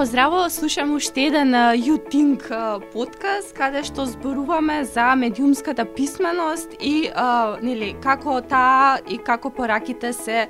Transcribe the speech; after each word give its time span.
Здраво, 0.00 0.30
здраво, 0.36 0.50
слушам 0.50 0.94
уште 0.94 1.20
еден 1.20 1.54
Ютинг 1.76 2.46
подкаст 2.92 3.52
каде 3.52 3.82
што 3.84 4.06
зборуваме 4.08 4.84
за 4.88 5.12
медиумската 5.12 5.84
писменост 5.84 6.72
и 6.80 7.10
а, 7.12 7.58
нели 7.60 7.92
како 8.00 8.38
таа 8.40 8.96
и 9.04 9.18
како 9.18 9.50
пораките 9.52 10.14
се 10.16 10.46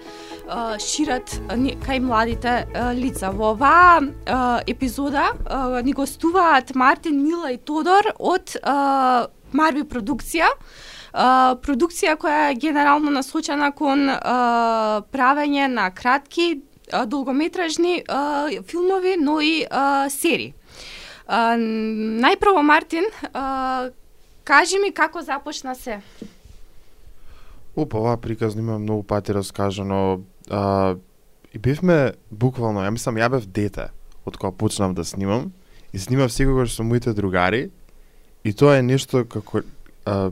а, 0.46 0.78
шират 0.78 1.34
кај 1.50 1.98
младите 1.98 2.52
а, 2.62 2.94
лица. 2.94 3.32
Во 3.34 3.50
оваа 3.57 3.98
а, 3.98 4.62
епизода 4.71 5.32
а, 5.34 5.82
ни 5.82 5.98
гостуваат 5.98 6.71
Мартин 6.79 7.18
Мила 7.18 7.50
и 7.50 7.58
Тодор 7.58 8.12
од 8.18 8.54
а, 8.62 9.26
Марви 9.50 9.82
продукција 9.82 10.46
Uh, 11.11 11.57
продукција 11.58 12.12
која 12.14 12.53
е 12.53 12.54
генерално 12.54 13.11
насочена 13.11 13.72
кон 13.75 14.04
uh, 14.07 15.03
правење 15.11 15.67
на 15.67 15.89
кратки 15.90 16.61
долгометражни 17.07 18.03
филмови, 18.67 19.17
но 19.21 19.40
и 19.40 19.67
серии. 20.11 20.54
Најпрво 21.30 22.63
Мартин, 22.63 23.04
кажи 24.44 24.79
ми 24.79 24.90
како 24.93 25.22
започна 25.22 25.75
се? 25.75 26.00
Опа, 27.76 27.99
оваа 27.99 28.16
приказна 28.16 28.63
има 28.63 28.79
многу 28.79 29.03
пати 29.03 29.35
раскажано. 29.35 30.21
А, 30.50 30.96
и 31.54 31.58
бевме 31.58 32.12
буквално, 32.30 32.83
ја 32.83 32.91
мислам, 32.91 33.19
ја 33.19 33.30
бев 33.30 33.47
дете 33.47 33.91
од 34.27 34.36
кога 34.36 34.50
почнав 34.50 34.94
да 34.94 35.05
снимам 35.05 35.52
и 35.92 35.98
снимав 35.98 36.33
секогаш 36.33 36.75
со 36.75 36.83
моите 36.83 37.14
другари 37.14 37.70
и 38.44 38.52
тоа 38.52 38.78
е 38.78 38.83
нешто 38.83 39.25
како 39.25 39.62
а, 40.05 40.30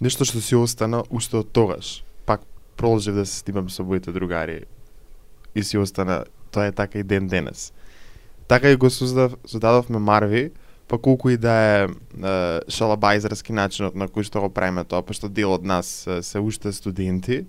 нешто 0.00 0.24
што 0.24 0.40
си 0.40 0.54
остана 0.54 1.02
уште 1.10 1.42
од 1.42 1.50
тогаш. 1.52 2.04
Пак 2.26 2.46
продолжив 2.76 3.14
да 3.14 3.26
се 3.26 3.42
снимам 3.42 3.70
со 3.70 3.82
моите 3.82 4.12
другари 4.14 4.62
и 5.58 5.64
си 5.64 5.78
остана 5.78 6.24
тоа 6.50 6.70
е 6.70 6.72
така 6.72 6.98
и 6.98 7.02
ден 7.02 7.28
денес. 7.28 7.72
Така 8.48 8.70
и 8.70 8.76
го 8.76 8.90
создав, 8.90 9.36
создадовме 9.46 9.98
Марви, 9.98 10.50
па 10.88 10.98
колку 10.98 11.28
и 11.30 11.36
да 11.36 11.52
е, 11.52 11.84
е 11.84 11.88
шалабајзерски 12.72 13.52
начинот 13.52 13.94
на 13.94 14.08
кој 14.08 14.24
што 14.24 14.40
го 14.46 14.48
правиме 14.48 14.86
тоа, 14.88 15.02
па 15.04 15.12
пошто 15.12 15.28
дел 15.28 15.52
од 15.52 15.64
нас 15.68 16.06
е, 16.08 16.22
се 16.24 16.40
уште 16.40 16.72
студенти, 16.72 17.44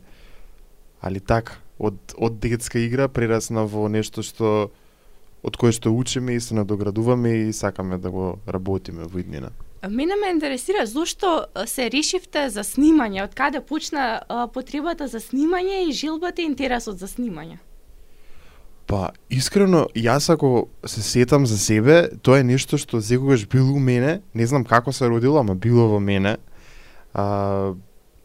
али 0.99 1.23
така, 1.23 1.55
од, 1.79 1.95
од 2.19 2.39
детска 2.43 2.79
игра 2.83 3.07
прерасна 3.07 3.63
во 3.63 3.87
нешто 3.87 4.25
што 4.25 4.69
од 5.39 5.55
кое 5.55 5.71
што 5.71 5.95
учиме 5.95 6.35
и 6.35 6.43
се 6.43 6.59
надоградуваме 6.59 7.47
и 7.47 7.53
сакаме 7.55 7.97
да 7.97 8.11
го 8.11 8.39
работиме 8.47 9.07
во 9.07 9.23
иднина. 9.23 9.55
Мене 9.87 10.15
ме 10.19 10.27
интересира 10.35 10.85
зошто 10.85 11.45
се 11.65 11.87
решивте 11.87 12.49
за 12.51 12.67
снимање, 12.67 13.23
од 13.23 13.31
каде 13.31 13.63
почна 13.63 14.19
потребата 14.53 15.07
за 15.07 15.23
снимање 15.23 15.87
и 15.87 15.95
желбата 15.95 16.43
и 16.43 16.51
интересот 16.51 16.99
за 16.99 17.07
снимање? 17.07 17.63
Па, 18.89 19.11
искрено, 19.29 19.83
јас 19.93 20.31
ако 20.33 20.67
се 20.81 21.03
сетам 21.05 21.45
за 21.45 21.59
себе, 21.61 22.09
тоа 22.25 22.39
е 22.41 22.45
нешто 22.47 22.77
што 22.81 23.03
секогаш 23.05 23.45
било 23.45 23.75
у 23.77 23.79
мене, 23.79 24.23
не 24.33 24.47
знам 24.49 24.65
како 24.65 24.89
се 24.89 25.05
родило, 25.05 25.37
ама 25.37 25.53
било 25.53 25.85
во 25.91 25.99
мене. 26.01 26.39
А, 27.13 27.75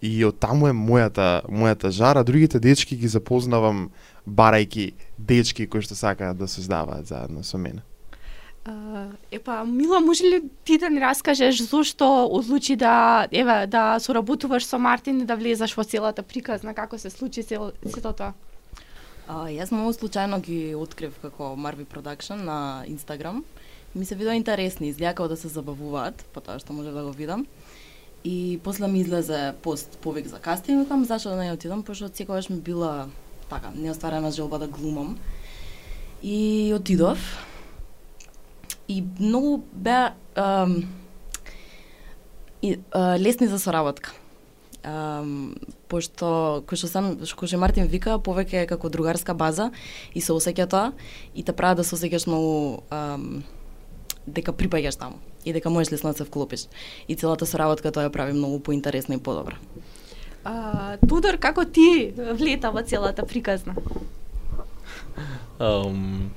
и 0.01 0.25
од 0.25 0.39
таму 0.41 0.71
е 0.71 0.73
мојата, 0.73 1.45
мојата 1.53 1.93
жара, 1.93 2.25
другите 2.25 2.61
дечки 2.65 2.97
ги 2.97 3.09
запознавам 3.13 3.91
барајки 4.25 4.95
дечки 5.19 5.67
кои 5.69 5.85
што 5.85 5.99
сакаат 6.01 6.41
да 6.41 6.49
создаваат 6.49 7.13
заедно 7.13 7.45
со 7.45 7.61
мене. 7.61 7.85
Uh, 8.65 9.13
епа, 9.31 9.65
Мила, 9.69 10.01
може 10.01 10.25
ли 10.25 10.41
ти 10.65 10.79
да 10.79 10.89
ни 10.89 11.01
раскажеш 11.01 11.61
зошто 11.61 12.25
одлучи 12.33 12.77
да, 12.77 13.29
еве, 13.29 13.67
да 13.67 13.99
соработуваш 14.01 14.65
со 14.65 14.79
Мартин 14.79 15.21
и 15.21 15.29
да 15.29 15.37
влезаш 15.37 15.77
во 15.77 15.85
целата 15.85 16.23
приказна, 16.23 16.73
како 16.73 16.97
се 16.99 17.11
случи 17.13 17.43
сето 17.45 18.13
тоа? 18.17 18.33
А, 19.25 19.47
јас 19.49 19.71
многу 19.73 19.95
случајно 19.97 20.37
ги 20.45 20.75
открив 20.77 21.15
како 21.23 21.55
Marvi 21.57 21.87
Production 21.89 22.43
на 22.45 22.85
Инстаграм. 22.87 23.45
Ми 23.95 24.05
се 24.05 24.19
видоа 24.21 24.35
интересни, 24.37 24.89
изгледа 24.89 25.15
како 25.15 25.29
да 25.33 25.37
се 25.41 25.49
забавуваат, 25.49 26.27
потоа 26.35 26.59
што 26.61 26.77
може 26.77 26.93
да 26.93 27.05
го 27.07 27.13
видам. 27.13 27.47
И 28.25 28.61
после 28.65 28.89
ми 28.89 29.01
излезе 29.01 29.55
пост 29.63 29.97
повик 30.05 30.29
за 30.29 30.39
кастинг, 30.39 30.85
викам 30.85 31.05
зашто 31.05 31.29
да 31.29 31.37
не 31.37 31.53
отидам, 31.53 31.83
пошто 31.83 32.11
секогаш 32.13 32.49
ми 32.49 32.61
била 32.61 33.09
така 33.49 33.73
неостварена 33.75 34.31
желба 34.31 34.59
да 34.59 34.69
глумам. 34.69 35.19
И 36.23 36.73
отидов. 36.77 37.19
И 38.89 39.05
многу 39.21 39.63
беа 39.73 40.13
и, 42.63 42.79
а, 42.93 43.19
лесни 43.19 43.47
за 43.47 43.59
соработка 43.59 44.13
um, 44.85 45.55
пошто 45.89 46.63
кој 46.69 46.79
што 46.79 46.89
сам 46.91 47.11
кој 47.25 47.51
што 47.51 47.59
Мартин 47.59 47.89
вика 47.91 48.19
повеќе 48.19 48.65
е 48.65 48.71
како 48.71 48.89
другарска 48.93 49.35
база 49.35 49.71
и 50.15 50.21
се 50.21 50.33
осеќа 50.37 50.69
тоа 50.71 50.93
и 51.35 51.43
те 51.43 51.53
прават 51.53 51.83
да 51.83 51.85
се 51.85 51.97
осеќаш 51.97 52.29
многу 52.29 52.85
um, 52.93 53.43
дека 54.27 54.53
припаѓаш 54.53 55.01
таму 55.01 55.21
и 55.45 55.53
дека 55.53 55.71
можеш 55.71 55.93
лесно 55.93 56.13
да 56.13 56.17
се 56.17 56.25
вклопиш. 56.25 56.67
И 57.09 57.17
целата 57.17 57.47
соработка 57.47 57.93
тоа 57.93 58.09
ја 58.09 58.13
прави 58.13 58.33
многу 58.33 58.61
поинтересна 58.61 59.15
и 59.15 59.21
подобра. 59.21 59.59
А, 60.45 60.97
Тодор, 61.09 61.39
како 61.41 61.65
ти 61.65 62.13
влета 62.17 62.71
во 62.71 62.83
целата 62.83 63.25
приказна? 63.27 63.77
Um, 65.59 66.29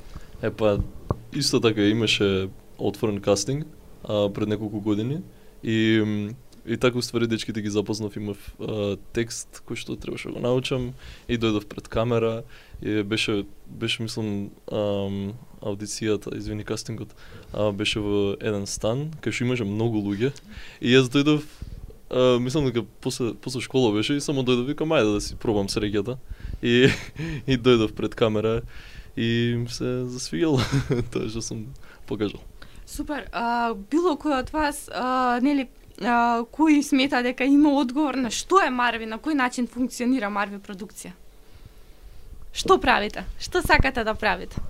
епа, 0.41 0.79
исто 1.33 1.59
така 1.59 1.81
имаше 1.81 2.49
отворен 2.77 3.21
кастинг 3.21 3.65
а, 4.03 4.29
пред 4.29 4.47
неколку 4.47 4.79
години 4.79 5.21
и 5.63 6.03
И 6.67 6.77
така 6.77 6.97
уствари 6.97 7.27
дечките 7.27 7.61
ги 7.61 7.69
запознав, 7.69 8.15
имав 8.17 8.37
а, 8.59 8.97
текст 9.15 9.61
кој 9.63 9.79
што 9.79 9.95
требаше 9.95 10.27
да 10.27 10.35
го 10.35 10.43
научам 10.43 10.91
и 11.31 11.39
дојдов 11.39 11.63
пред 11.71 11.87
камера 11.87 12.43
и 12.81 13.03
беше 13.03 13.45
беше 13.67 14.03
мислам 14.03 14.49
ам, 14.67 15.33
аудицијата, 15.63 16.35
извини 16.35 16.67
кастингот, 16.67 17.15
а, 17.53 17.71
беше 17.71 18.03
во 18.03 18.35
еден 18.35 18.67
стан 18.67 19.07
кај 19.23 19.31
што 19.31 19.47
имаше 19.47 19.63
многу 19.63 20.03
луѓе 20.03 20.33
и 20.81 20.91
јас 20.91 21.07
дојдов 21.07 21.47
а, 22.11 22.35
мислам 22.39 22.67
дека 22.67 22.83
после 23.01 23.31
после 23.33 23.61
школа 23.61 23.95
беше 23.95 24.19
и 24.19 24.21
само 24.21 24.43
дојдов 24.43 24.67
викам 24.67 24.91
ајде 24.91 25.15
да 25.15 25.23
си 25.23 25.39
пробам 25.39 25.71
среќата 25.71 26.19
и 26.61 26.91
и 27.51 27.55
дојдов 27.55 27.95
пред 27.95 28.15
камера 28.15 28.61
и 29.15 29.55
се 29.71 30.03
засвигел 30.05 30.59
тоа 31.15 31.31
што 31.31 31.41
сум 31.41 31.67
покажал. 32.07 32.43
Супер. 32.87 33.27
А, 33.35 33.75
било 33.91 34.15
кој 34.15 34.37
од 34.39 34.53
вас, 34.55 34.85
а, 34.95 35.39
нели, 35.43 35.67
а, 36.01 36.43
кој 36.51 36.81
смета 36.83 37.21
дека 37.23 37.45
има 37.45 37.73
одговор 37.79 38.15
на 38.15 38.31
што 38.33 38.61
е 38.63 38.69
Марви, 38.69 39.05
на 39.05 39.17
кој 39.17 39.37
начин 39.37 39.67
функционира 39.67 40.29
Марви 40.29 40.59
продукција? 40.59 41.13
Што 42.53 42.79
правите? 42.81 43.25
Што 43.39 43.61
сакате 43.61 44.03
да 44.03 44.15
правите? 44.15 44.61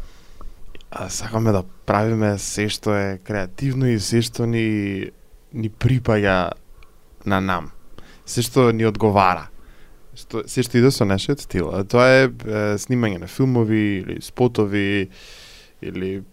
А, 0.92 1.10
сакаме 1.10 1.52
да 1.52 1.64
правиме 1.86 2.38
се 2.40 2.70
што 2.70 2.96
е 2.96 3.18
креативно 3.24 3.88
и 3.88 4.00
се 4.00 4.22
што 4.22 4.48
ни 4.48 5.12
ни 5.54 5.70
припаѓа 5.70 6.52
на 7.26 7.40
нам. 7.42 7.72
Се 8.26 8.44
што 8.44 8.72
ни 8.72 8.86
одговара. 8.86 9.48
Што, 10.18 10.44
се 10.50 10.64
што 10.66 10.80
иде 10.80 10.92
со 10.92 11.06
нашиот 11.06 11.44
стил. 11.44 11.70
А 11.72 11.84
тоа 11.88 12.08
е, 12.10 12.24
е 12.28 12.64
снимање 12.82 13.22
на 13.24 13.28
филмови 13.32 14.02
или 14.02 14.18
спотови 14.22 15.10
или 15.82 16.24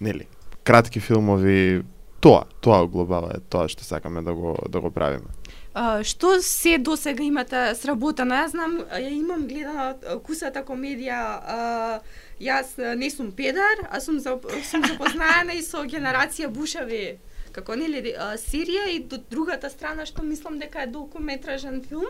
нели 0.00 0.26
кратки 0.64 1.00
филмови, 1.00 1.84
тоа, 2.24 2.44
тоа 2.64 2.80
углобава 2.88 3.36
е 3.36 3.42
тоа 3.52 3.68
што 3.68 3.84
сакаме 3.84 4.22
да 4.24 4.32
го 4.34 4.56
да 4.68 4.80
го 4.80 4.90
правиме. 4.90 5.28
А, 5.74 6.04
што 6.06 6.38
се 6.40 6.78
до 6.78 6.96
сега 6.96 7.24
имате 7.24 7.74
сработено? 7.74 8.38
Јас 8.38 8.54
знам, 8.54 8.78
ја 8.88 9.10
имам 9.10 9.44
гледана 9.50 10.18
кусата 10.24 10.62
комедија, 10.64 11.20
а, 11.42 12.00
јас 12.40 12.78
не 12.96 13.10
сум 13.10 13.32
педар, 13.32 13.84
а 13.90 14.00
сум, 14.00 14.20
за, 14.24 14.38
сум 14.70 14.86
запознаена 14.86 15.58
и 15.58 15.62
со 15.66 15.84
генерација 15.84 16.48
Бушави 16.48 17.18
како 17.54 17.76
нели 17.78 18.14
серија 18.40 18.88
и 18.90 18.98
до 19.02 19.20
другата 19.30 19.70
страна 19.70 20.06
што 20.06 20.24
мислам 20.24 20.58
дека 20.58 20.82
е 20.82 20.90
долгометражен 20.94 21.82
филм. 21.84 22.08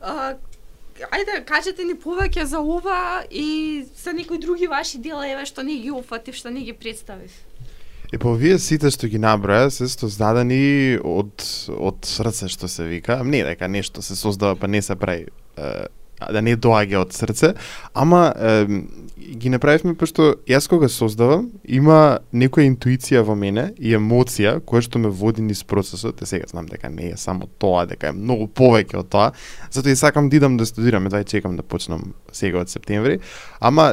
А, 0.00 0.36
ајде 1.14 1.40
кажете 1.48 1.84
ни 1.84 1.96
повеќе 1.96 2.44
за 2.44 2.60
ова 2.60 3.24
и 3.30 3.86
за 3.96 4.12
некои 4.12 4.38
други 4.38 4.66
ваши 4.66 4.98
дела 4.98 5.26
еве 5.26 5.46
што 5.46 5.62
не 5.62 5.80
ги 5.80 5.90
офатив, 5.90 6.36
што 6.36 6.50
не 6.50 6.66
ги 6.66 6.76
представив. 6.76 7.32
Е 8.12 8.18
па 8.22 8.32
вие 8.38 8.58
сите 8.62 8.90
што 8.94 9.08
ги 9.10 9.18
наброја 9.18 9.70
се 9.74 9.88
создадени 9.90 10.98
од 11.02 11.42
од 11.74 12.06
срце 12.06 12.48
што 12.52 12.70
се 12.70 12.86
вика, 12.86 13.22
не 13.24 13.42
дека 13.42 13.68
нешто 13.68 14.02
се 14.02 14.14
создава 14.16 14.54
па 14.54 14.70
не 14.70 14.82
се 14.82 14.94
прави 14.94 15.26
е, 15.58 15.86
да 16.32 16.40
не 16.40 16.54
доаѓа 16.56 17.00
од 17.02 17.12
срце, 17.12 17.52
ама 17.94 18.30
е, 18.36 18.82
ги 19.36 19.50
направивме 19.50 19.96
пошто 19.98 20.36
јас 20.48 20.68
кога 20.70 20.88
создавам 20.88 21.48
има 21.64 22.20
некоја 22.32 22.70
интуиција 22.70 23.24
во 23.26 23.34
мене 23.36 23.72
и 23.76 23.96
емоција 23.98 24.60
која 24.62 24.86
што 24.86 25.02
ме 25.02 25.10
води 25.10 25.42
низ 25.42 25.64
процесот, 25.66 26.22
е 26.22 26.30
сега 26.30 26.46
знам 26.50 26.70
дека 26.70 26.88
не 26.92 27.10
е 27.12 27.20
само 27.20 27.50
тоа, 27.58 27.88
дека 27.90 28.12
е 28.12 28.16
многу 28.16 28.46
повеќе 28.46 29.02
од 29.02 29.10
тоа, 29.12 29.32
затоа 29.70 29.92
и 29.92 29.98
сакам 29.98 30.30
да 30.30 30.38
идам 30.38 30.56
да 30.56 30.66
студирам, 30.66 31.10
едва 31.10 31.24
чекам 31.24 31.56
да 31.58 31.66
почнам 31.66 32.14
сега 32.32 32.62
од 32.62 32.70
септември, 32.70 33.18
ама 33.60 33.92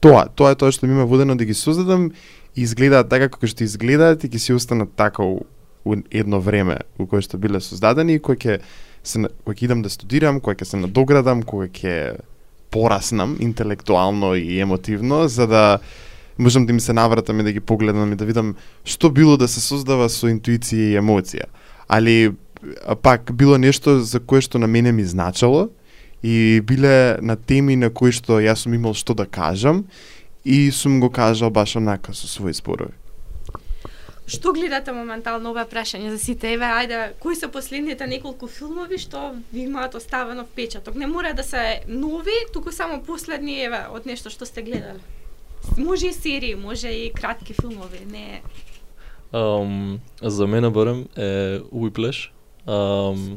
тоа, 0.00 0.28
тоа 0.30 0.54
е 0.54 0.58
тоа 0.58 0.72
што 0.72 0.86
ми 0.86 0.96
ме 0.96 1.08
водено 1.08 1.36
да 1.36 1.44
ги 1.44 1.54
создадам 1.54 2.12
изгледаат 2.56 3.08
така 3.08 3.28
како 3.32 3.48
што 3.48 3.64
изгледаат 3.64 4.24
и 4.24 4.28
ќе 4.28 4.38
си 4.38 4.52
останат 4.56 4.92
така 4.96 5.24
у, 5.24 5.42
у 5.84 5.96
едно 6.10 6.40
време 6.40 6.78
у 6.98 7.06
кое 7.06 7.22
што 7.24 7.40
биле 7.40 7.60
создадени 7.60 8.18
и 8.18 8.22
кој 8.22 8.36
ќе 8.36 8.58
се 9.02 9.24
кој 9.46 9.54
ќе 9.56 9.64
идам 9.64 9.82
да 9.82 9.90
студирам, 9.90 10.40
кој 10.40 10.60
ќе 10.60 10.68
се 10.72 10.82
надоградам, 10.82 11.42
кој 11.42 11.70
ќе 11.72 11.96
пораснам 12.72 13.36
интелектуално 13.40 14.34
и 14.34 14.60
емотивно 14.60 15.28
за 15.28 15.46
да 15.46 15.78
можам 16.38 16.66
да 16.66 16.72
им 16.72 16.80
се 16.80 16.92
навратам 16.92 17.40
и 17.40 17.42
да 17.42 17.52
ги 17.52 17.60
погледам 17.60 18.12
и 18.12 18.16
да 18.16 18.24
видам 18.24 18.56
што 18.84 19.10
било 19.10 19.36
да 19.36 19.48
се 19.48 19.60
создава 19.60 20.08
со 20.08 20.28
интуиција 20.32 20.92
и 20.92 20.98
емоција. 21.00 21.48
Али 21.88 22.32
пак 23.02 23.32
било 23.34 23.58
нешто 23.58 24.00
за 24.00 24.20
кое 24.20 24.40
што 24.40 24.58
на 24.58 24.66
мене 24.66 24.92
ми 24.92 25.04
значало 25.04 25.70
и 26.22 26.60
биле 26.64 27.18
на 27.22 27.36
теми 27.36 27.76
на 27.76 27.90
кои 27.90 28.12
што 28.12 28.40
јас 28.40 28.64
сум 28.64 28.74
имал 28.74 28.94
што 28.94 29.14
да 29.14 29.26
кажам 29.26 29.84
и 30.44 30.70
сум 30.72 31.00
го 31.00 31.10
кажал 31.10 31.50
баш 31.50 31.76
онака 31.76 32.14
со 32.14 32.26
своји 32.26 32.52
зборови. 32.52 32.94
Што 34.26 34.52
гледате 34.52 34.92
моментално 34.92 35.50
ова 35.50 35.64
прашање 35.68 36.10
за 36.10 36.18
сите? 36.18 36.52
Еве, 36.54 36.64
ајде, 36.64 37.00
кои 37.20 37.36
се 37.36 37.50
последните 37.52 38.06
неколку 38.06 38.46
филмови 38.48 38.98
што 38.98 39.34
ви 39.52 39.66
имаат 39.66 39.94
оставено 39.94 40.44
впечаток? 40.44 40.94
Не 40.94 41.06
мора 41.06 41.34
да 41.34 41.42
се 41.42 41.82
нови, 41.88 42.34
туку 42.52 42.72
само 42.72 43.02
последни, 43.02 43.60
еве, 43.64 43.86
од 43.90 44.06
нешто 44.06 44.30
што 44.30 44.46
сте 44.46 44.62
гледале. 44.62 45.00
Може 45.78 46.06
и 46.06 46.12
серии, 46.12 46.54
може 46.54 46.88
и 46.88 47.12
кратки 47.12 47.54
филмови, 47.54 48.06
не 48.10 48.42
Um, 49.32 49.98
за 50.22 50.46
мене 50.46 50.70
барем 50.70 51.06
е 51.16 51.58
Whiplash. 51.58 52.30
Um, 52.66 53.36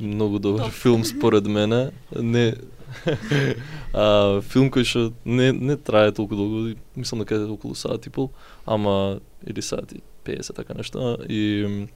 многу 0.00 0.38
добар 0.38 0.64
Топ. 0.64 0.72
филм 0.72 1.04
според 1.04 1.46
мене. 1.46 1.90
Не 2.16 2.54
а, 3.92 4.40
филм 4.40 4.70
кој 4.70 4.84
што 4.84 5.12
не 5.24 5.52
не 5.52 5.76
трае 5.76 6.12
толку 6.12 6.36
долго, 6.36 6.74
мислам 6.96 7.24
дека 7.24 7.38
е 7.38 7.50
околу 7.50 7.74
сат 7.74 8.06
и 8.06 8.10
пол, 8.10 8.30
ама 8.66 9.20
или 9.46 9.62
сат 9.62 9.92
и 9.92 10.02
50 10.24 10.54
така 10.54 10.74
нешто 10.74 11.18
и 11.28 11.86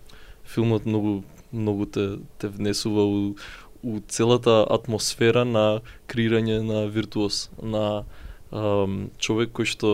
филмот 0.45 0.87
многу 0.87 1.23
многу 1.53 1.87
те 1.87 2.19
те 2.39 2.49
внесува 2.49 3.05
у 3.05 3.37
у 3.83 4.01
целата 4.09 4.67
атмосфера 4.69 5.45
на 5.45 5.81
креирање 6.07 6.61
на 6.61 6.85
виртуоз, 6.87 7.49
на 7.63 8.05
ам, 8.53 9.11
човек 9.19 9.55
кој 9.57 9.65
што 9.65 9.93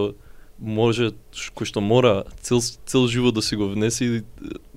може 0.58 1.12
кој 1.54 1.69
што 1.70 1.81
мора 1.81 2.25
цел 2.40 2.60
цел 2.60 3.06
живот 3.06 3.37
да 3.37 3.43
си 3.43 3.56
го 3.56 3.69
внеси 3.69 4.25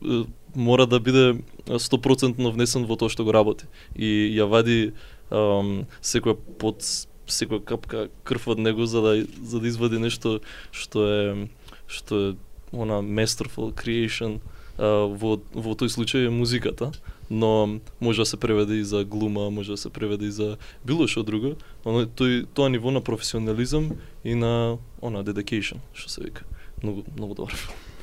и 0.01 0.25
мора 0.55 0.85
да 0.85 0.99
биде 0.99 1.41
100% 1.65 2.51
внесен 2.51 2.85
во 2.85 2.97
тоа 2.97 3.09
што 3.09 3.23
го 3.23 3.33
работи. 3.33 3.65
И 3.95 4.33
ја 4.35 4.49
вади 4.49 4.93
секоја 5.31 6.37
под 6.59 6.81
секоја 7.29 7.63
капка 7.63 8.07
крв 8.23 8.47
од 8.55 8.59
него 8.59 8.85
за 8.85 9.01
да 9.01 9.13
за 9.43 9.59
да 9.59 9.67
извади 9.67 9.99
нешто 9.99 10.39
што 10.71 11.05
е 11.05 11.47
што 11.87 12.15
е 12.15 12.35
она 12.71 13.01
masterful 13.01 13.73
creation 13.73 14.39
во 14.77 15.37
во 15.53 15.71
тој 15.75 15.89
случај 15.89 16.27
е 16.27 16.33
музиката 16.33 16.91
но 17.29 17.79
може 18.01 18.21
да 18.21 18.25
се 18.25 18.37
преведе 18.37 18.75
и 18.75 18.83
за 18.83 19.05
глума, 19.05 19.49
може 19.49 19.71
да 19.71 19.77
се 19.77 19.89
преведе 19.89 20.25
и 20.25 20.31
за 20.31 20.57
било 20.85 21.07
што 21.07 21.23
друго, 21.23 21.55
но 21.85 22.05
тој 22.09 22.47
тоа 22.53 22.69
ниво 22.73 22.91
на 22.91 23.01
професионализам 23.05 23.93
и 24.23 24.33
на 24.33 24.77
она 25.01 25.21
dedication, 25.23 25.77
што 25.93 26.09
се 26.09 26.23
вика. 26.23 26.45
Многу 26.83 27.05
многу 27.17 27.35
добар. 27.35 27.53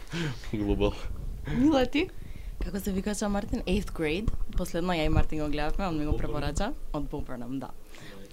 Глобал. 0.53 0.95
Мила 1.59 1.87
ти? 1.87 2.09
Како 2.65 2.81
се 2.81 2.93
викаше 2.93 3.29
Мартин? 3.29 3.63
8th 3.67 3.93
grade. 3.93 4.31
Последно 4.57 4.93
ја 4.93 5.07
и 5.07 5.09
Мартин 5.09 5.45
го 5.45 5.51
гледавме, 5.51 5.87
он 5.87 5.99
ми 5.99 6.07
го 6.07 6.17
препорача 6.17 6.73
од 6.93 7.11
Burnham, 7.11 7.59
да. 7.59 7.71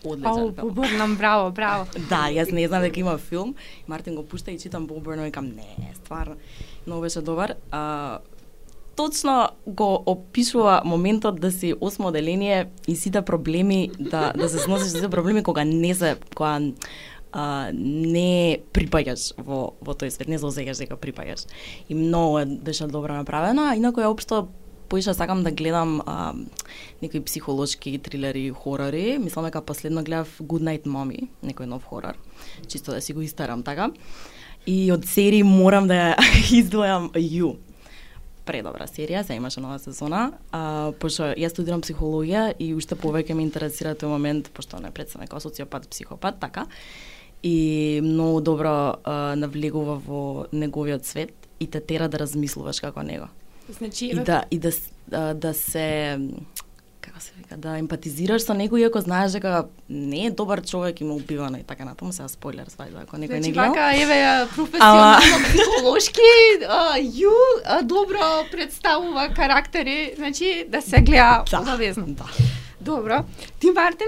Ау, 0.06 0.12
Одличен 0.12 0.34
филм. 0.34 0.56
побрнам, 0.56 1.16
браво, 1.16 1.52
браво. 1.52 1.86
Да, 2.10 2.28
јас 2.32 2.52
не 2.52 2.68
знам 2.68 2.82
дека 2.82 3.00
има 3.00 3.18
филм. 3.18 3.56
Мартин 3.88 4.16
го 4.16 4.26
пушта 4.26 4.52
и 4.52 4.60
читам 4.60 4.88
Burnham 4.88 5.28
и 5.28 5.32
кам 5.32 5.46
не, 5.46 5.94
стварно. 5.96 6.36
Многу 6.88 7.02
беше 7.02 7.22
добар. 7.22 7.54
А, 7.72 8.20
точно 8.96 9.50
го 9.68 10.04
опишува 10.06 10.82
моментот 10.86 11.40
да 11.40 11.52
си 11.52 11.74
осмо 11.82 12.12
и 12.88 12.96
сите 12.96 13.22
проблеми 13.22 13.92
да 14.00 14.34
да 14.38 14.50
се 14.50 14.60
сносиш 14.60 14.92
сите 14.92 15.10
проблеми 15.10 15.44
кога 15.44 15.64
не 15.64 15.96
се 15.96 16.16
кога 16.36 16.60
а, 17.34 17.72
не 17.74 18.62
припаѓаш 18.74 19.34
во 19.38 19.74
во 19.82 19.94
тој 19.94 20.10
свет, 20.10 20.30
не 20.30 20.38
се 20.38 20.86
дека 20.86 20.96
припаѓаш. 20.96 21.48
И 21.90 21.96
многу 21.96 22.40
е- 22.40 22.46
беше 22.46 22.88
добро 22.88 23.14
направено, 23.14 23.70
а 23.70 23.76
инаку 23.76 24.02
е 24.02 24.08
општо 24.08 24.48
поише 24.94 25.14
сакам 25.14 25.44
да 25.44 25.52
гледам 25.52 26.02
а, 26.06 26.34
некои 27.02 27.24
психолошки 27.24 27.98
трилери, 27.98 28.50
хорори. 28.50 29.18
Мислам 29.18 29.46
дека 29.46 29.62
последно 29.62 30.04
гледав 30.04 30.40
Good 30.40 30.62
Night 30.62 30.86
Mommy, 30.86 31.28
некој 31.44 31.66
нов 31.66 31.84
хорор. 31.84 32.14
Чисто 32.68 32.92
да 32.92 33.02
си 33.02 33.14
го 33.14 33.22
истарам 33.22 33.64
така. 33.64 33.92
И 34.68 34.92
од 34.92 35.06
серии 35.06 35.44
морам 35.44 35.88
да 35.88 36.16
издвојам 36.60 37.10
You. 37.18 37.56
Предобра 38.46 38.86
серија, 38.86 39.24
се 39.24 39.34
имаше 39.34 39.64
нова 39.64 39.80
сезона. 39.80 40.38
А, 40.52 40.92
пошто 41.00 41.34
јас 41.34 41.56
студирам 41.56 41.82
психологија 41.82 42.54
и 42.60 42.74
уште 42.76 42.94
повеќе 42.94 43.34
ме 43.34 43.48
интересира 43.48 43.96
тој 43.96 44.14
момент, 44.14 44.52
пошто 44.54 44.78
не 44.78 44.92
представам 44.92 45.28
како 45.28 45.42
социопат, 45.42 45.90
психопат, 45.90 46.38
така. 46.40 46.68
И 47.44 47.56
многу 48.04 48.42
добро 48.42 48.96
а, 49.04 49.36
навлегува 49.36 49.96
во 49.98 50.20
неговиот 50.54 51.06
свет 51.06 51.32
и 51.60 51.68
те 51.68 51.80
тера 51.82 52.08
да 52.08 52.20
размислуваш 52.20 52.80
како 52.80 53.04
него 53.04 53.28
Значи, 53.70 54.06
и 54.08 54.14
да 54.16 54.44
и 54.52 54.60
да 54.60 54.72
с- 54.72 54.92
да, 55.34 55.54
се 55.54 56.20
како 57.02 57.20
се 57.20 57.32
вика 57.38 57.58
да 57.58 57.78
емпатизираш 57.78 58.42
со 58.42 58.54
некој 58.54 58.80
иако 58.80 59.02
знаеш 59.02 59.32
дека 59.34 59.68
не 59.90 60.26
е 60.26 60.32
добар 60.32 60.62
човек 60.64 61.02
и 61.02 61.04
ме 61.04 61.14
убивано 61.14 61.58
и 61.58 61.64
така 61.64 61.84
натаму 61.84 62.14
сега 62.14 62.28
спойлер 62.28 62.66
свајда 62.68 63.04
ако 63.04 63.18
некој 63.18 63.28
Значи, 63.28 63.42
не 63.42 63.52
гледал. 63.52 63.70
вака, 63.70 63.92
еве, 63.94 64.20
професионално, 64.48 65.20
психолошки, 65.46 66.32
а, 66.66 66.96
Ю 66.98 67.36
а, 67.66 67.82
добро 67.84 68.24
представува 68.52 69.30
карактери, 69.30 70.14
значи, 70.16 70.66
да 70.68 70.82
се 70.82 71.02
гледа 71.02 71.44
Да. 71.52 71.60
обавезно. 71.60 72.06
Да. 72.08 72.26
Добро. 72.82 73.24
Ти, 73.60 73.72
Мартин? 73.72 74.08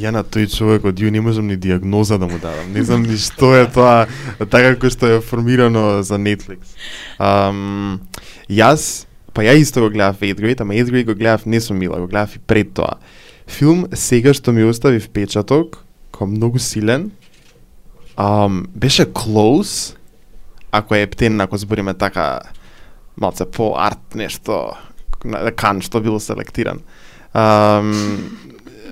Ја 0.00 0.12
на 0.16 0.22
тој 0.24 0.48
човек 0.48 0.86
од 0.88 1.00
Ју 1.00 1.10
не 1.12 1.20
можам 1.20 1.50
ни 1.50 1.58
диагноза 1.60 2.16
да 2.18 2.28
му 2.30 2.38
дадам. 2.40 2.72
Не 2.72 2.84
знам 2.86 3.02
ни 3.04 3.18
што 3.20 3.52
е 3.58 3.66
тоа, 3.68 4.06
така 4.38 4.72
како 4.72 4.88
што 4.92 5.10
е 5.16 5.20
формирано 5.20 6.00
за 6.06 6.16
Netflix. 6.16 6.72
Um, 7.20 8.00
јас, 8.48 9.04
па 9.36 9.44
ја 9.44 9.58
исто 9.60 9.84
го 9.84 9.90
гледав 9.92 10.22
8 10.24 10.40
Grade, 10.40 10.64
ама 10.64 10.78
8 10.78 10.88
Grade 10.94 11.10
го 11.12 11.18
гледав 11.18 11.44
не 11.44 11.60
сум 11.60 11.78
Мила, 11.82 12.00
го 12.00 12.08
гледав 12.08 12.36
и 12.36 12.38
пред 12.38 12.72
тоа. 12.72 12.96
Филм 13.50 13.86
сега 13.92 14.32
што 14.32 14.54
ми 14.56 14.64
остави 14.64 15.02
впечаток, 15.04 15.82
кој 16.16 16.32
многу 16.32 16.62
силен, 16.62 17.10
um, 18.16 18.64
беше 18.72 19.04
Close, 19.04 19.96
ако 20.72 20.94
е 20.94 21.02
ептен, 21.02 21.40
ако 21.40 21.58
збориме 21.58 21.94
така, 21.94 22.40
малце 23.20 23.44
по 23.44 23.74
арт 23.76 24.14
нешто, 24.14 24.72
Кан 25.56 25.82
што 25.84 26.00
било 26.00 26.16
селектиран. 26.20 26.80
Um, 27.34 27.92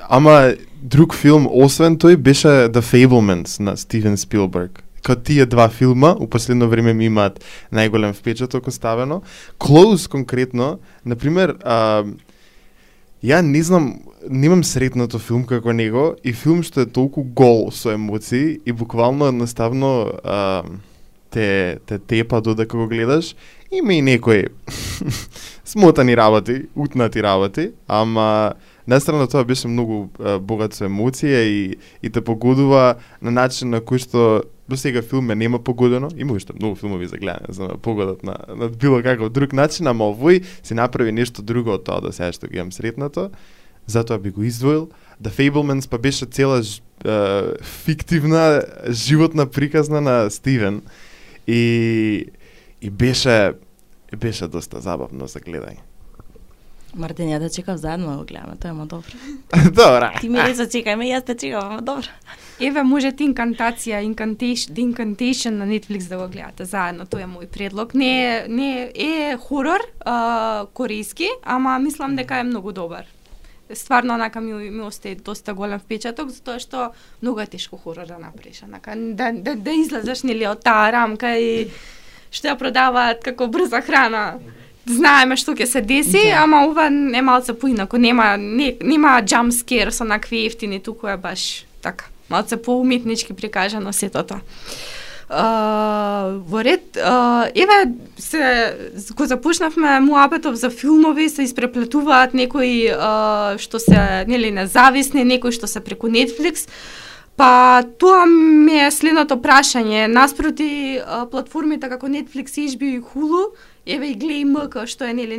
ама 0.08 0.54
друг 0.82 1.14
филм, 1.14 1.46
освен 1.50 1.98
тој, 1.98 2.16
беше 2.16 2.48
The 2.72 2.82
Fablemans 2.82 3.60
на 3.60 3.76
Стивен 3.76 4.16
Спилберг. 4.16 4.82
Као 5.02 5.16
тие 5.16 5.46
два 5.46 5.68
филма, 5.68 6.16
у 6.18 6.26
последно 6.26 6.68
време 6.68 6.92
ми 6.94 7.06
имаат 7.06 7.38
најголем 7.72 8.12
впечаток 8.12 8.66
оставено. 8.66 9.22
Close 9.58 10.08
конкретно, 10.10 10.78
например, 11.04 11.56
а, 11.64 12.04
ја 13.22 13.40
не 13.42 13.62
знам, 13.62 14.00
немам 14.30 14.64
сретнато 14.64 15.18
филм 15.18 15.44
како 15.46 15.72
него 15.72 16.16
и 16.24 16.32
филм 16.32 16.62
што 16.62 16.82
е 16.82 16.90
толку 16.90 17.22
гол 17.22 17.70
со 17.70 17.94
емоции 17.94 18.58
и 18.66 18.72
буквално 18.72 19.28
едноставно 19.28 20.12
а, 20.24 20.62
те, 21.30 21.78
те 21.86 21.98
тепа 21.98 22.40
додека 22.40 22.76
го 22.76 22.88
гледаш. 22.88 23.34
Има 23.70 23.94
и 23.94 24.02
некои 24.02 24.46
смотани 25.64 26.16
работи, 26.16 26.62
утнати 26.74 27.22
работи, 27.22 27.70
ама 27.88 28.54
настрана 28.88 29.28
тоа 29.28 29.44
беше 29.44 29.68
многу 29.68 30.08
а, 30.18 30.38
богат 30.40 30.74
со 30.74 30.88
емоција 30.88 31.44
и, 31.44 31.76
и 32.02 32.10
те 32.10 32.20
погодува 32.24 32.96
на 33.20 33.30
начин 33.30 33.70
на 33.70 33.82
кој 33.84 34.00
што 34.02 34.22
до 34.68 34.76
сега 34.76 35.02
филм 35.02 35.26
нема 35.26 35.58
погодено, 35.58 36.08
има 36.16 36.34
уште 36.34 36.52
многу 36.52 36.76
филмови 36.76 37.08
за 37.08 37.16
гледање, 37.16 37.52
за 37.52 37.68
да 37.68 37.76
погодат 37.76 38.22
на, 38.22 38.36
на 38.48 38.68
било 38.68 39.02
каков 39.02 39.32
друг 39.32 39.52
начин, 39.52 39.88
ама 39.88 40.10
овој 40.12 40.44
се 40.62 40.74
направи 40.74 41.12
нешто 41.12 41.42
друго 41.42 41.76
од 41.76 41.84
тоа 41.88 42.00
до 42.04 42.12
сега 42.12 42.32
што 42.32 42.48
ги 42.48 42.60
имам 42.60 42.72
сретнато, 42.72 43.30
затоа 43.86 44.18
би 44.18 44.30
го 44.30 44.44
издвоил. 44.44 44.88
The 45.22 45.32
Fablemans 45.32 45.88
па 45.88 45.98
беше 45.98 46.26
цела 46.26 46.62
ж, 46.62 46.80
е, 47.04 47.56
фиктивна 47.62 48.62
животна 48.90 49.46
приказна 49.46 50.00
на 50.00 50.30
Стивен 50.30 50.82
и 51.46 52.26
и 52.80 52.90
беше 52.90 53.52
беше 54.16 54.48
доста 54.48 54.80
забавно 54.80 55.26
за 55.26 55.40
гледање. 55.40 55.87
Мартин, 56.98 57.30
ја 57.30 57.38
да 57.38 57.48
чекав 57.50 57.78
заедно 57.78 58.10
да 58.10 58.16
го 58.18 58.24
гледаме, 58.24 58.56
тоа 58.60 58.70
е 58.70 58.72
ма 58.72 58.86
добро. 58.86 59.16
Добра. 59.70 60.12
Ти 60.20 60.28
ми 60.28 60.42
рече 60.42 60.66
чекајме, 60.66 61.08
јас 61.08 61.24
те 61.26 61.34
чекав, 61.34 61.64
ама 61.64 61.82
добро. 61.82 62.10
Еве 62.60 62.82
можете 62.82 63.22
инкантација, 63.24 64.02
инкантейшн, 64.02 64.72
The 64.74 64.82
Incantation 64.82 65.60
на 65.62 65.66
Netflix 65.66 66.08
да 66.08 66.18
го 66.18 66.26
гледате 66.28 66.64
заедно, 66.64 67.06
тоа 67.06 67.22
е 67.22 67.30
мој 67.30 67.46
предлог. 67.46 67.94
Не 67.94 68.46
не 68.48 68.90
е, 68.94 69.36
хорор, 69.38 69.84
а, 70.00 70.66
корејски, 70.74 71.30
ама 71.44 71.78
мислам 71.78 72.16
дека 72.16 72.40
е 72.42 72.48
многу 72.50 72.72
добар. 72.72 73.06
Стварно 73.74 74.14
онака 74.14 74.40
ми, 74.40 74.52
ми 74.52 74.82
остаи 74.82 75.14
доста 75.14 75.54
голем 75.54 75.78
впечаток 75.78 76.30
затоа 76.30 76.58
што 76.58 76.90
многу 77.22 77.40
е 77.40 77.46
тешко 77.46 77.76
хорор 77.76 78.06
да 78.06 78.18
направиш, 78.18 78.62
онака 78.62 78.96
да 78.96 79.32
да 79.32 79.54
да 79.54 79.72
излезеш 79.72 80.22
нели 80.22 80.46
од 80.48 80.64
таа 80.64 80.90
рамка 80.90 81.36
и 81.36 81.68
што 82.30 82.48
ја 82.48 82.58
продаваат 82.58 83.22
како 83.22 83.46
брза 83.46 83.80
храна. 83.84 84.40
Знаеме 84.88 85.36
што 85.36 85.52
ќе 85.52 85.66
се 85.66 85.80
деси, 85.80 86.30
Да. 86.30 86.42
ама 86.42 86.66
ова 86.66 86.86
е 86.88 87.22
малце 87.22 87.52
поинако, 87.52 87.98
нема 87.98 88.36
не, 88.36 88.76
нема 88.82 89.20
jump 89.22 89.52
scare 89.52 89.90
со 89.90 90.04
накви 90.04 90.46
ефтини, 90.46 90.80
туку 90.80 91.06
е 91.08 91.16
баш 91.16 91.66
така, 91.82 92.04
малце 92.30 92.56
поуметнички 92.56 93.32
прикажано 93.34 93.92
сето 93.92 94.22
тоа. 94.22 94.40
А, 95.30 96.40
во 96.48 96.64
ред, 96.64 96.96
а, 96.96 97.48
еве 97.54 97.92
се 98.16 98.74
го 99.14 99.26
започнавме 99.26 100.00
муабетов 100.00 100.54
за 100.54 100.70
филмови, 100.70 101.28
се 101.28 101.42
испреплетуваат 101.42 102.32
некои 102.34 102.88
а, 102.88 103.56
што 103.58 103.78
се 103.78 104.24
нели 104.24 104.50
независни, 104.50 105.24
некои 105.24 105.52
што 105.52 105.66
се 105.68 105.84
преку 105.84 106.08
Netflix. 106.08 106.64
Па 107.36 107.84
тоа 107.98 108.24
ми 108.26 108.88
е 108.88 108.90
следното 108.90 109.36
прашање. 109.36 110.08
Наспроти 110.08 110.98
платформите 111.30 111.86
како 111.88 112.08
Netflix, 112.08 112.56
HBO 112.56 112.88
и 112.96 112.98
Hulu, 112.98 113.52
еве 113.88 114.12
и 114.12 114.18
Глеј 114.18 114.44
МК, 114.44 114.84
што 114.86 115.08
е 115.08 115.14
нели 115.16 115.38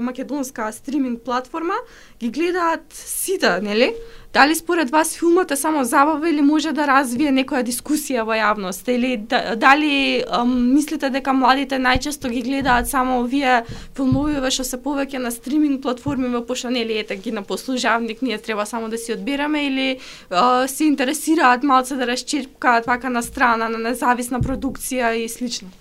македонска 0.00 0.70
стриминг 0.72 1.22
платформа, 1.26 1.74
ги 2.20 2.30
гледаат 2.30 2.86
сите, 2.94 3.58
нели? 3.62 3.92
Дали 4.32 4.54
според 4.54 4.90
вас 4.90 5.16
филмот 5.16 5.50
е 5.50 5.56
само 5.56 5.84
забава 5.84 6.30
или 6.30 6.42
може 6.42 6.72
да 6.72 6.86
развие 6.86 7.32
некоја 7.32 7.64
дискусија 7.64 8.26
во 8.28 8.36
јавност? 8.36 8.86
Или 8.92 9.16
да, 9.16 9.56
дали 9.56 10.22
ам, 10.28 10.52
мислите 10.74 11.08
дека 11.10 11.32
младите 11.32 11.80
најчесто 11.80 12.28
ги 12.28 12.42
гледаат 12.44 12.88
само 12.88 13.22
овие 13.24 13.64
филмовиве 13.96 14.52
што 14.52 14.68
се 14.68 14.78
повеќе 14.84 15.18
на 15.24 15.32
стриминг 15.32 15.82
платформи, 15.82 16.28
пошто 16.46 16.70
нели 16.70 17.00
ете 17.00 17.16
ги 17.16 17.32
на 17.32 17.42
послужавник, 17.42 18.22
ние 18.22 18.38
треба 18.38 18.66
само 18.66 18.88
да 18.88 18.98
си 18.98 19.12
одбираме 19.12 19.66
или 19.66 19.98
а, 20.30 20.68
се 20.68 20.84
интересираат 20.84 21.62
малце 21.62 21.96
да 21.96 22.06
расчерпкаат 22.06 22.86
вака 22.86 23.10
на 23.10 23.22
страна 23.22 23.68
на 23.68 23.78
независна 23.78 24.40
продукција 24.40 25.16
и 25.16 25.28
слично? 25.28 25.72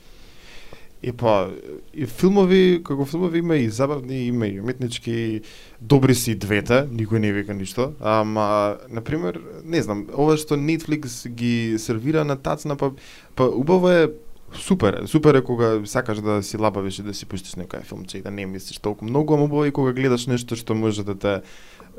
И 1.04 1.12
па, 1.13 1.51
и 1.94 2.08
филмови, 2.10 2.82
како 2.86 3.06
филмови 3.06 3.39
има 3.44 3.56
и 3.62 3.70
забавни, 3.70 4.24
има 4.27 4.48
и 4.48 4.60
уметнички, 4.60 5.42
добри 5.82 6.16
си 6.18 6.34
двете, 6.36 6.88
никој 6.89 7.22
не 7.22 7.34
вика 7.34 7.54
ништо. 7.54 7.92
Ама, 8.01 8.77
например, 8.89 9.38
не 9.63 9.82
знам, 9.86 10.08
ова 10.10 10.38
што 10.42 10.58
Netflix 10.58 11.30
ги 11.30 11.77
сервира 11.77 12.25
на 12.25 12.36
тацна, 12.36 12.75
па, 12.75 12.92
па 13.36 13.46
убаво 13.46 13.94
е 13.94 14.10
супер, 14.54 15.04
супер 15.06 15.36
е 15.36 15.44
кога 15.44 15.86
сакаш 15.86 16.22
да 16.22 16.44
си 16.44 16.58
лабавиш 16.58 17.00
и 17.00 17.06
да 17.06 17.13
си 17.13 17.30
пуштиш 17.30 17.60
некој 17.62 17.86
филмче 17.86 18.18
и 18.18 18.25
да 18.25 18.32
не 18.32 18.46
мислиш 18.46 18.80
толку 18.80 19.06
многу, 19.06 19.34
ама 19.34 19.46
убаво 19.46 19.66
е 19.66 19.72
кога 19.72 19.94
гледаш 19.94 20.27
нешто 20.27 20.56
што 20.56 20.75
може 20.75 21.04
да 21.04 21.16
те 21.16 21.34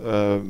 е, 0.03 0.41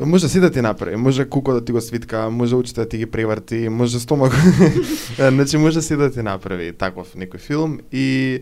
Може 0.00 0.28
си 0.28 0.40
да 0.40 0.50
ти 0.50 0.60
направи, 0.60 0.96
може 0.96 1.24
куко 1.24 1.52
да 1.52 1.64
ти 1.64 1.72
го 1.72 1.80
свитка, 1.80 2.30
може 2.30 2.56
очите 2.56 2.80
да 2.80 2.88
ти 2.88 2.98
ги 2.98 3.06
преврти, 3.06 3.68
може 3.68 4.00
стомак. 4.00 4.32
значи 5.18 5.56
може 5.56 5.82
си 5.82 5.96
да 5.96 6.10
ти 6.12 6.22
направи 6.22 6.72
таков 6.72 7.14
некој 7.16 7.40
филм 7.40 7.78
и 7.92 8.40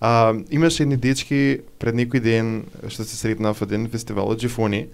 а, 0.00 0.34
имаше 0.50 0.82
едни 0.82 0.96
дечки 0.96 1.60
пред 1.78 1.94
некој 1.94 2.20
ден 2.24 2.64
што 2.88 3.04
се 3.04 3.16
сретнав 3.20 3.60
во 3.60 3.68
еден 3.68 3.84
фестивал 3.92 4.32
од 4.32 4.40
Джифони 4.40 4.88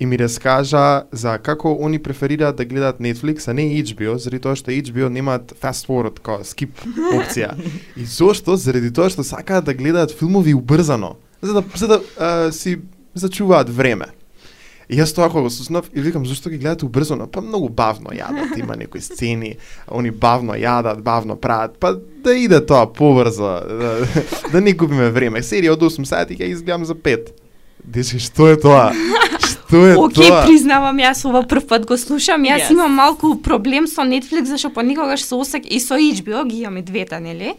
и 0.00 0.06
ми 0.06 0.18
раскажа 0.18 1.06
за 1.12 1.38
како 1.38 1.72
они 1.80 1.98
преферираат 1.98 2.56
да 2.56 2.64
гледаат 2.64 2.98
Netflix, 3.00 3.48
а 3.48 3.54
не 3.54 3.82
HBO, 3.82 4.16
заради 4.16 4.42
тоа 4.42 4.56
што 4.56 4.70
HBO 4.70 5.08
немаат 5.08 5.54
fast 5.58 5.88
forward, 5.88 6.20
као 6.22 6.44
skip 6.44 6.78
опција. 7.10 7.56
и 7.96 8.04
зошто? 8.04 8.56
Заради 8.56 8.92
тоа 8.92 9.10
што 9.10 9.24
сакаат 9.24 9.64
да 9.64 9.74
гледаат 9.74 10.12
филмови 10.12 10.54
убрзано, 10.54 11.16
за 11.42 11.58
да, 11.58 11.64
за 11.74 11.88
да 11.88 12.00
а, 12.18 12.52
си 12.52 12.78
зачуваат 13.14 13.70
време. 13.70 14.12
И 14.88 14.96
јас 15.00 15.10
тоа 15.14 15.26
кога 15.26 15.42
го 15.42 15.50
слушнав 15.50 15.88
и 15.92 16.00
викам 16.00 16.26
зашто 16.26 16.50
ги 16.50 16.58
гледате 16.62 16.86
убрзано, 16.86 17.26
па 17.26 17.40
многу 17.42 17.68
бавно 17.68 18.14
јадат, 18.14 18.54
има 18.58 18.76
некои 18.78 19.00
сцени, 19.02 19.56
они 19.90 20.10
бавно 20.10 20.54
јадат, 20.54 21.02
бавно 21.02 21.34
прават, 21.36 21.74
па 21.82 21.96
да 21.96 22.34
иде 22.34 22.60
тоа 22.62 22.86
побрзо, 22.86 23.50
да, 23.66 23.96
да 24.52 24.60
не 24.60 24.76
губиме 24.78 25.10
време. 25.10 25.42
Серија 25.42 25.74
од 25.74 25.82
8 25.82 26.06
сати 26.06 26.38
ќе 26.38 26.52
изгледам 26.54 26.86
за 26.86 26.94
5. 26.94 27.34
Дечки, 27.82 28.22
што 28.22 28.46
е 28.50 28.60
тоа? 28.62 28.92
Што 29.66 29.76
е 29.86 29.94
Океј, 29.98 30.28
тоа? 30.28 30.44
признавам, 30.46 30.96
јас 31.02 31.24
ова 31.26 31.42
прв 31.42 31.66
пат 31.66 31.86
го 31.86 31.96
слушам. 31.96 32.42
Јас 32.46 32.68
Yes. 32.68 32.72
имам 32.72 32.92
малку 32.94 33.34
проблем 33.34 33.86
со 33.86 34.02
Netflix, 34.02 34.44
зашто 34.46 34.70
понекогаш 34.70 35.24
се 35.24 35.34
осеќам 35.34 35.66
и 35.66 35.80
со 35.80 35.94
HBO, 35.94 36.44
ги 36.46 36.62
имаме 36.62 36.82
двете, 36.82 37.20
нели? 37.20 37.54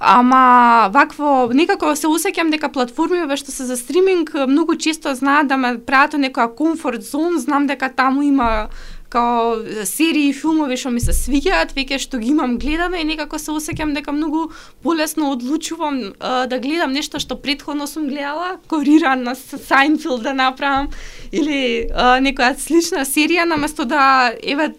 Ама 0.00 0.88
вакво 0.90 1.50
некако 1.54 1.94
се 1.96 2.06
осеќам 2.06 2.50
дека 2.50 2.68
платформиве 2.68 3.36
што 3.36 3.52
се 3.52 3.64
за 3.64 3.76
стриминг 3.76 4.34
многу 4.48 4.76
често 4.76 5.14
знаат 5.14 5.46
да 5.48 5.56
ме 5.56 5.78
прават 5.78 6.14
некоја 6.14 6.54
комфорт 6.54 7.02
зон, 7.02 7.38
знам 7.38 7.66
дека 7.66 7.88
таму 7.88 8.22
има 8.22 8.68
као 9.14 9.62
серии 9.86 10.28
и 10.28 10.34
филмови 10.34 10.76
што 10.80 10.90
ми 10.90 11.02
се 11.02 11.14
свиѓаат, 11.14 11.74
веќе 11.76 12.00
што 12.02 12.18
ги 12.18 12.32
имам 12.34 12.56
гледано 12.58 12.98
и 12.98 13.06
некако 13.06 13.38
се 13.38 13.54
осеќам 13.54 13.94
дека 13.94 14.12
многу 14.12 14.48
полесно 14.82 15.30
одлучувам 15.32 16.00
а, 16.18 16.46
да 16.50 16.58
гледам 16.58 16.92
нешто 16.96 17.22
што 17.22 17.38
претходно 17.38 17.86
сум 17.86 18.08
гледала, 18.10 18.56
кориран 18.68 19.22
на 19.22 19.36
Сайнфилд 19.38 20.26
да 20.26 20.34
направам 20.34 20.90
или 21.30 21.86
а, 21.94 22.18
некоја 22.18 22.58
слична 22.58 23.06
серија 23.06 23.46
наместо 23.46 23.86
да 23.86 24.32
еве 24.42 24.74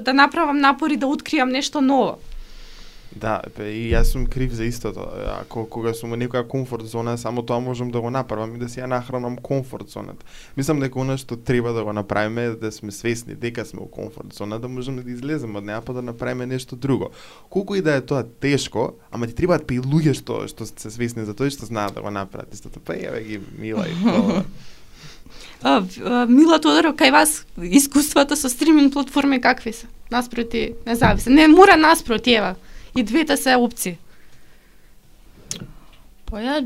да 0.00 0.12
направам 0.12 0.60
напори 0.60 0.96
да 0.96 1.08
откријам 1.10 1.50
нешто 1.50 1.80
ново. 1.80 2.18
Да, 3.16 3.40
бе, 3.56 3.70
и 3.72 3.84
јас 3.94 4.12
сум 4.12 4.26
крив 4.28 4.52
за 4.52 4.66
истото. 4.68 5.06
Ако 5.40 5.64
кога 5.72 5.94
сум 5.96 6.12
во 6.12 6.18
некоја 6.20 6.44
комфорт 6.44 6.84
зона, 6.84 7.16
само 7.16 7.40
тоа 7.46 7.62
можам 7.64 7.88
да 7.90 8.00
го 8.04 8.10
направам 8.12 8.52
и 8.54 8.58
да 8.60 8.68
си 8.68 8.82
ја 8.82 8.90
нахранам 8.92 9.38
комфорт 9.40 9.88
зоната. 9.88 10.26
Мислам 10.56 10.82
дека 10.84 11.00
она 11.00 11.16
што 11.16 11.36
треба 11.36 11.72
да 11.72 11.84
го 11.84 11.94
направиме 11.96 12.44
е 12.44 12.50
да 12.60 12.72
сме 12.72 12.92
свесни 12.92 13.34
дека 13.34 13.64
сме 13.64 13.80
во 13.80 13.88
комфорт 13.88 14.36
зона, 14.36 14.60
да 14.60 14.68
можеме 14.68 15.02
да 15.02 15.10
излеземе 15.10 15.58
од 15.58 15.64
неа 15.64 15.80
па 15.80 15.96
да 15.96 16.02
направиме 16.02 16.46
нешто 16.46 16.76
друго. 16.76 17.10
Колку 17.48 17.74
и 17.74 17.80
да 17.80 17.96
е 17.96 18.04
тоа 18.04 18.22
тешко, 18.22 18.92
ама 19.10 19.26
ти 19.26 19.34
требаат 19.34 19.64
па 19.66 19.74
и 19.74 19.80
луѓе 19.80 20.12
што 20.12 20.44
што 20.44 20.68
се 20.68 20.92
свесни 20.92 21.24
за 21.24 21.32
тоа 21.32 21.48
и 21.48 21.56
што 21.56 21.64
знаат 21.64 21.96
да 21.96 22.04
го 22.04 22.12
направат 22.12 22.52
истото. 22.52 22.84
Па 22.84 23.00
еве 23.00 23.24
ги 23.24 23.40
мила 23.56 23.88
и 23.88 23.96
тоа. 24.04 24.44
А, 25.62 25.82
а, 26.04 26.26
Мила 26.28 26.60
Тодоров, 26.60 26.94
кај 26.94 27.10
вас 27.10 27.46
искуствата 27.56 28.36
со 28.36 28.48
стриминг 28.48 28.92
платформи 28.92 29.40
какви 29.40 29.72
се? 29.72 29.86
Наспроти 30.12 30.74
независни. 30.86 31.34
Не 31.34 31.48
мора 31.48 31.76
наспроти, 31.76 32.34
ева. 32.34 32.54
И 32.96 33.02
двете 33.02 33.36
се 33.36 33.56
опции. 33.56 33.98
Па 36.26 36.40
ја 36.40 36.62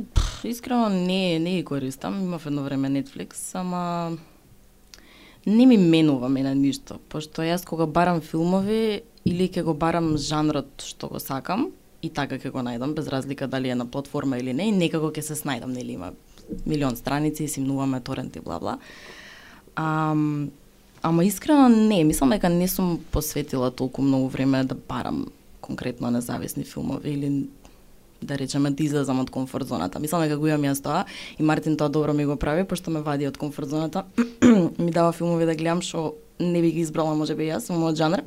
искрено 0.46 0.88
не 0.88 1.38
не 1.38 1.56
ги 1.58 1.64
користам, 1.64 2.20
имав 2.22 2.46
едно 2.46 2.62
време 2.62 2.88
Netflix, 2.88 3.50
ама 3.54 4.16
не 5.46 5.66
ми 5.66 5.76
менува 5.76 6.28
мене 6.28 6.54
ништо, 6.54 7.00
пошто 7.08 7.42
јас 7.42 7.66
кога 7.66 7.86
барам 7.86 8.20
филмови 8.20 9.02
или 9.24 9.48
ќе 9.48 9.64
го 9.66 9.74
барам 9.74 10.16
жанрот 10.16 10.70
што 10.86 11.08
го 11.08 11.18
сакам 11.18 11.72
и 12.02 12.08
така 12.08 12.38
ќе 12.38 12.54
го 12.54 12.62
најдам 12.62 12.94
без 12.94 13.08
разлика 13.08 13.48
дали 13.48 13.68
е 13.68 13.74
на 13.74 13.86
платформа 13.86 14.38
или 14.38 14.52
не, 14.52 14.68
и 14.68 14.72
некако 14.72 15.10
ќе 15.10 15.20
се 15.20 15.34
снајдам, 15.34 15.74
нели 15.74 15.98
има 15.98 16.12
милион 16.66 16.96
страници, 16.96 17.48
симнуваме 17.48 18.00
торенти 18.00 18.40
бла 18.40 18.60
бла. 18.60 18.78
Ам, 19.76 20.50
ама 21.02 21.24
искрено 21.24 21.68
не, 21.68 22.04
мислам 22.04 22.30
дека 22.30 22.48
не 22.48 22.68
сум 22.68 23.00
посветила 23.10 23.70
толку 23.70 24.02
многу 24.02 24.28
време 24.28 24.64
да 24.64 24.74
барам 24.74 25.26
конкретно 25.70 26.10
независни 26.10 26.64
филмови 26.64 27.10
или 27.10 27.46
да 28.22 28.38
речеме 28.38 28.70
да 28.70 28.84
излезам 28.84 29.20
од 29.20 29.30
комфорт 29.30 29.68
зоната. 29.70 30.00
Мислам 30.02 30.26
дека 30.26 30.36
го 30.36 30.50
имам 30.50 30.66
јас 30.68 30.82
тоа 30.82 31.04
и 31.38 31.42
Мартин 31.42 31.76
тоа 31.76 31.88
добро 31.88 32.12
ми 32.12 32.26
го 32.26 32.36
прави, 32.36 32.66
пошто 32.68 32.90
ме 32.90 33.00
вади 33.00 33.28
од 33.28 33.38
комфорт 33.38 33.70
зоната. 33.70 34.04
ми 34.78 34.90
дава 34.90 35.12
филмови 35.12 35.46
да 35.46 35.54
гледам 35.54 35.80
што 35.80 36.14
не 36.40 36.60
би 36.60 36.72
ги 36.72 36.84
избрала 36.84 37.14
можеби 37.14 37.48
јас 37.48 37.70
во 37.70 37.78
мојот 37.78 37.96
жанр. 38.02 38.24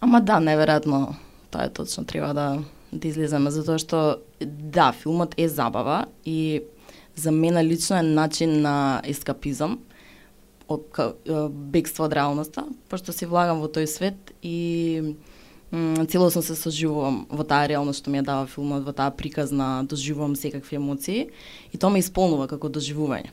Ама 0.00 0.20
да, 0.20 0.40
неверојатно 0.40 1.16
тоа 1.50 1.68
е 1.68 1.70
точно 1.70 2.04
треба 2.04 2.32
да 2.34 2.48
да 2.92 3.08
излеземе 3.08 3.50
затоа 3.50 3.78
што 3.82 3.98
да, 4.40 4.92
филмот 4.92 5.34
е 5.36 5.48
забава 5.48 6.06
и 6.24 6.62
за 7.14 7.30
мене 7.30 7.64
лично 7.64 7.98
е 7.98 8.02
начин 8.02 8.60
на 8.62 9.02
ескапизам 9.04 9.78
од 10.68 10.98
бегство 11.70 12.06
од 12.06 12.14
реалноста, 12.16 12.66
пошто 12.90 13.14
си 13.14 13.26
влагам 13.26 13.62
во 13.62 13.70
тој 13.70 13.86
свет 13.86 14.32
и 14.42 15.14
целосно 16.08 16.42
се 16.42 16.56
соживувам 16.56 17.26
во 17.30 17.44
таа 17.44 17.66
реалност 17.68 18.02
што 18.02 18.10
ми 18.10 18.20
ја 18.20 18.26
дава 18.26 18.46
филмот, 18.46 18.84
во 18.86 18.92
таа 18.96 19.10
приказна, 19.10 19.84
доживувам 19.84 20.36
секакви 20.36 20.76
емоции 20.76 21.28
и 21.72 21.78
тоа 21.78 21.90
ме 21.90 22.00
исполнува 22.00 22.46
како 22.48 22.68
доживување. 22.68 23.32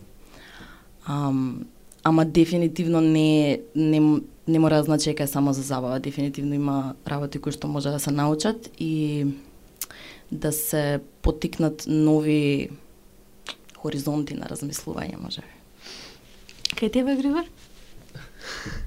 Ам, 1.08 1.66
ама 2.04 2.26
дефинитивно 2.26 3.02
не, 3.02 3.62
не, 3.76 4.00
не 4.48 4.60
мора 4.60 4.82
да 4.82 4.84
значи 4.84 5.10
дека 5.10 5.24
е 5.24 5.28
само 5.28 5.54
за 5.54 5.62
забава, 5.62 6.00
дефинитивно 6.00 6.56
има 6.56 6.96
работи 7.08 7.40
кои 7.40 7.52
што 7.52 7.68
може 7.68 7.90
да 7.90 8.00
се 8.00 8.12
научат 8.12 8.70
и 8.80 9.26
да 10.32 10.52
се 10.52 11.00
потикнат 11.22 11.86
нови 11.88 12.70
хоризонти 13.78 14.34
на 14.34 14.48
размислување, 14.48 15.20
може 15.20 15.44
би. 15.44 15.54
Кај 16.80 16.92
тебе, 16.92 17.16
Григор? 17.16 17.48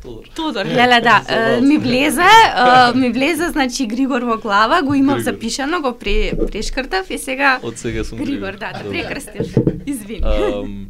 Тодор. 0.02 0.24
Тодор, 0.36 0.64
леле, 0.64 1.00
да, 1.00 1.22
ми 1.62 1.78
влезе, 1.78 2.22
ми 2.94 3.10
влезе, 3.10 3.48
значи 3.48 3.86
Григор 3.86 4.22
во 4.22 4.38
глава, 4.38 4.82
го 4.82 4.94
имав 4.94 5.20
запишано, 5.20 5.80
го 5.80 5.98
пре, 5.98 6.32
прешкртав 6.52 7.10
и 7.10 7.18
сега 7.18 7.60
Од 7.62 7.78
сега 7.78 8.04
сум 8.04 8.18
Григор, 8.18 8.52
да, 8.52 8.72
да 8.72 8.90
прекрстив. 8.90 9.56
Извини. 9.86 10.22
Ам, 10.24 10.88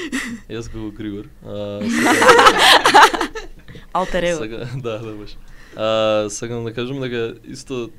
јас 0.50 0.68
како 0.68 0.90
Григор. 0.90 1.24
А, 1.46 1.80
Алтер. 3.92 4.36
Сега, 4.36 4.66
да, 4.76 4.98
да 4.98 5.12
баш. 5.12 5.36
А, 5.76 6.30
сакам 6.30 6.64
да 6.64 6.74
кажам 6.74 7.00
дека 7.00 7.34
исто 7.44 7.90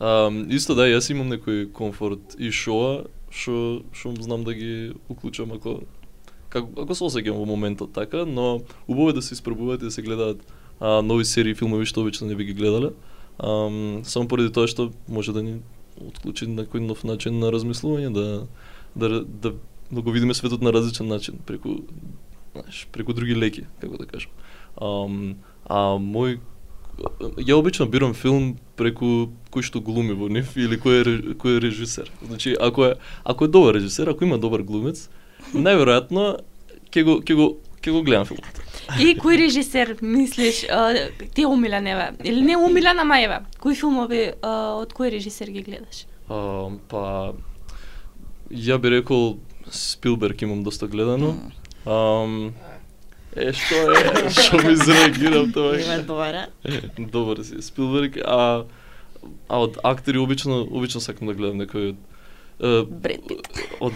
ам, 0.00 0.46
исто 0.50 0.74
да 0.74 0.88
јас 0.88 1.10
имам 1.12 1.30
некој 1.32 1.70
комфорт 1.72 2.36
и 2.38 2.50
шоа 2.50 3.06
што 3.30 3.82
што 3.92 4.14
знам 4.20 4.44
да 4.44 4.54
ги 4.54 4.92
уклучам 5.08 5.52
ако 5.52 5.80
како 6.50 6.68
како 6.74 6.96
се 6.98 7.06
осеќам 7.06 7.38
во 7.38 7.46
моментот 7.48 7.94
така, 7.96 8.26
но 8.26 8.60
убаво 8.86 9.10
е 9.10 9.18
да 9.18 9.22
се 9.22 9.34
испробуваат 9.38 9.82
и 9.82 9.88
да 9.88 9.94
се 9.94 10.02
гледаат 10.02 10.42
а, 10.80 11.00
нови 11.02 11.24
серии 11.24 11.54
филмови 11.54 11.86
што 11.86 12.02
обично 12.02 12.28
не 12.28 12.36
би 12.36 12.50
ги 12.50 12.54
гледале. 12.58 12.92
Ам, 13.38 14.02
само 14.04 14.28
поради 14.28 14.52
тоа 14.52 14.68
што 14.68 14.90
може 15.08 15.32
да 15.32 15.42
ни 15.42 15.60
отклучи 16.00 16.48
некој 16.48 16.84
нов 16.84 17.04
начин 17.04 17.38
на 17.40 17.52
размислување, 17.54 18.12
да, 18.12 18.26
да, 18.94 19.24
да, 19.24 19.54
да 19.90 20.00
го 20.02 20.10
видиме 20.10 20.34
светот 20.34 20.62
на 20.62 20.72
различен 20.72 21.08
начин, 21.08 21.38
преку, 21.46 21.80
знаеш, 22.52 22.86
преку 22.92 23.12
други 23.12 23.36
леки, 23.36 23.66
како 23.80 23.96
да 24.00 24.06
кажам. 24.06 24.32
Ам, 24.80 25.36
а 25.64 25.96
мој 25.96 26.40
ја 27.40 27.56
обично 27.56 27.86
бирам 27.88 28.12
филм 28.14 28.56
преку 28.76 29.30
кој 29.52 29.64
што 29.64 29.80
глуми 29.80 30.12
во 30.16 30.28
нив 30.28 30.52
или 30.56 30.76
кој 30.76 31.00
е 31.00 31.34
кој 31.40 31.56
е 31.56 31.62
режисер. 31.64 32.10
Значи, 32.26 32.56
ако 32.60 32.90
е 32.90 32.94
ако 33.24 33.44
е 33.44 33.48
добар 33.48 33.74
режисер, 33.74 34.08
ако 34.08 34.24
има 34.24 34.38
добар 34.38 34.62
глумец, 34.62 35.08
најверојатно 35.54 36.26
ќе 36.90 37.04
го 37.06 37.20
ќе 37.20 37.36
го 37.38 37.46
ќе 37.80 37.94
го 37.94 38.02
гледам 38.04 38.26
филмот. 38.28 38.60
И 39.00 39.14
кој 39.18 39.38
режисер 39.44 39.94
мислиш 40.02 40.64
ти 41.34 41.46
умилен 41.46 41.86
еве? 41.86 42.10
Или 42.24 42.42
не 42.42 42.56
умилен, 42.56 42.98
ама 42.98 43.20
еве, 43.22 43.38
кои 43.60 43.76
филмови 43.78 44.32
од 44.42 44.92
кој 44.96 45.14
режисер 45.16 45.52
ги 45.54 45.62
гледаш? 45.62 46.04
А, 46.28 46.70
па 46.90 47.32
ја 48.50 48.80
би 48.82 48.90
рекол 48.96 49.38
Спилберг 49.70 50.42
имам 50.42 50.64
доста 50.66 50.88
гледано. 50.90 51.36
Ам, 51.86 52.52
е 53.36 53.52
што 53.54 53.78
е, 53.94 54.30
што 54.34 54.58
ми 54.64 54.74
зреагирам 54.76 55.52
тоа. 55.54 55.78
Има 55.78 56.02
добра. 56.02 56.46
Добар 56.98 57.44
си 57.46 57.62
Спилберг, 57.62 58.18
а 58.26 58.66
а 59.48 59.58
од 59.60 59.78
актери 59.84 60.18
обично 60.18 60.62
обично 60.64 61.00
сакам 61.00 61.28
да 61.28 61.34
гледам 61.34 61.60
некој 61.62 61.92
од 61.92 62.90
Бред 63.00 63.24
Пит. 63.28 63.46
Од 63.80 63.94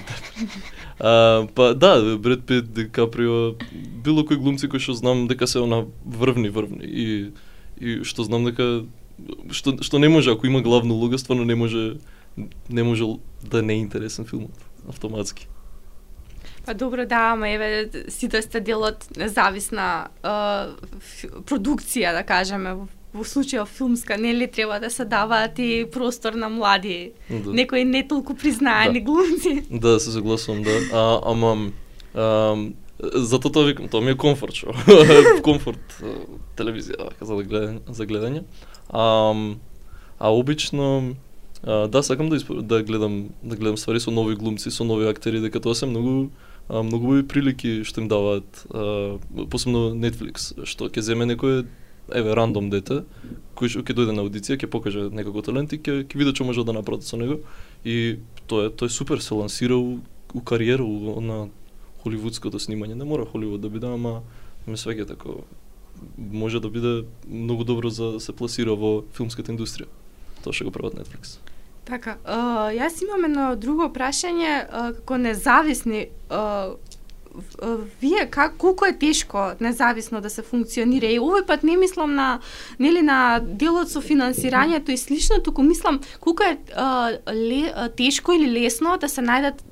а, 1.01 1.47
па 1.55 1.75
да, 1.75 2.19
Бред 2.19 2.47
Пит, 2.47 2.73
Ди 2.75 2.89
Каприо, 2.89 3.55
било 4.05 4.23
кој 4.23 4.39
глумци 4.39 4.69
кои 4.69 4.81
што 4.81 4.95
знам 4.95 5.27
дека 5.29 5.47
се 5.47 5.65
она 5.65 5.85
врвни 6.05 6.49
врвни 6.49 6.85
и 6.85 7.33
и 7.81 8.05
што 8.05 8.25
знам 8.25 8.45
дека 8.47 8.85
што 9.51 9.79
што 9.83 9.99
не 9.99 10.09
може 10.09 10.31
ако 10.31 10.47
има 10.47 10.63
главна 10.63 10.95
улога, 10.95 11.19
стварно 11.19 11.45
не 11.45 11.55
може 11.55 11.97
не 12.69 12.83
може 12.83 13.05
да 13.43 13.63
не 13.63 13.75
е 13.75 13.83
интересен 13.87 14.25
филмот 14.25 14.55
автоматски. 14.89 15.49
Па 16.67 16.75
добро, 16.75 17.05
да, 17.07 17.33
ама 17.33 17.49
еве 17.49 17.91
сите 18.09 18.41
сте 18.43 18.61
дел 18.61 18.81
од 18.89 19.05
независна 19.21 20.09
е, 20.25 20.73
продукција, 21.45 22.15
да 22.17 22.23
кажеме, 22.25 22.73
во, 22.79 22.87
во 23.14 23.23
случајов 23.23 23.71
филмска, 23.71 24.16
нели 24.18 24.47
треба 24.50 24.80
да 24.83 24.90
се 24.90 25.04
даваат 25.04 25.59
и 25.59 25.87
простор 25.92 26.35
на 26.35 26.49
млади, 26.49 27.12
Да. 27.30 27.52
некои 27.52 27.85
не 27.85 28.02
толку 28.09 28.35
признаени 28.35 29.00
Да. 29.00 29.04
глумци. 29.06 29.62
Да, 29.71 30.00
се 30.00 30.11
согласувам, 30.11 30.62
да. 30.62 30.75
А, 30.92 31.21
ама 31.30 31.71
а, 32.14 32.56
затоа 32.99 33.52
тоа 33.52 33.64
викам, 33.66 33.88
тоа 33.88 34.00
ми 34.00 34.11
е 34.11 34.16
комфорт 34.16 34.54
шоу. 34.54 34.73
комфорт 35.42 36.02
телевизија, 36.56 37.04
вака, 37.04 37.25
за 37.25 37.37
да 37.37 37.42
гледање, 37.42 37.80
за 37.88 38.06
гледање. 38.06 38.42
А, 38.90 39.35
а 40.18 40.28
обично 40.35 41.14
а, 41.62 41.87
да 41.87 42.02
сакам 42.02 42.28
да 42.28 42.37
испо, 42.37 42.62
да 42.62 42.83
гледам 42.83 43.30
да 43.42 43.56
гледам 43.56 43.76
ствари 43.78 44.00
со 44.00 44.11
нови 44.11 44.35
глумци, 44.35 44.71
со 44.71 44.85
нови 44.85 45.06
актери, 45.06 45.40
дека 45.40 45.61
тоа 45.61 45.75
се 45.75 45.87
многу 45.87 46.30
а, 46.68 46.83
многу 46.83 47.23
прилики 47.23 47.85
што 47.85 48.00
им 48.00 48.09
даваат 48.09 48.66
а, 48.75 49.18
посебно 49.50 49.94
Netflix, 49.94 50.50
што 50.64 50.90
ќе 50.90 51.00
земе 51.00 51.26
некој 51.30 51.66
еве 52.13 52.35
рандом 52.37 52.71
дете 52.71 53.05
кој 53.55 53.81
ќе 53.87 53.95
дојде 53.95 54.13
на 54.13 54.25
аудиција, 54.25 54.59
ќе 54.59 54.71
покаже 54.71 55.09
некако 55.15 55.43
талент 55.47 55.73
и 55.73 55.79
ќе 55.79 56.05
ќе 56.05 56.19
види 56.19 56.35
што 56.35 56.45
може 56.45 56.65
да 56.67 56.75
направи 56.75 57.07
со 57.07 57.17
него 57.17 57.41
и 57.85 58.19
тоа 58.51 58.69
е 58.69 58.75
тој 58.75 58.91
супер 58.91 59.23
се 59.23 59.35
лансира 59.35 59.79
у, 59.79 60.01
у 60.35 60.41
кариера 60.41 60.83
у, 60.83 61.21
на 61.21 61.49
холивудското 62.03 62.61
снимање. 62.61 62.95
Не 62.95 63.05
мора 63.09 63.25
Холивуд 63.25 63.63
да 63.65 63.71
биде, 63.73 63.89
ама 63.89 64.21
ме 64.67 64.77
свеќа 64.77 65.09
тако 65.09 65.45
може 66.19 66.61
да 66.61 66.69
биде 66.69 67.07
многу 67.29 67.65
добро 67.65 67.89
за 67.89 68.13
да 68.17 68.21
се 68.21 68.35
пласира 68.37 68.75
во 68.77 69.05
филмската 69.17 69.53
индустрија. 69.55 69.88
Тоа 70.45 70.53
што 70.53 70.69
го 70.69 70.75
прават 70.75 70.99
Netflix. 70.99 71.38
Така, 71.85 72.17
а, 72.25 72.73
јас 72.73 73.01
имам 73.05 73.25
едно 73.29 73.47
друго 73.61 73.90
прашање, 73.93 74.53
а, 74.64 74.93
како 74.99 75.17
независни, 75.21 76.09
а, 76.29 76.75
вие 78.01 78.27
как 78.31 78.57
колку 78.57 78.85
е 78.85 78.99
тешко 78.99 79.53
независно 79.61 80.20
да 80.20 80.31
се 80.31 80.42
функционира 80.42 81.07
и 81.07 81.18
овој 81.18 81.47
пат 81.47 81.62
не 81.62 81.77
мислам 81.77 82.14
на 82.14 82.40
нели 82.79 83.03
на 83.03 83.40
делот 83.42 83.90
со 83.90 84.01
финансирањето 84.01 84.90
и 84.94 84.97
слично, 84.97 85.42
туку 85.42 85.62
мислам 85.62 86.01
колку 86.20 86.42
е 86.42 86.59
а, 86.77 87.18
ле, 87.33 87.73
а, 87.75 87.88
тешко 87.88 88.33
или 88.33 88.51
лесно 88.61 88.97
да 89.01 89.09
се 89.09 89.20
најдат 89.20 89.64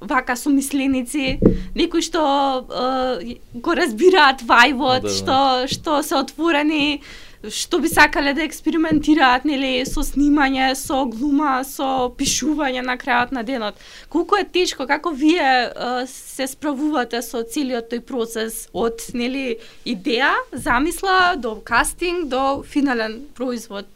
вака 0.00 0.36
сумисленици, 0.36 1.38
некои 1.74 2.02
што 2.04 2.20
а, 2.20 3.20
го 3.54 3.76
разбираат 3.76 4.42
вајвот, 4.42 5.06
Да, 5.06 5.08
да. 5.08 5.14
што 5.14 5.36
што 5.70 6.02
се 6.02 6.14
отворени 6.20 7.00
што 7.44 7.80
би 7.82 7.88
сакале 7.88 8.32
да 8.34 8.44
експериментираат 8.44 9.44
нели 9.48 9.84
со 9.88 10.04
снимање, 10.06 10.72
со 10.78 11.04
глума, 11.10 11.60
со 11.68 12.08
пишување 12.16 12.82
на 12.86 12.96
крајот 13.00 13.32
на 13.36 13.44
денот. 13.46 13.78
Колку 14.12 14.38
е 14.40 14.44
тешко, 14.44 14.86
како 14.88 15.12
вие 15.12 15.44
а, 15.44 16.06
се 16.10 16.48
справувате 16.50 17.22
со 17.22 17.42
целиот 17.44 17.90
тој 17.92 18.02
процес 18.08 18.66
од 18.72 19.04
нели 19.14 19.58
идеја, 19.84 20.34
замисла 20.52 21.36
до 21.36 21.56
кастинг 21.64 22.28
до 22.32 22.62
финален 22.66 23.24
производ? 23.34 23.86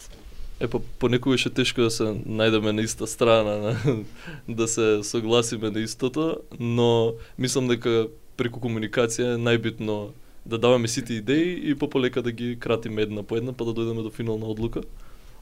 Е, 0.61 0.69
па 0.69 0.79
понекогаш 0.99 1.47
е 1.47 1.51
тешко 1.57 1.89
да 1.89 1.91
се 1.91 2.13
најдеме 2.13 2.75
на 2.77 2.85
иста 2.85 3.07
страна, 3.09 3.57
на, 3.57 4.03
да 4.49 4.69
се 4.69 5.01
согласиме 5.03 5.71
на 5.71 5.81
истото, 5.81 6.37
но 6.59 7.15
мислам 7.39 7.69
дека 7.73 8.11
преку 8.37 8.61
комуникација 8.61 9.35
е 9.35 9.41
најбитно 9.41 10.13
да 10.47 10.59
даваме 10.59 10.89
сите 10.89 11.15
идеи 11.15 11.71
и 11.71 11.75
пополека 11.75 12.23
да 12.23 12.33
ги 12.33 12.59
кратиме 12.59 13.03
една 13.03 13.23
по 13.23 13.37
една, 13.37 13.53
па 13.53 13.65
да 13.65 13.75
дојдеме 13.75 14.03
до 14.03 14.11
финална 14.11 14.47
одлука. 14.47 14.83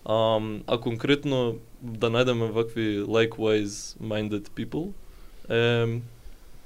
А, 0.04 0.40
а 0.66 0.80
конкретно 0.80 1.58
да 1.82 2.10
најдеме 2.10 2.50
вакви 2.50 3.00
likewise 3.02 3.98
minded 4.02 4.48
people 4.50 4.92
е, 5.48 6.00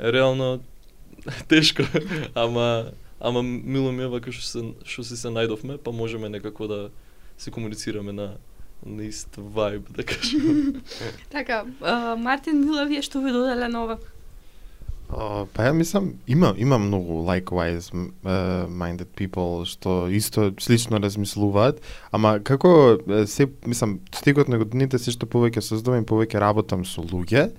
е 0.01 0.13
реално 0.13 0.61
тешко, 1.49 1.83
ама 2.35 2.91
ама 3.21 3.43
мило 3.43 3.93
ми 3.93 4.03
е 4.03 4.07
вака 4.07 4.33
што 4.33 4.47
се 4.47 4.61
што 4.85 5.05
си 5.05 5.17
се 5.17 5.29
најдовме, 5.29 5.79
па 5.79 5.93
можеме 5.93 6.29
некако 6.29 6.67
да 6.67 6.91
се 7.39 7.51
комуницираме 7.51 8.13
на 8.13 8.37
на 8.87 9.05
ист 9.07 9.37
вајб, 9.37 9.91
да 9.91 10.03
кажам. 10.03 10.83
Така, 11.31 11.65
Мартин 12.19 12.65
Мила, 12.65 12.89
е 12.91 13.03
што 13.03 13.23
ви 13.23 13.31
доделе 13.31 13.69
на 13.69 13.85
ова? 13.85 13.99
Па 15.13 15.67
ја 15.67 15.73
мислам, 15.77 16.13
има 16.27 16.55
има 16.57 16.79
многу 16.79 17.23
likewise 17.27 17.91
uh, 17.93 18.67
minded 18.69 19.13
people 19.17 19.65
што 19.69 20.09
исто 20.09 20.53
слично 20.61 21.01
размислуваат, 21.03 21.81
ама 22.11 22.39
како 22.41 22.99
се 23.27 23.49
мислам 23.67 24.01
стекот 24.15 24.49
на 24.49 24.59
годините 24.59 24.99
се 24.99 25.13
што 25.13 25.27
повеќе 25.27 25.61
создавам 25.61 26.03
и 26.03 26.09
повеќе 26.09 26.41
работам 26.41 26.85
со 26.89 27.05
луѓе, 27.05 27.51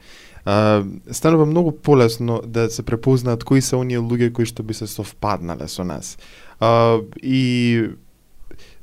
uh, 0.45 0.81
станува 1.11 1.45
многу 1.45 1.71
полесно 1.71 2.41
да 2.45 2.69
се 2.69 2.83
препознаат 2.83 3.43
кои 3.43 3.61
се 3.61 3.75
оние 3.75 4.01
луѓе 4.01 4.31
кои 4.33 4.49
што 4.49 4.63
би 4.63 4.73
се 4.73 4.87
совпаднале 4.87 5.67
со 5.67 5.83
нас. 5.83 6.17
Uh, 6.59 7.05
и 7.21 7.89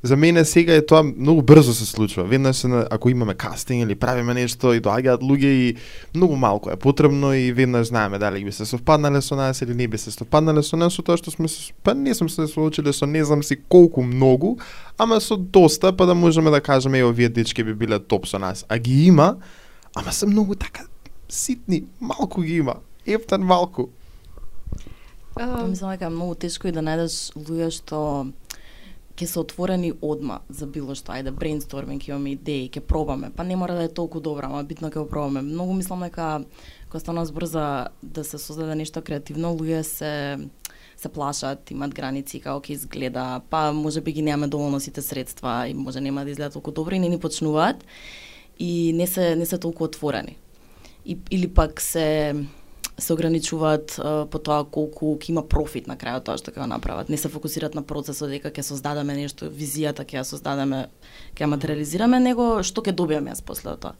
за 0.03 0.17
мене 0.17 0.45
сега 0.45 0.75
е 0.75 0.85
тоа 0.85 1.03
многу 1.03 1.41
брзо 1.41 1.73
се 1.73 1.85
случува. 1.85 2.27
Веднаш 2.27 2.55
се 2.55 2.67
на- 2.67 2.87
ако 2.91 3.09
имаме 3.09 3.33
кастинг 3.33 3.83
или 3.83 3.95
правиме 3.95 4.33
нешто 4.33 4.73
и 4.73 4.81
доаѓаат 4.81 5.21
луѓе 5.21 5.45
и 5.45 5.75
многу 6.15 6.35
малку 6.35 6.69
е 6.69 6.75
потребно 6.75 7.33
и 7.33 7.51
веднаш 7.51 7.87
знаеме 7.87 8.17
дали 8.19 8.45
би 8.45 8.51
се 8.51 8.65
совпаднале 8.65 9.21
со 9.21 9.35
нас 9.35 9.61
или 9.61 9.73
не 9.73 9.87
би 9.87 9.97
се 9.97 10.11
совпаднале 10.11 10.63
со 10.63 10.77
нас, 10.77 10.93
со 10.93 11.01
тоа 11.01 11.17
што 11.17 11.31
сме 11.31 11.47
се, 11.47 11.73
па 11.83 11.93
не 11.93 12.15
сум 12.15 12.29
се 12.29 12.47
соочиле 12.47 12.93
со 12.93 13.05
не 13.05 13.23
знам 13.23 13.43
си 13.43 13.57
колку 13.69 14.01
многу, 14.01 14.57
ама 14.97 15.21
со 15.21 15.37
доста 15.37 15.93
па 15.93 16.05
да 16.05 16.15
можеме 16.15 16.49
да 16.49 16.61
кажеме 16.61 16.99
ево 16.99 17.09
овие 17.09 17.29
дечки 17.29 17.63
би 17.63 17.73
биле 17.73 17.99
топ 17.99 18.27
со 18.27 18.39
нас. 18.39 18.65
А 18.69 18.77
ги 18.77 19.05
има, 19.05 19.37
ама 19.95 20.11
се 20.11 20.25
многу 20.25 20.55
така 20.55 20.81
ситни, 21.29 21.83
малку 21.99 22.41
ги 22.41 22.57
има. 22.57 22.75
Ефтан 23.05 23.41
малку. 23.41 23.87
Мислам 25.67 25.91
дека 25.91 26.05
е 26.05 26.09
многу 26.09 26.35
тешко 26.35 26.67
и 26.67 26.71
да 26.71 26.81
најдеш 26.83 27.31
луѓе 27.39 27.69
што 27.71 28.27
ќе 29.21 29.29
се 29.29 29.39
отворени 29.39 29.93
одма 30.01 30.41
за 30.49 30.65
било 30.65 30.95
што, 30.97 31.13
ајде 31.13 31.31
брейнсторминг, 31.31 32.07
имаме 32.09 32.33
идеи, 32.33 32.69
ќе 32.73 32.81
пробаме. 32.81 33.29
Па 33.35 33.45
не 33.45 33.55
мора 33.55 33.77
да 33.77 33.85
е 33.85 33.93
толку 33.93 34.19
добра, 34.19 34.49
ама 34.49 34.63
битно 34.63 34.89
ќе 34.89 35.03
го 35.03 35.07
пробаме. 35.09 35.43
Многу 35.45 35.77
мислам 35.77 36.01
дека 36.01 36.41
кога 36.89 36.99
стана 36.99 37.25
збор 37.25 37.45
за 37.45 37.65
да 38.01 38.23
се 38.23 38.37
создаде 38.41 38.75
нешто 38.75 39.01
креативно, 39.01 39.53
луѓе 39.57 39.81
се 39.81 40.13
се 41.01 41.09
плашат, 41.09 41.71
имат 41.73 41.95
граници 41.97 42.39
како 42.41 42.61
ќе 42.61 42.75
изгледа, 42.75 43.41
па 43.49 43.71
може 43.73 44.01
би 44.01 44.13
ги 44.13 44.21
немаме 44.21 44.47
доволно 44.47 44.79
сите 44.79 45.01
средства 45.01 45.65
и 45.67 45.73
може 45.73 46.01
нема 46.01 46.25
да 46.25 46.29
изгледа 46.29 46.53
толку 46.53 46.71
добро 46.71 46.95
и 46.95 46.99
не 46.99 47.09
ни 47.09 47.17
почнуваат 47.19 47.81
и 48.59 48.93
не 48.93 49.07
се 49.07 49.35
не 49.35 49.45
се 49.45 49.57
толку 49.57 49.83
отворени. 49.83 50.37
И, 51.05 51.17
или 51.31 51.47
пак 51.47 51.81
се 51.81 52.35
се 52.97 53.13
ограничуваат 53.13 53.99
а, 53.99 54.25
по 54.25 54.39
тоа 54.39 54.63
колку 54.63 55.15
ќе 55.17 55.31
има 55.33 55.43
профит 55.47 55.87
на 55.87 55.97
крајот 55.97 56.25
тоа 56.27 56.39
што 56.41 56.51
ќе 56.51 56.61
го 56.61 56.67
направат. 56.69 57.09
Не 57.09 57.17
се 57.17 57.31
фокусираат 57.31 57.75
на 57.77 57.83
процесот 57.83 58.29
дека 58.29 58.51
ќе 58.51 58.65
создадеме 58.67 59.15
нешто, 59.17 59.49
визијата 59.49 60.05
ќе 60.05 60.21
ја 60.21 60.25
создадеме, 60.27 60.85
ќе 61.35 61.45
ја 61.45 61.51
материализираме, 61.53 62.19
него 62.19 62.61
што 62.63 62.83
ќе 62.85 62.95
добиеме 62.95 63.33
јас 63.33 63.43
после 63.45 63.75
тоа. 63.77 63.95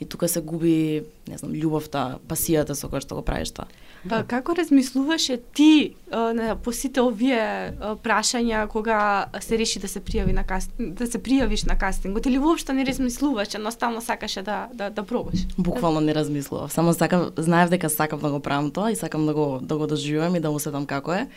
И 0.00 0.04
тука 0.04 0.28
се 0.28 0.42
губи, 0.42 1.04
не 1.28 1.38
знам, 1.38 1.54
љубовта, 1.54 2.18
пасијата 2.28 2.74
со 2.74 2.90
која 2.90 3.02
што 3.02 3.20
го 3.20 3.26
правиш 3.26 3.54
тоа. 3.54 3.68
Па, 4.08 4.20
како 4.28 4.54
размислуваше 4.54 5.38
ти 5.54 5.94
а, 6.10 6.56
посите 6.56 6.62
по 6.62 6.72
сите 6.72 7.00
овие 7.00 7.40
а, 7.40 7.94
прашања 7.96 8.66
кога 8.68 9.26
се 9.40 9.58
реши 9.58 9.80
да 9.80 9.88
се 9.88 10.00
пријави 10.00 10.34
на 10.36 10.44
кастинг, 10.44 10.92
да 10.98 11.06
се 11.06 11.18
пријавиш 11.18 11.66
на 11.66 11.78
кастингот 11.78 12.26
или 12.26 12.38
воопшто 12.38 12.72
не 12.72 12.84
размислуваш, 12.84 13.54
едноставно 13.54 14.00
сакаше 14.00 14.42
да 14.42 14.68
да 14.74 14.90
да 14.90 15.02
пробаш? 15.02 15.46
Буквално 15.58 16.00
не 16.00 16.14
размислував. 16.14 16.72
Само 16.72 16.92
сакав, 16.92 17.32
знаев 17.36 17.70
дека 17.70 17.90
сакам 17.90 18.20
да 18.20 18.30
го 18.30 18.40
правам 18.40 18.70
тоа 18.70 18.92
и 18.92 18.96
сакам 18.96 19.26
да 19.26 19.34
го 19.34 19.58
да 19.62 19.76
го 19.76 19.86
доживувам 19.86 20.36
и 20.36 20.40
да 20.40 20.50
усетам 20.50 20.86
како 20.86 21.12
е. 21.12 21.28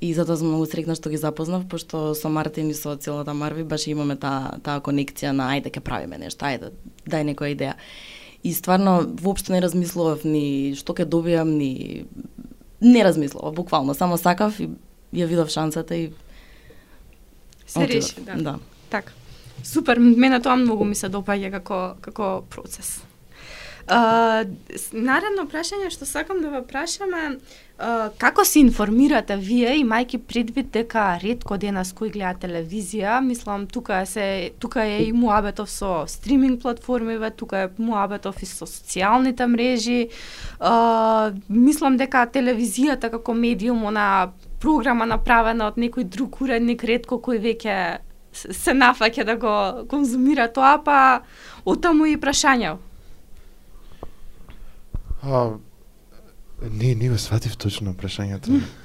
И 0.00 0.14
затоа 0.14 0.36
сум 0.36 0.48
многу 0.48 0.64
срекна 0.66 0.94
што 0.96 1.10
ги 1.12 1.18
запознав, 1.20 1.66
пошто 1.68 2.14
со 2.16 2.28
Мартин 2.32 2.70
и 2.70 2.74
со 2.74 2.96
целата 2.96 3.34
Марви 3.34 3.62
баш 3.62 3.86
имаме 3.86 4.16
таа 4.16 4.56
таа 4.64 4.80
конекција 4.80 5.30
на 5.36 5.52
ајде 5.52 5.70
ке 5.70 5.80
правиме 5.80 6.18
нешто, 6.18 6.48
ајде 6.48 6.72
дај 7.04 7.28
некоја 7.30 7.54
идеја. 7.54 7.74
И 8.44 8.54
стварно 8.54 9.04
воопшто 9.04 9.52
не 9.52 9.60
размислував 9.60 10.24
ни 10.24 10.72
што 10.76 10.94
ќе 10.96 11.04
добијам, 11.04 11.56
ни 11.58 12.06
не 12.80 13.04
размислував, 13.04 13.54
буквално 13.54 13.94
само 13.94 14.16
сакав 14.16 14.60
и 14.60 14.70
ја 15.12 15.26
видов 15.26 15.50
шансата 15.50 15.96
и 15.96 16.12
Се 17.70 17.88
реши, 17.88 18.20
да. 18.20 18.34
Да. 18.34 18.58
Така. 18.90 19.12
Супер, 19.64 19.98
мене 19.98 20.40
тоа 20.42 20.56
многу 20.56 20.84
ми 20.84 20.94
се 20.94 21.06
допаѓа 21.12 21.50
како 21.50 21.94
како 22.00 22.42
процес. 22.50 23.02
А, 23.90 24.44
наредно 24.94 25.48
прашање 25.50 25.88
што 25.90 26.06
сакам 26.06 26.38
да 26.44 26.50
ве 26.52 26.60
прашам 26.62 27.10
а, 27.16 28.10
како 28.22 28.44
се 28.46 28.60
информирате 28.62 29.34
вие 29.34 29.72
имајќи 29.80 30.20
предвид 30.30 30.68
дека 30.76 31.06
ретко 31.22 31.56
денес 31.58 31.90
кој 31.98 32.12
гледа 32.14 32.46
телевизија, 32.46 33.16
мислам 33.24 33.66
тука 33.66 34.02
е 34.04 34.06
се 34.06 34.26
тука 34.62 34.84
е 34.86 35.08
и 35.08 35.12
муабетов 35.12 35.70
со 35.70 36.04
стриминг 36.06 36.60
платформиве, 36.62 37.30
тука 37.30 37.64
е 37.64 37.70
муабетов 37.78 38.38
и 38.42 38.46
со 38.46 38.68
социјалните 38.68 39.48
мрежи. 39.50 40.10
А, 40.60 41.32
мислам 41.48 41.96
дека 41.98 42.28
телевизијата 42.30 43.10
како 43.10 43.34
медиум, 43.34 43.82
она 43.90 44.30
програма 44.60 45.08
направена 45.08 45.66
од 45.72 45.80
некој 45.82 46.04
друг 46.04 46.38
уредник, 46.44 46.84
ретко 46.84 47.18
кој 47.18 47.42
веќе 47.42 47.74
се 48.30 48.76
нафаќа 48.76 49.26
да 49.26 49.34
го 49.34 49.56
конзумира 49.90 50.46
тоа, 50.46 50.76
па 50.84 51.00
отаму 51.64 52.06
и 52.06 52.14
прашања. 52.20 52.76
А, 55.22 55.50
не, 56.70 56.94
не 56.94 57.08
го 57.08 57.18
сватив 57.18 57.56
точно 57.56 57.94
прашањето. 57.94 58.60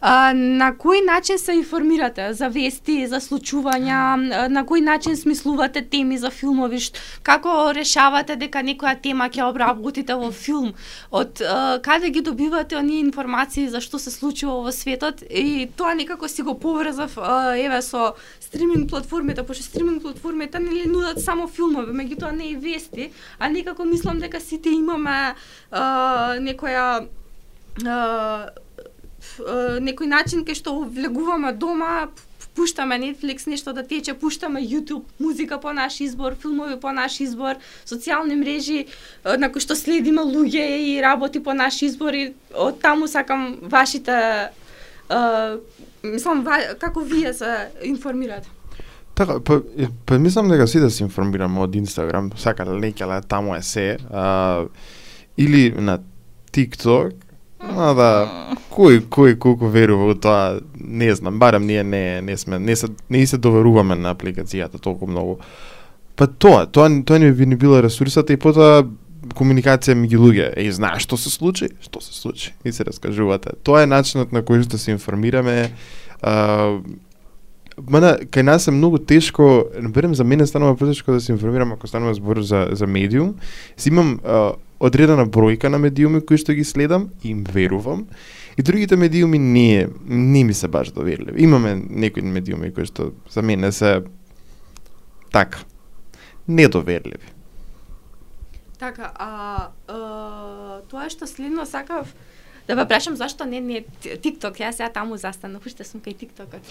А, 0.00 0.32
на 0.34 0.72
кој 0.72 1.04
начин 1.06 1.38
се 1.38 1.54
информирате 1.58 2.32
за 2.34 2.48
вести, 2.48 3.06
за 3.06 3.20
случувања, 3.20 4.48
на 4.48 4.64
кој 4.64 4.84
начин 4.84 5.16
смислувате 5.16 5.82
теми 5.82 6.18
за 6.18 6.30
филмови, 6.30 6.80
како 7.22 7.72
решавате 7.72 8.36
дека 8.36 8.62
некоја 8.62 8.96
тема 9.00 9.28
ќе 9.28 9.46
обработите 9.48 10.14
во 10.14 10.30
филм, 10.30 10.72
од 11.10 11.42
а, 11.42 11.78
каде 11.82 12.10
ги 12.10 12.20
добивате 12.20 12.76
оние 12.76 13.00
информации 13.00 13.68
за 13.68 13.80
што 13.80 13.98
се 13.98 14.10
случува 14.10 14.62
во 14.66 14.72
светот? 14.72 15.22
И 15.30 15.68
тоа 15.76 15.94
некако 15.94 16.28
си 16.28 16.42
го 16.42 16.58
поврзав 16.58 17.18
а, 17.18 17.56
еве 17.56 17.82
со 17.82 18.14
стриминг 18.40 18.90
платформите, 18.90 19.42
пошто 19.42 19.62
стриминг 19.62 20.02
платформите 20.02 20.58
нели 20.58 20.88
нудат 20.88 21.20
само 21.20 21.48
филмови, 21.48 21.92
меѓутоа 21.92 22.32
не 22.32 22.52
и 22.52 22.56
вести, 22.56 23.10
а 23.38 23.48
некако 23.48 23.84
мислам 23.84 24.18
дека 24.18 24.40
сите 24.40 24.70
имаме 24.70 25.34
а, 25.70 26.36
некоја 26.38 27.06
а, 27.86 28.50
некој 29.80 30.06
начин 30.06 30.44
кај 30.44 30.54
што 30.54 30.78
влегуваме 30.84 31.52
дома, 31.52 32.08
пуштаме 32.54 32.98
Netflix 32.98 33.46
нешто 33.46 33.72
да 33.72 33.82
тече, 33.82 34.14
пуштаме 34.14 34.60
YouTube 34.60 35.04
музика 35.18 35.60
по 35.60 35.72
наш 35.72 36.00
избор, 36.00 36.34
филмови 36.34 36.80
по 36.80 36.92
наш 36.92 37.20
избор, 37.20 37.58
социјални 37.86 38.38
мрежи 38.38 38.86
на 39.24 39.50
кои 39.50 39.60
што 39.60 39.74
следиме 39.74 40.22
луѓе 40.22 40.66
и 40.94 41.02
работи 41.02 41.42
по 41.42 41.54
наш 41.54 41.82
избор 41.82 42.14
и 42.14 42.34
од 42.54 42.80
таму 42.80 43.08
сакам 43.08 43.58
вашите 43.62 44.14
е, 45.10 45.20
мислам 46.02 46.44
ва, 46.44 46.76
како 46.78 47.00
вие 47.00 47.34
се 47.34 47.70
информирате. 47.82 48.48
Така, 49.14 49.38
па, 49.40 49.60
па 50.06 50.18
мислам 50.18 50.48
дека 50.48 50.66
сите 50.66 50.86
да 50.86 50.90
се 50.90 51.04
информираме 51.04 51.60
од 51.62 51.74
Инстаграм, 51.74 52.32
сака 52.36 52.66
лекеле, 52.66 53.20
таму 53.28 53.54
е 53.54 53.62
се. 53.62 53.98
А, 54.10 54.66
или 55.38 55.70
на 55.70 55.98
TikTok, 56.52 57.14
а 57.70 57.92
да, 57.96 58.10
кој 58.74 59.04
кој 59.10 59.36
колку 59.40 59.70
верува 59.70 60.10
во 60.10 60.16
тоа, 60.18 60.60
не 60.78 61.14
знам, 61.14 61.38
барем 61.38 61.66
ние 61.66 61.84
не 61.84 62.20
не 62.22 62.36
сме 62.36 62.58
не 62.58 62.76
се 62.76 62.88
не 63.08 63.26
се 63.26 63.38
доверуваме 63.38 63.94
на 63.94 64.14
апликацијата 64.14 64.80
толку 64.80 65.06
многу. 65.06 65.38
Па 66.16 66.26
тоа, 66.26 66.66
тоа 66.66 66.90
тоа 67.04 67.18
не 67.18 67.32
би 67.32 67.46
ни 67.46 67.56
била 67.56 67.82
ресурсата 67.82 68.32
и 68.32 68.36
потоа 68.36 68.84
комуникација 69.34 69.96
меѓу 69.96 70.20
луѓе. 70.20 70.50
Е, 70.56 70.68
знаеш 70.72 71.06
што 71.06 71.16
се 71.16 71.30
случи? 71.30 71.70
Што 71.80 72.02
се 72.04 72.12
случи? 72.12 72.52
И 72.64 72.72
се 72.72 72.84
раскажувате. 72.84 73.56
Тоа 73.62 73.82
е 73.82 73.90
начинот 73.90 74.32
на 74.32 74.42
кој 74.42 74.64
што 74.66 74.78
се 74.78 74.92
информираме. 74.92 75.70
А, 76.22 76.80
Мана, 77.74 78.12
кај 78.30 78.44
нас 78.46 78.68
е 78.68 78.70
многу 78.70 79.00
тешко, 79.02 79.66
например, 79.80 80.14
за 80.14 80.24
мене 80.24 80.46
станува 80.46 80.76
потешко 80.76 81.12
да 81.12 81.20
се 81.20 81.32
информирам 81.32 81.72
ако 81.72 81.86
станува 81.86 82.14
збор 82.14 82.40
за, 82.40 82.68
за 82.72 82.86
медиум. 82.86 83.34
Си 83.76 83.88
имам 83.88 84.20
а, 84.24 84.52
одредена 84.78 85.26
бројка 85.26 85.68
на 85.68 85.78
медиуми 85.78 86.20
кои 86.20 86.38
што 86.38 86.54
ги 86.54 86.64
следам 86.64 87.10
и 87.22 87.30
им 87.30 87.44
верувам. 87.44 88.06
И 88.56 88.62
другите 88.62 88.96
медиуми 88.96 89.38
не, 89.38 89.88
не 90.06 90.44
ми 90.44 90.54
се 90.54 90.68
баш 90.68 90.90
доверливи. 90.90 91.42
Имаме 91.42 91.74
некои 91.74 92.22
медиуми 92.22 92.72
кои 92.74 92.86
што 92.86 93.12
за 93.30 93.42
мене 93.42 93.72
се 93.72 94.02
така, 95.32 95.58
недоверливи. 96.48 97.32
Така, 98.78 99.12
а, 99.14 99.70
а 99.88 100.80
тоа 100.90 101.10
што 101.10 101.26
следно 101.26 101.66
сакав 101.66 102.14
да 102.68 102.74
ве 102.74 102.88
прашам 102.88 103.16
зашто 103.16 103.44
не 103.44 103.60
не 103.60 103.84
TikTok, 104.02 104.56
јас 104.56 104.80
сега 104.80 104.88
таму 104.88 105.16
застанав, 105.16 105.66
уште 105.66 105.84
сум 105.84 106.00
кај 106.00 106.16
TikTokот. 106.16 106.64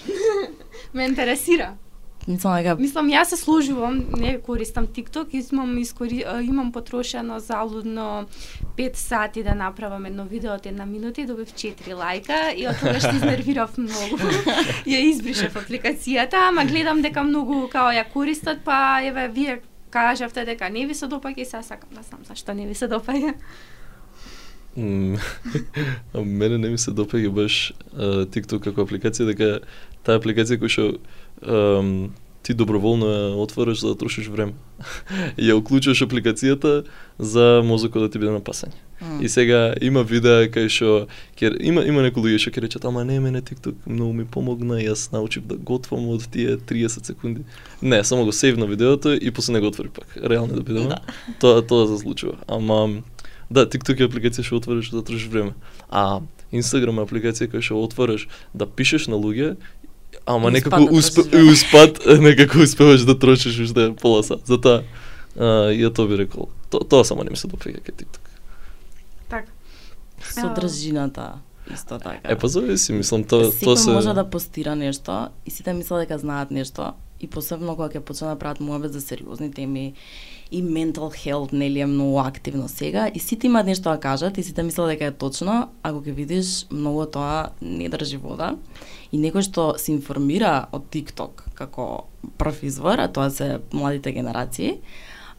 Ме 0.94 1.06
интересира. 1.06 1.78
Мислам 2.28 2.56
дека 2.56 2.76
Мислам, 2.80 3.10
јас 3.12 3.34
се 3.34 3.38
сложувам, 3.38 3.98
не 4.16 4.38
користам 4.40 4.88
TikTok, 4.88 5.34
имам, 5.52 5.78
искори, 5.78 6.24
имам 6.44 6.72
потрошено 6.72 7.40
залудно 7.40 8.28
5 8.78 8.96
сати 8.96 9.44
да 9.44 9.56
направам 9.56 10.06
едно 10.06 10.24
видео 10.26 10.54
од 10.54 10.66
една 10.66 10.86
минута 10.86 11.22
и 11.22 11.26
добив 11.26 11.52
4 11.52 11.92
лајка 11.92 12.56
и 12.56 12.68
од 12.68 12.80
тогаш 12.80 13.04
се 13.04 13.16
изнервирав 13.16 13.76
многу. 13.78 14.18
ја 14.94 15.04
избришав 15.04 15.58
апликацијата, 15.60 16.48
ама 16.48 16.64
гледам 16.66 17.02
дека 17.02 17.24
многу 17.24 17.68
као 17.68 17.92
ја 17.92 18.08
користат, 18.14 18.64
па 18.64 19.02
еве 19.04 19.28
вие 19.28 19.60
кажавте 19.90 20.46
дека 20.46 20.70
не 20.70 20.88
ви 20.88 20.96
се 20.96 21.12
допаѓа 21.12 21.44
и 21.44 21.46
сега 21.46 21.64
сакам 21.64 21.90
да 21.92 22.02
знам 22.08 22.24
зашто 22.24 22.54
не 22.54 22.68
ви 22.68 22.76
се 22.76 22.88
допаѓа. 22.88 23.34
Мене 26.16 26.58
не 26.58 26.70
ми 26.70 26.78
се 26.78 26.92
допаѓа 26.92 27.30
баш 27.30 27.74
TikTok 28.34 28.72
како 28.72 28.88
апликација, 28.88 29.28
дека 29.30 29.60
таа 30.04 30.18
апликација 30.18 30.58
која 30.58 30.74
што 30.74 30.88
ам, 31.48 32.14
ти 32.44 32.54
доброволно 32.54 33.08
ја 33.08 33.36
отвориш 33.40 33.80
за 33.80 33.94
да 33.94 33.96
трошиш 33.96 34.28
време. 34.28 34.54
и 35.38 35.48
ја 35.50 35.56
уклучуваш 35.56 36.04
апликацијата 36.04 36.84
за 37.20 37.62
мозокот 37.64 38.04
да 38.04 38.10
ти 38.10 38.20
биде 38.20 38.32
на 38.32 38.42
пасање. 38.42 38.76
И 39.22 39.30
сега 39.30 39.74
има 39.82 40.04
видеа 40.04 40.48
кај 40.52 40.68
што 40.72 41.08
ќе 41.40 41.56
има 41.64 41.84
има 41.88 42.04
некои 42.04 42.24
луѓе 42.24 42.40
што 42.40 42.52
ќе 42.52 42.64
речат 42.68 42.86
ама 42.86 43.04
не 43.08 43.20
мене 43.20 43.42
TikTok 43.42 43.88
многу 43.88 44.14
ми 44.14 44.26
помогна, 44.26 44.80
јас 44.80 45.12
научив 45.12 45.48
да 45.48 45.56
готвам 45.56 46.08
од 46.16 46.28
тие 46.32 46.58
30 46.58 47.06
секунди. 47.06 47.44
Не, 47.82 48.04
само 48.04 48.26
го 48.26 48.32
сейвна 48.32 48.68
видеото 48.68 49.16
и 49.16 49.32
после 49.32 49.54
не 49.54 49.60
го 49.60 49.68
отвори 49.68 49.90
пак. 49.90 50.18
Реално 50.18 50.56
да 50.56 50.64
бидеме. 50.64 50.88
Да. 50.88 51.00
Тоа 51.40 51.62
тоа 51.62 51.88
се 51.88 52.02
случува. 52.04 52.38
Ама 52.48 53.04
да, 53.50 53.68
TikTok 53.68 54.04
е 54.04 54.08
апликација 54.08 54.44
што 54.44 54.60
отвориш 54.60 54.92
да 54.92 55.04
трошиш 55.04 55.28
време. 55.28 55.56
А 55.90 56.22
Instagram 56.52 57.02
е 57.02 57.08
апликација 57.08 57.52
која 57.52 57.64
што 57.64 57.84
отвориш 57.84 58.28
да 58.54 58.68
пишеш 58.68 59.08
на 59.08 59.20
луѓе 59.20 59.56
Ама 60.26 60.52
некако 60.52 60.84
успат 61.52 62.00
некако 62.20 62.60
успеваш 62.60 63.06
да 63.06 63.20
трошиш 63.20 63.60
уште 63.60 63.94
пола 64.02 64.24
сат. 64.24 64.48
Затоа 64.48 64.84
а, 65.38 65.72
ја 65.74 65.94
тоа 65.94 66.08
би 66.08 66.18
рекол. 66.18 66.50
То, 66.70 66.80
тоа 66.80 67.06
само 67.06 67.24
не 67.24 67.30
ми 67.30 67.38
се 67.38 67.48
допаѓа 67.48 67.84
кај 67.84 67.96
TikTok. 68.04 68.24
Така. 69.30 69.52
содржината 70.24 71.34
исто 71.74 72.00
така. 72.00 72.20
Е 72.24 72.36
па 72.36 72.48
зависи, 72.48 72.94
мислам 72.94 73.24
тоа 73.24 73.52
Секој 73.52 73.66
тоа 73.66 73.78
се 73.78 73.92
може 73.92 74.14
да 74.14 74.24
постира 74.30 74.76
нешто 74.76 75.30
и 75.46 75.52
сите 75.52 75.74
мислат 75.74 76.08
дека 76.08 76.18
знаат 76.18 76.52
нешто 76.52 76.94
и 77.20 77.28
посебно 77.28 77.76
кога 77.76 77.90
ќе 77.90 78.04
почнат 78.04 78.36
да 78.36 78.40
прават 78.40 78.60
муабет 78.60 78.94
за 78.94 79.02
сериозни 79.02 79.52
теми 79.52 79.94
и 80.52 80.64
mental 80.64 81.12
health 81.12 81.54
нели 81.54 81.80
е 81.80 81.86
многу 81.86 82.20
активно 82.20 82.68
сега 82.68 83.10
и 83.14 83.20
сите 83.20 83.48
имаат 83.48 83.66
нешто 83.66 83.90
да 83.90 84.00
кажат 84.00 84.38
и 84.38 84.44
сите 84.44 84.64
мислат 84.64 84.90
дека 84.90 85.06
е 85.06 85.12
точно, 85.12 85.70
ако 85.84 86.04
ќе 86.04 86.12
видиш 86.12 86.66
многу 86.72 87.06
тоа 87.06 87.50
не 87.62 87.90
држи 87.90 88.18
вода 88.18 88.56
и 89.14 89.22
некој 89.22 89.46
што 89.46 89.74
се 89.78 89.94
информира 89.94 90.68
од 90.74 90.90
TikTok 90.90 91.54
како 91.54 92.08
прв 92.42 92.64
извор, 92.66 93.00
а 93.00 93.12
тоа 93.14 93.30
се 93.30 93.60
младите 93.72 94.12
генерации, 94.12 94.80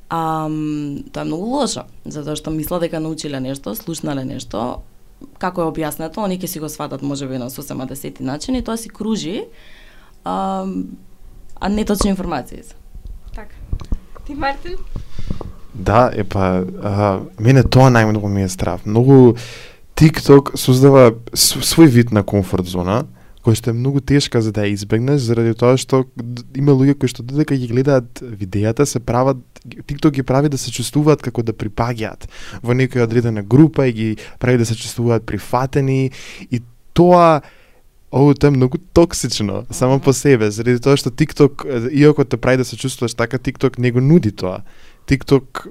Ам, 0.08 1.04
тоа 1.12 1.22
е 1.22 1.26
многу 1.26 1.46
лошо, 1.48 1.87
затоа 2.04 2.37
што 2.37 2.52
мислат 2.52 2.84
дека 2.84 3.00
научиле 3.00 3.40
нешто, 3.40 3.72
слушнале 3.74 4.22
нешто, 4.28 4.84
како 5.40 5.64
е 5.64 5.70
објаснето, 5.72 6.22
они 6.22 6.37
ќе 6.38 6.50
си 6.52 6.60
го 6.60 6.68
сватат 6.68 7.02
можеби 7.02 7.40
на 7.40 7.48
сосема 7.50 7.87
десети 7.88 8.22
начин 8.22 8.54
и 8.54 8.62
тоа 8.62 8.76
си 8.76 8.92
кружи, 8.92 9.46
а, 10.24 10.66
а 11.60 11.68
неточни 11.68 12.10
информации 12.10 12.62
се. 12.62 12.76
Така. 13.34 13.56
Ти 14.26 14.34
Мартин? 14.34 14.76
Да, 15.74 16.10
е 16.14 16.24
па, 16.24 16.62
а, 16.82 17.20
мене 17.40 17.64
тоа 17.64 17.88
најмногу 17.90 18.28
ми 18.28 18.44
е 18.44 18.48
страв. 18.48 18.84
Многу 18.87 19.34
TikTok 19.96 20.54
создава 20.56 21.16
свој 21.32 21.88
вид 21.88 22.12
на 22.12 22.22
комфорт 22.22 22.66
зона, 22.66 23.06
која 23.44 23.59
што 23.61 23.70
е 23.70 23.76
многу 23.76 24.00
тешка 24.00 24.40
за 24.42 24.52
да 24.57 24.64
ја 24.64 24.74
избегнеш 24.74 25.26
заради 25.26 25.54
тоа 25.59 25.76
што 25.80 26.04
има 26.57 26.72
луѓе 26.72 26.96
кои 26.98 27.11
што 27.12 27.22
додека 27.26 27.57
ги 27.57 27.68
гледаат 27.68 28.22
видеата 28.22 28.87
се 28.87 29.00
прават 29.00 29.42
TikTok 29.64 30.16
ги 30.20 30.22
прави 30.22 30.48
да 30.48 30.59
се 30.59 30.72
чувствуваат 30.72 31.22
како 31.22 31.42
да 31.42 31.52
припаѓаат 31.52 32.28
во 32.62 32.76
некоја 32.76 33.04
одредена 33.09 33.42
група 33.42 33.88
и 33.88 33.92
ги 33.92 34.09
прави 34.38 34.59
да 34.59 34.66
се 34.66 34.76
чувствуваат 34.76 35.26
прифатени 35.26 36.11
и 36.50 36.62
тоа 36.94 37.42
Ово 38.14 38.35
тоа 38.35 38.48
е 38.48 38.54
многу 38.54 38.78
токсично 38.94 39.64
само 39.70 39.98
по 39.98 40.12
себе, 40.12 40.46
заради 40.50 40.78
тоа 40.78 40.94
што 40.94 41.11
TikTok 41.11 41.66
иако 41.90 42.22
те 42.22 42.38
прави 42.38 42.62
да 42.62 42.64
се 42.64 42.78
чувствуваш 42.78 43.14
така, 43.18 43.42
TikTok 43.42 43.78
не 43.83 43.90
го 43.90 43.98
нуди 43.98 44.30
тоа. 44.30 44.62
TikTok 45.11 45.66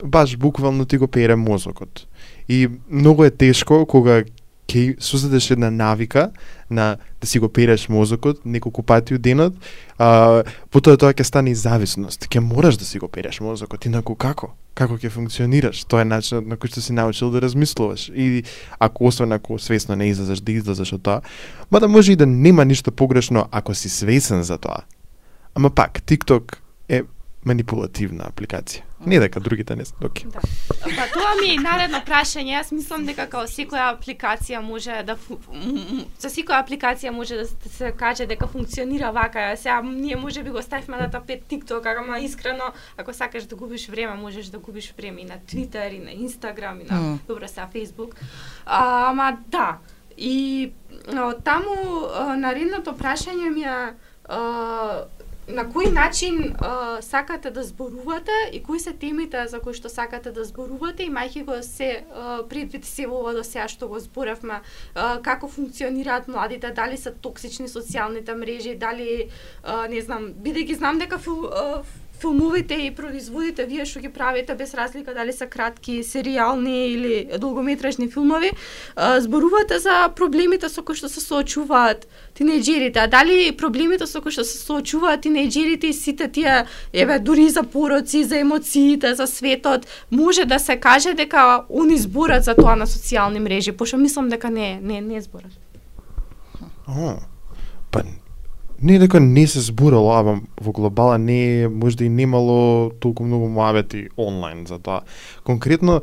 баш 0.00 0.36
буквално 0.36 0.84
ти 0.84 0.96
го 0.96 1.08
пере 1.08 1.36
мозокот. 1.36 2.08
И 2.48 2.68
многу 2.90 3.24
е 3.24 3.30
тешко 3.30 3.86
кога 3.86 4.24
ќе 4.68 5.00
создадеш 5.00 5.50
една 5.50 5.70
навика 5.70 6.30
на 6.70 6.96
да 7.20 7.26
си 7.26 7.38
го 7.38 7.48
переш 7.48 7.88
мозокот 7.88 8.44
неколку 8.44 8.82
пати 8.82 9.14
у 9.14 9.18
денот, 9.18 9.54
а, 9.98 10.42
потоа 10.70 10.96
тоа 10.96 11.12
ќе 11.12 11.22
стане 11.22 11.52
и 11.52 11.54
зависност. 11.54 12.28
Ќе 12.28 12.40
мораш 12.40 12.78
да 12.80 12.84
си 12.84 12.98
го 12.98 13.08
переш 13.08 13.40
мозокот, 13.40 13.86
инаку 13.86 14.14
како? 14.14 14.54
Како 14.74 14.96
ќе 14.96 15.10
функционираш? 15.12 15.84
Тоа 15.84 16.02
е 16.02 16.08
начинот 16.08 16.46
на 16.48 16.56
кој 16.56 16.72
што 16.72 16.80
си 16.80 16.96
научил 16.96 17.30
да 17.30 17.42
размислуваш. 17.44 18.08
И 18.14 18.44
ако 18.78 19.06
освен 19.06 19.32
ако 19.32 19.58
свесно 19.58 19.96
не 19.96 20.08
излезеш, 20.08 20.40
да 20.40 20.52
излезеш 20.52 20.92
од 20.92 21.02
тоа, 21.02 21.20
мада 21.70 21.88
може 21.88 22.12
и 22.12 22.16
да 22.16 22.26
нема 22.26 22.64
ништо 22.64 22.92
погрешно 22.92 23.48
ако 23.50 23.74
си 23.74 23.88
свесен 23.88 24.42
за 24.42 24.58
тоа. 24.58 24.86
Ама 25.54 25.70
пак, 25.70 26.00
TikTok 26.06 26.56
е 26.88 27.02
манипулативна 27.44 28.30
апликација. 28.30 28.91
Не 29.06 29.18
дека 29.18 29.40
другите 29.40 29.76
не 29.76 29.84
се 29.84 29.92
доки. 30.00 30.26
Да. 30.26 30.40
Па 30.86 31.06
тоа 31.08 31.34
ми 31.40 31.50
е 31.50 31.56
наредно 31.58 31.98
прашање. 32.00 32.52
Јас 32.52 32.72
мислам 32.72 33.04
дека 33.04 33.26
како 33.26 33.44
секоја 33.44 33.88
апликација 33.92 34.58
може 34.58 35.02
да 35.02 35.16
за 36.18 36.28
секоја 36.28 36.60
апликација 36.60 37.10
може 37.10 37.36
да 37.36 37.46
се- 37.46 37.92
каже 37.92 38.26
дека 38.26 38.46
функционира 38.46 39.10
вака. 39.10 39.54
Сега 39.56 39.82
ние 39.82 40.16
може 40.16 40.42
би 40.42 40.50
го 40.50 40.62
ставивме 40.62 40.96
на 40.96 41.10
тапет 41.10 41.44
TikTok, 41.44 41.98
ама 41.98 42.18
искрено 42.20 42.64
ако 42.96 43.12
сакаш 43.12 43.44
да 43.44 43.56
губиш 43.56 43.88
време, 43.88 44.14
можеш 44.14 44.46
да 44.46 44.58
губиш 44.58 44.92
време 44.92 45.20
и 45.20 45.24
на 45.24 45.38
Twitter, 45.40 45.88
и 45.88 45.98
на 46.00 46.10
Instagram, 46.20 46.80
и 46.80 46.92
на 46.92 47.00
Мм. 47.00 47.18
добро 47.28 47.48
сега 47.48 47.68
Facebook. 47.74 48.14
А, 48.66 49.10
ама 49.10 49.36
да. 49.48 49.78
И 50.18 50.72
таму 51.44 51.74
наредното 52.36 52.92
прашање 52.92 53.50
ми 53.50 53.62
е 53.62 53.94
а, 54.26 55.04
на 55.52 55.64
кој 55.68 55.92
начин 55.92 56.54
а, 56.58 57.02
сакате 57.02 57.50
да 57.50 57.62
зборувате 57.62 58.34
и 58.52 58.62
кои 58.62 58.80
се 58.80 58.92
темите 58.92 59.46
за 59.46 59.60
кои 59.60 59.74
што 59.74 59.88
сакате 59.92 60.32
да 60.32 60.44
зборувате, 60.44 61.06
имајќи 61.06 61.44
го 61.44 61.62
се 61.62 62.04
а, 62.14 62.42
предвид 62.48 62.84
се 62.84 63.06
ова 63.06 63.34
до 63.36 63.44
сега 63.44 63.68
што 63.68 63.88
го 63.88 64.00
зборевме, 64.00 64.60
а, 64.94 65.20
како 65.22 65.48
функционираат 65.48 66.28
младите, 66.28 66.70
дали 66.70 66.96
се 66.96 67.12
токсични 67.12 67.68
социјалните 67.68 68.34
мрежи, 68.34 68.74
дали 68.74 69.28
а, 69.62 69.86
не 69.88 70.00
знам, 70.00 70.32
бидејќи 70.34 70.78
знам 70.78 70.98
дека 70.98 71.18
фил, 71.18 71.46
а, 71.52 71.82
филмовите 72.22 72.78
и 72.86 72.90
производите 72.94 73.66
вие 73.66 73.84
што 73.88 74.00
ги 74.00 74.08
правите 74.12 74.54
без 74.54 74.74
разлика 74.78 75.14
дали 75.14 75.32
се 75.34 75.46
кратки, 75.50 76.02
серијални 76.06 76.76
или 76.94 77.38
долгометражни 77.38 78.08
филмови, 78.10 78.52
зборувате 78.96 79.78
за 79.82 80.08
проблемите 80.14 80.70
со 80.70 80.84
кои 80.86 80.98
што 80.98 81.10
се 81.10 81.20
соочуваат 81.20 82.06
тинејџерите, 82.38 83.02
а 83.02 83.10
дали 83.10 83.50
проблемите 83.52 84.06
со 84.06 84.22
кои 84.22 84.32
што 84.32 84.46
се 84.46 84.58
соочуваат 84.62 85.26
тинејџерите 85.26 85.90
и 85.90 85.96
сите 85.96 86.28
тие, 86.28 86.62
еве, 86.92 87.18
дури 87.18 87.48
и 87.50 87.50
за 87.50 87.62
пороци, 87.62 88.24
за 88.24 88.38
емоциите, 88.38 89.14
за 89.18 89.26
светот, 89.26 89.86
може 90.10 90.44
да 90.44 90.58
се 90.58 90.76
каже 90.76 91.14
дека 91.18 91.64
они 91.68 91.98
зборат 91.98 92.44
за 92.44 92.54
тоа 92.54 92.76
на 92.76 92.86
социјални 92.86 93.42
мрежи, 93.42 93.72
пошто 93.72 93.98
мислам 93.98 94.28
дека 94.28 94.50
не, 94.50 94.78
не, 94.80 95.00
не 95.00 95.20
зборат. 95.20 95.52
О, 96.86 97.16
па 97.90 98.02
не 98.82 98.98
дека 98.98 99.20
не 99.20 99.46
се 99.46 99.60
зборало, 99.60 100.12
ама 100.18 100.40
во 100.60 100.72
глобала 100.72 101.18
не 101.18 101.62
е, 101.62 101.68
можда 101.68 102.04
и 102.04 102.08
немало 102.08 102.90
толку 103.00 103.24
многу 103.24 103.48
муабети 103.48 104.08
онлайн 104.16 104.66
за 104.66 104.78
тоа. 104.78 105.02
Конкретно, 105.44 106.02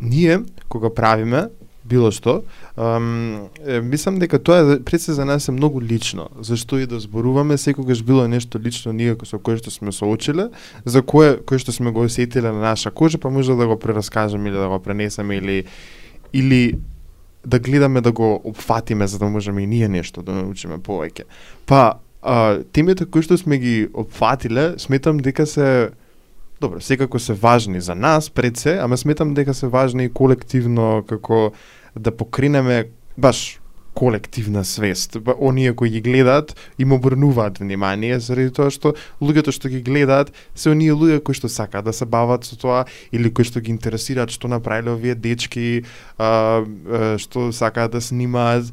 ние, 0.00 0.40
кога 0.68 0.90
правиме, 0.90 1.48
било 1.84 2.10
што, 2.10 2.42
ам, 2.76 3.48
е, 3.62 3.80
мислам 3.80 4.18
дека 4.18 4.38
тоа 4.42 4.58
е, 4.64 4.78
пред 4.80 5.02
се 5.02 5.12
за 5.12 5.24
нас 5.24 5.48
е 5.48 5.52
многу 5.52 5.82
лично, 5.82 6.28
зашто 6.40 6.78
и 6.78 6.86
да 6.86 7.00
зборуваме, 7.00 7.58
секогаш 7.58 8.02
било 8.02 8.26
нешто 8.28 8.58
лично 8.58 8.92
ние 8.92 9.16
со 9.24 9.38
кое 9.38 9.60
што 9.60 9.70
сме 9.70 9.92
соочиле, 9.92 10.50
за 10.84 11.02
кое, 11.02 11.36
кое 11.36 11.58
што 11.58 11.72
сме 11.72 11.92
го 11.92 12.08
осетиле 12.08 12.50
на 12.50 12.60
наша 12.60 12.90
кожа, 12.90 13.18
па 13.18 13.30
може 13.30 13.54
да 13.54 13.66
го 13.66 13.78
прераскажеме 13.78 14.48
или 14.48 14.56
да 14.56 14.68
го 14.68 14.80
пренесеме 14.80 15.36
или 15.36 15.64
или 16.32 16.78
да 17.46 17.58
гледаме 17.58 18.00
да 18.00 18.12
го 18.12 18.40
опфатиме 18.44 19.06
за 19.06 19.18
да 19.18 19.26
можеме 19.26 19.62
и 19.62 19.66
ние 19.66 19.88
нешто 19.88 20.22
да 20.22 20.32
научиме 20.32 20.82
повеќе. 20.82 21.30
Па, 21.66 22.02
а, 22.26 22.64
темите 22.72 23.06
кои 23.06 23.22
што 23.22 23.38
сме 23.38 23.58
ги 23.62 23.76
опфатиле, 23.94 24.74
сметам 24.82 25.22
дека 25.22 25.46
се 25.46 25.94
Добро, 26.60 26.80
секако 26.80 27.18
се 27.18 27.34
важни 27.36 27.80
за 27.80 27.94
нас 27.94 28.30
пред 28.30 28.56
се, 28.56 28.78
ама 28.80 28.96
сметам 28.96 29.34
дека 29.34 29.54
се 29.54 29.66
важни 29.68 30.04
и 30.04 30.08
колективно 30.08 31.04
како 31.08 31.52
да 31.92 32.16
покренеме 32.16 32.88
баш 33.18 33.60
колективна 33.96 34.64
свест. 34.64 35.20
Ба, 35.20 35.34
оние 35.40 35.72
кои 35.72 35.90
ги 35.90 36.00
гледаат 36.00 36.56
им 36.78 36.92
обрнуваат 36.92 37.58
внимание 37.58 38.20
заради 38.20 38.52
тоа 38.52 38.72
што 38.72 38.92
луѓето 39.20 39.52
што 39.56 39.72
ги 39.72 39.80
гледаат 39.80 40.32
се 40.52 40.72
оние 40.72 40.92
луѓе 40.92 41.22
кои 41.24 41.36
што 41.36 41.48
сакаат 41.48 41.88
да 41.88 41.96
се 41.96 42.04
бават 42.04 42.44
со 42.44 42.60
тоа 42.60 42.84
или 43.12 43.32
кои 43.32 43.48
што 43.48 43.64
ги 43.64 43.72
интересираат 43.72 44.32
што 44.32 44.52
направиле 44.52 44.92
овие 44.92 45.16
дечки, 45.16 45.84
а, 46.16 46.60
а, 46.60 47.16
што 47.16 47.52
сакаат 47.56 47.96
да 47.96 48.04
снимаат 48.04 48.68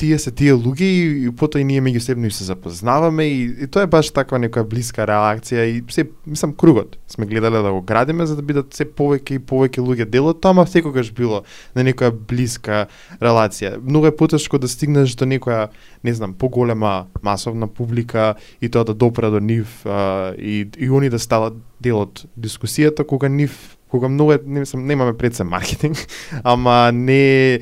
тие 0.00 0.18
се 0.18 0.32
тие 0.32 0.54
луѓе 0.56 0.88
и, 0.88 1.00
и 1.28 1.30
потоа 1.36 1.60
и 1.60 1.66
ние 1.68 1.82
меѓусебно 1.84 2.30
и 2.30 2.32
се 2.32 2.46
запознаваме 2.48 3.26
и, 3.28 3.42
и 3.64 3.66
тоа 3.68 3.84
е 3.84 3.90
баш 3.92 4.08
таква 4.16 4.40
некоја 4.40 4.64
блиска 4.64 5.04
реакција 5.08 5.66
и 5.68 5.82
се 5.92 6.06
мислам 6.26 6.54
кругот 6.56 6.96
сме 7.10 7.26
гледале 7.26 7.60
да 7.62 7.72
го 7.72 7.82
градиме 7.82 8.26
за 8.26 8.36
да 8.36 8.42
бидат 8.42 8.72
се 8.74 8.86
повеќе 8.86 9.36
и 9.36 9.42
повеќе 9.44 9.84
луѓе 9.84 10.06
дел 10.08 10.30
од 10.30 10.40
тоа, 10.40 10.54
ама 10.54 10.64
секогаш 10.66 11.12
било 11.12 11.42
на 11.76 11.84
некоја 11.84 12.14
блиска 12.14 12.86
релација. 13.20 13.76
Многу 13.82 14.08
е 14.08 14.16
потешко 14.16 14.58
да 14.58 14.68
стигнеш 14.68 15.16
до 15.20 15.28
некоја, 15.28 15.68
не 16.04 16.14
знам, 16.14 16.32
поголема 16.34 17.10
масовна 17.22 17.68
публика 17.68 18.34
и 18.60 18.70
тоа 18.70 18.88
да 18.88 18.94
допра 18.94 19.30
до 19.30 19.40
нив 19.40 19.82
а, 19.84 20.32
и, 20.38 20.68
и 20.78 20.90
они 20.90 21.10
да 21.10 21.18
стават 21.18 21.60
дел 21.80 22.00
од 22.06 22.24
дискусијата 22.38 23.04
кога 23.04 23.28
нив 23.28 23.76
кога 23.90 24.08
многу 24.08 24.32
е, 24.32 24.38
не 24.46 24.60
мислам, 24.60 24.86
немаме 24.86 25.16
пред 25.18 25.34
се 25.34 25.44
маркетинг, 25.44 25.98
ама 26.44 26.92
не 26.94 27.60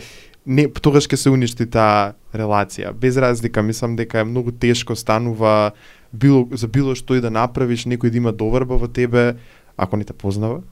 не 0.48 0.64
тогаш 0.72 1.04
ќе 1.04 1.16
се 1.20 1.30
уништи 1.30 1.66
таа 1.68 2.14
релација. 2.32 2.94
Без 2.96 3.18
разлика, 3.20 3.62
мислам 3.62 3.96
дека 3.96 4.22
е 4.22 4.24
многу 4.24 4.52
тешко 4.52 4.96
станува 4.96 5.72
било 6.12 6.48
за 6.56 6.68
било 6.68 6.94
што 6.96 7.18
и 7.18 7.20
да 7.20 7.30
направиш, 7.30 7.84
некој 7.84 8.10
да 8.10 8.16
има 8.16 8.32
доверба 8.32 8.80
во 8.80 8.88
тебе, 8.88 9.36
ако 9.76 9.96
не 9.96 10.08
те 10.08 10.16
познава. 10.16 10.62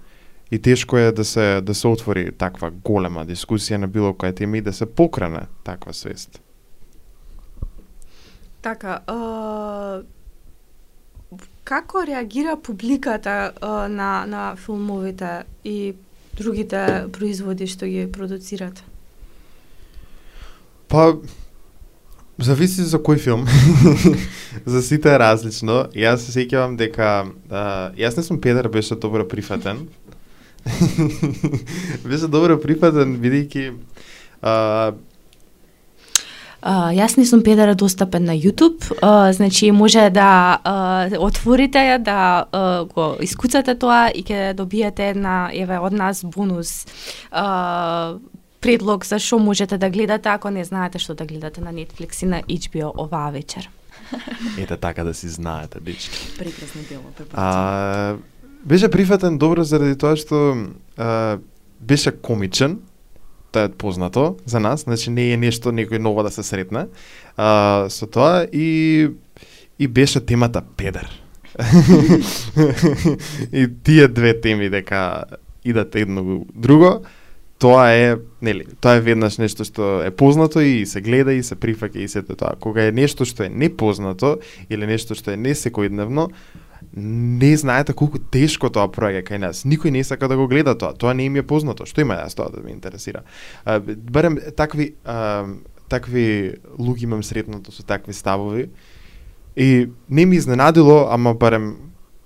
И 0.50 0.58
тешко 0.58 0.96
е 0.96 1.12
да 1.12 1.24
се 1.24 1.60
да 1.60 1.74
се 1.74 1.88
отвори 1.88 2.32
таква 2.32 2.70
голема 2.70 3.26
дискусија 3.26 3.76
на 3.76 3.86
било 3.86 4.14
која 4.16 4.34
тема 4.34 4.58
и 4.58 4.64
да 4.64 4.72
се 4.72 4.86
покрене 4.86 5.46
таква 5.64 5.92
свест. 5.92 6.40
Така, 8.62 9.00
а, 9.06 10.02
како 11.64 12.06
реагира 12.06 12.56
публиката 12.56 13.52
а, 13.60 13.88
на, 13.88 14.26
на 14.26 14.56
филмовите 14.56 15.44
и 15.64 15.94
другите 16.36 17.06
производи 17.12 17.66
што 17.66 17.86
ги 17.86 18.08
продуцирате? 18.12 18.95
Па 20.88 21.16
зависи 22.38 22.84
за 22.84 22.98
кој 22.98 23.18
филм. 23.18 23.46
за 24.72 24.82
сите 24.82 25.14
е 25.14 25.18
различно. 25.18 25.86
Јас 25.96 26.26
се 26.26 26.36
сеќавам 26.36 26.76
дека 26.76 27.26
а, 27.50 27.64
јас 27.96 28.16
не 28.16 28.26
сум 28.26 28.40
педер, 28.40 28.68
беше 28.68 28.98
добро 29.00 29.26
прифатен. 29.28 29.86
беше 32.10 32.28
добро 32.28 32.58
прифатен 32.60 33.18
бидејќи 33.22 33.72
а, 34.42 34.92
Uh, 36.66 36.88
јас 36.90 37.14
не 37.14 37.22
сум 37.28 37.44
педара 37.46 37.76
достапен 37.78 38.24
на 38.26 38.34
YouTube, 38.34 38.80
uh, 38.98 39.30
значи 39.30 39.70
може 39.70 40.08
да 40.10 40.58
uh, 40.64 41.18
отворите 41.18 41.78
ја, 41.78 41.98
да 42.02 42.46
uh, 42.50 42.88
го 42.90 43.22
искуцате 43.22 43.76
тоа 43.78 44.08
и 44.10 44.24
ќе 44.26 44.54
добиете 44.56 45.12
една, 45.12 45.50
еве, 45.54 45.78
од 45.78 45.92
нас 45.92 46.24
бонус 46.24 46.88
uh, 47.30 48.18
предлог 48.60 49.06
за 49.06 49.18
што 49.18 49.38
можете 49.38 49.78
да 49.78 49.90
гледате 49.90 50.28
ако 50.28 50.50
не 50.50 50.64
знаете 50.64 50.98
што 50.98 51.14
да 51.14 51.26
гледате 51.26 51.60
на 51.60 51.72
Netflix 51.72 52.22
и 52.22 52.26
на 52.26 52.42
HBO 52.42 52.92
оваа 52.96 53.30
вечер. 53.30 53.70
ете 54.58 54.76
така 54.76 55.04
да 55.04 55.14
си 55.14 55.28
знаете, 55.28 55.80
дечки. 55.80 56.18
Прекрасно 56.38 56.80
дело, 56.88 57.02
препорачувам. 57.16 57.44
А, 57.44 58.16
беше 58.64 58.90
прифатен 58.90 59.38
добро 59.38 59.64
заради 59.64 59.98
тоа 59.98 60.16
што 60.16 60.56
а, 60.96 61.38
беше 61.80 62.12
комичен, 62.12 62.78
тоа 63.52 63.66
е 63.66 63.72
познато 63.72 64.36
за 64.46 64.60
нас, 64.60 64.80
значи 64.80 65.10
не 65.10 65.32
е 65.32 65.36
нешто 65.36 65.72
некој 65.72 65.98
ново 65.98 66.22
да 66.22 66.30
се 66.30 66.42
сретне 66.42 66.86
а, 67.36 67.86
со 67.88 68.06
тоа 68.06 68.46
и 68.52 69.10
и 69.78 69.88
беше 69.88 70.20
темата 70.20 70.62
педер. 70.76 71.22
и 73.52 73.68
тие 73.84 74.08
две 74.08 74.40
теми 74.40 74.70
дека 74.70 75.24
идат 75.64 75.94
едно 75.94 76.44
друго, 76.54 77.04
тоа 77.58 77.88
е, 77.92 78.16
нели, 78.42 78.66
тоа 78.80 78.98
е 78.98 79.04
веднаш 79.04 79.38
нешто 79.40 79.64
што 79.64 80.02
е 80.04 80.10
познато 80.10 80.60
и 80.60 80.84
се 80.86 81.00
гледа 81.00 81.32
и 81.32 81.42
се 81.42 81.56
прифаќа 81.56 82.04
и 82.04 82.08
сето 82.08 82.36
тоа. 82.36 82.56
Кога 82.60 82.88
е 82.88 82.92
нешто 82.92 83.24
што 83.24 83.46
е 83.46 83.50
непознато 83.50 84.38
или 84.68 84.86
нешто 84.86 85.16
што 85.16 85.32
е 85.32 85.40
не 85.40 85.56
секојдневно, 85.56 86.28
не 86.96 87.56
знаете 87.56 87.96
колку 87.96 88.18
тешко 88.18 88.68
тоа 88.72 88.88
проаѓа 88.92 89.24
кај 89.24 89.40
нас. 89.40 89.64
Никој 89.64 89.90
не 89.92 90.04
сака 90.04 90.28
да 90.28 90.36
го 90.36 90.48
гледа 90.48 90.76
тоа. 90.76 90.92
Тоа 90.92 91.14
не 91.14 91.26
им 91.26 91.36
е 91.36 91.46
познато. 91.46 91.86
Што 91.88 92.04
има 92.04 92.20
јас 92.20 92.36
тоа 92.36 92.52
да 92.52 92.60
ме 92.60 92.76
интересира? 92.76 93.24
А, 93.64 93.80
барем 93.80 94.38
такви 94.56 94.94
а, 95.04 95.48
такви 95.88 96.56
луѓе 96.78 97.08
имам 97.08 97.22
сретното 97.22 97.72
со 97.72 97.82
такви 97.82 98.12
ставови. 98.12 98.68
И 99.56 99.88
не 100.08 100.26
ми 100.26 100.36
изненадило, 100.36 101.08
ама 101.10 101.34
барем 101.34 101.76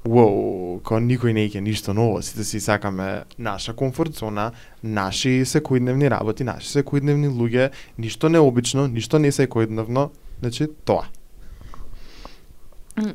Воу, 0.05 0.81
као 0.81 0.97
никој 1.05 1.35
не 1.37 1.45
ќе 1.53 1.61
ништо 1.61 1.93
ново, 1.93 2.23
сите 2.25 2.45
си 2.45 2.61
сакаме 2.61 3.27
наша 3.37 3.75
комфорт 3.77 4.17
зона, 4.17 4.51
наши 4.83 5.43
секојдневни 5.45 6.09
работи, 6.09 6.45
наши 6.45 6.71
секојдневни 6.73 7.29
луѓе, 7.29 7.69
ништо 8.01 8.33
необично, 8.33 8.87
ништо 8.89 9.21
не 9.21 9.29
секојдневно, 9.29 10.09
значи 10.41 10.71
тоа. 10.89 11.05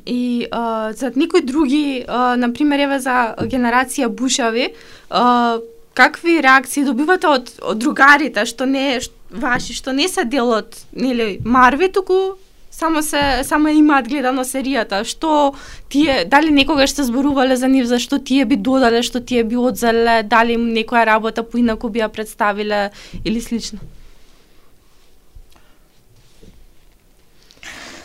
И 0.06 0.48
а, 0.52 0.94
за 0.94 1.12
некои 1.16 1.42
други, 1.42 2.06
а, 2.08 2.36
на 2.38 2.54
пример, 2.54 2.86
еве 2.86 3.00
за 3.00 3.34
генерација 3.42 4.08
бушави, 4.08 4.70
а, 5.10 5.58
какви 5.98 6.42
реакции 6.42 6.86
добивате 6.86 7.28
од, 7.28 7.52
од 7.66 7.82
другарите 7.82 8.46
што 8.46 8.70
не 8.70 9.02
што, 9.02 9.14
ваши, 9.34 9.74
што 9.74 9.94
не 9.96 10.08
се 10.12 10.26
дел 10.26 10.54
од 10.54 10.78
нели 10.94 11.40
Марви, 11.44 11.90
туку 11.90 12.38
само 12.76 13.04
се 13.04 13.44
само 13.44 13.72
имаат 13.72 14.08
гледано 14.12 14.44
серијата. 14.44 15.04
Што 15.08 15.56
тие 15.90 16.26
дали 16.28 16.52
некогаш 16.52 16.92
сте 16.92 17.08
зборувале 17.08 17.56
за 17.56 17.68
нив 17.72 17.88
за 17.88 18.00
што 18.00 18.20
тие 18.20 18.46
би 18.46 18.60
додале, 18.60 19.04
што 19.04 19.24
тие 19.24 19.44
би 19.44 19.56
одзеле, 19.56 20.24
дали 20.24 20.60
им 20.60 20.74
некоја 20.76 21.06
работа 21.08 21.44
поинаку 21.44 21.90
би 21.90 22.04
ја 22.04 22.12
представиле 22.12 22.92
или 23.24 23.42
слично? 23.42 23.80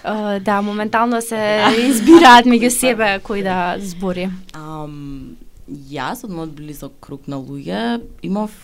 Uh, 0.01 0.41
да, 0.41 0.63
моментално 0.63 1.21
се 1.21 1.37
избираат 1.91 2.47
меѓу 2.47 2.71
себе 2.71 3.19
кој 3.21 3.43
да 3.45 3.77
збори. 3.83 4.31
Ам, 4.57 5.37
јас 5.69 6.25
од 6.25 6.31
мојот 6.33 6.55
близок 6.57 6.95
круг 7.05 7.27
на 7.29 7.37
луѓе 7.37 8.01
имав 8.25 8.55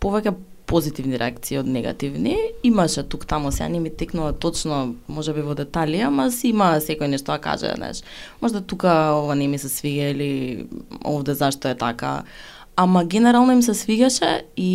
повеќе 0.00 0.36
позитивни 0.70 1.18
реакции 1.18 1.58
од 1.58 1.66
негативни. 1.66 2.36
Имаше 2.62 3.02
тук 3.02 3.26
таму 3.26 3.50
сега 3.52 3.68
не 3.68 3.80
ми 3.80 3.90
текнува 3.90 4.32
точно, 4.32 4.94
може 5.08 5.32
би 5.34 5.42
во 5.42 5.54
детали, 5.58 5.98
ама 6.06 6.30
си 6.30 6.52
има 6.54 6.76
секој 6.78 7.10
нешто 7.10 7.32
да 7.34 7.38
каже, 7.42 7.72
знаеш. 7.76 8.02
Можда 8.42 8.60
тука 8.60 8.92
ова 9.18 9.34
не 9.34 9.48
ми 9.48 9.58
се 9.58 9.68
свига 9.68 10.14
или 10.14 10.66
овде 11.04 11.34
зашто 11.34 11.68
е 11.68 11.74
така. 11.74 12.22
Ама 12.76 13.04
генерално 13.04 13.52
им 13.52 13.62
се 13.62 13.74
свигаше 13.74 14.42
и 14.56 14.70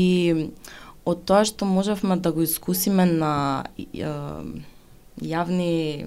од 1.05 1.23
тоа 1.25 1.45
што 1.45 1.65
можевме 1.65 2.17
да 2.17 2.31
го 2.31 2.41
искусиме 2.41 3.05
на 3.05 3.63
јавни 5.21 6.05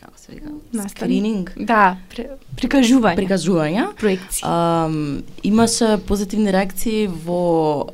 како 0.00 0.16
се 0.16 0.32
вика, 0.32 0.48
скрининг, 0.88 1.52
Да, 1.60 1.96
при, 2.08 2.24
прикажување, 2.56 3.16
прикажувања. 3.18 3.84
проекции. 4.00 4.44
Um, 4.48 5.22
имаше 5.42 5.98
позитивни 6.06 6.52
реакции 6.52 7.06
во 7.06 7.84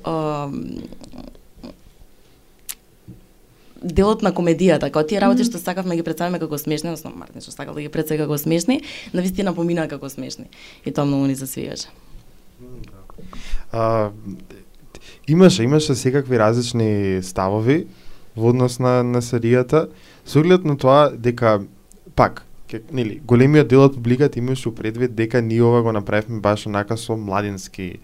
делот 3.87 4.23
на 4.23 4.33
комедијата, 4.33 4.91
како 4.91 5.07
тие 5.07 5.21
работи 5.23 5.45
што 5.47 5.59
сакавме 5.63 5.97
ги 5.97 6.05
представиме 6.07 6.41
како 6.43 6.59
смешни, 6.59 6.91
односно 6.91 7.13
Мартин 7.17 7.45
што 7.45 7.55
сакал 7.55 7.75
да 7.75 7.85
ги 7.85 7.89
представи 7.89 8.23
како 8.25 8.39
смешни, 8.39 8.83
на 9.13 9.23
вистина 9.23 9.55
помина 9.55 9.89
како 9.89 10.11
смешни. 10.11 10.51
И 10.85 10.93
тоа 10.93 11.05
многу 11.05 11.27
ни 11.27 11.37
се 11.37 11.47
свигаше. 11.47 11.89
А, 13.73 14.11
имаше, 15.29 15.63
имаше 15.63 15.95
секакви 15.95 16.39
различни 16.39 17.23
ставови 17.23 17.87
во 18.37 18.51
однос 18.53 18.79
на, 18.79 19.03
на 19.03 19.23
серијата, 19.25 19.89
со 20.25 20.41
оглед 20.41 20.65
на 20.65 20.77
тоа 20.77 21.11
дека, 21.13 21.63
пак, 22.15 22.45
ке, 22.69 22.83
нели, 22.93 23.21
големиот 23.25 23.69
дел 23.69 23.87
од 23.87 23.95
публиката 23.97 24.39
имаше 24.39 24.75
предвид 24.75 25.15
дека 25.15 25.43
ние 25.43 25.63
ова 25.63 25.83
го 25.83 25.93
направивме 25.93 26.41
баш 26.41 26.67
онака 26.67 26.97
со 26.97 27.17
младински 27.17 27.99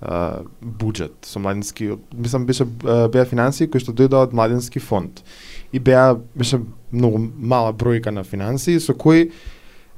а, 0.00 0.42
буџет, 0.60 1.14
со 1.24 1.38
младински, 1.38 1.92
мислам 2.14 2.46
беше 2.46 2.64
беа 2.64 3.24
финансии 3.24 3.68
кои 3.68 3.80
што 3.80 3.96
дојдоа 3.96 4.28
од 4.28 4.34
младински 4.36 4.80
фонд. 4.80 5.22
И 5.72 5.78
беа 5.78 6.16
беше 6.34 6.60
многу 6.92 7.20
мала 7.20 7.72
бројка 7.72 8.10
на 8.10 8.24
финансии 8.24 8.80
со 8.80 8.94
кои 8.94 9.30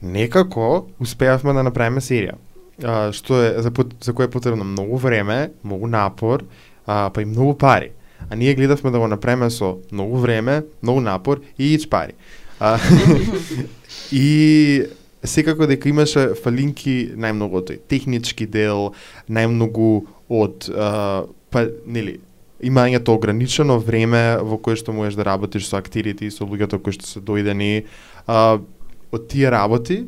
некако 0.03 0.87
успеавме 1.01 1.53
да 1.53 1.63
направиме 1.67 2.01
серија 2.01 2.39
а, 2.83 3.13
што 3.13 3.43
е 3.43 3.63
за, 3.63 3.73
за 4.01 4.13
кое 4.13 4.27
е 4.27 4.31
потребно 4.31 4.65
многу 4.65 4.97
време, 4.97 5.51
многу 5.65 5.87
напор, 5.87 6.45
а, 6.87 7.11
па 7.11 7.23
и 7.23 7.25
многу 7.25 7.55
пари. 7.55 7.93
А 8.31 8.37
ние 8.37 8.55
гледавме 8.55 8.91
да 8.91 8.99
го 8.99 9.09
направиме 9.09 9.51
со 9.51 9.79
многу 9.93 10.17
време, 10.17 10.65
многу 10.83 11.01
напор 11.01 11.41
и 11.59 11.75
ич 11.75 11.89
пари. 11.89 12.13
А, 12.61 12.79
и 14.13 14.87
секако 15.25 15.67
дека 15.67 15.89
имаше 15.89 16.33
фалинки 16.39 17.11
најмногу 17.17 17.63
од 17.63 17.71
тој 17.71 17.83
технички 17.91 18.47
дел, 18.47 18.93
најмногу 19.29 19.93
од 20.29 20.69
а, 20.71 21.27
па 21.51 21.67
нели 21.87 22.19
имањето 22.61 23.15
ограничено 23.15 23.79
време 23.79 24.39
во 24.43 24.59
кое 24.59 24.77
што 24.77 24.93
можеш 24.93 25.19
да 25.19 25.27
работиш 25.29 25.69
со 25.69 25.79
актерите 25.79 26.27
и 26.27 26.35
со 26.35 26.45
луѓето 26.45 26.81
кои 26.83 26.97
што 26.97 27.07
се 27.07 27.23
дојдени 27.23 27.85
а, 28.27 28.59
од 29.13 29.29
тие 29.31 29.51
работи 29.51 30.05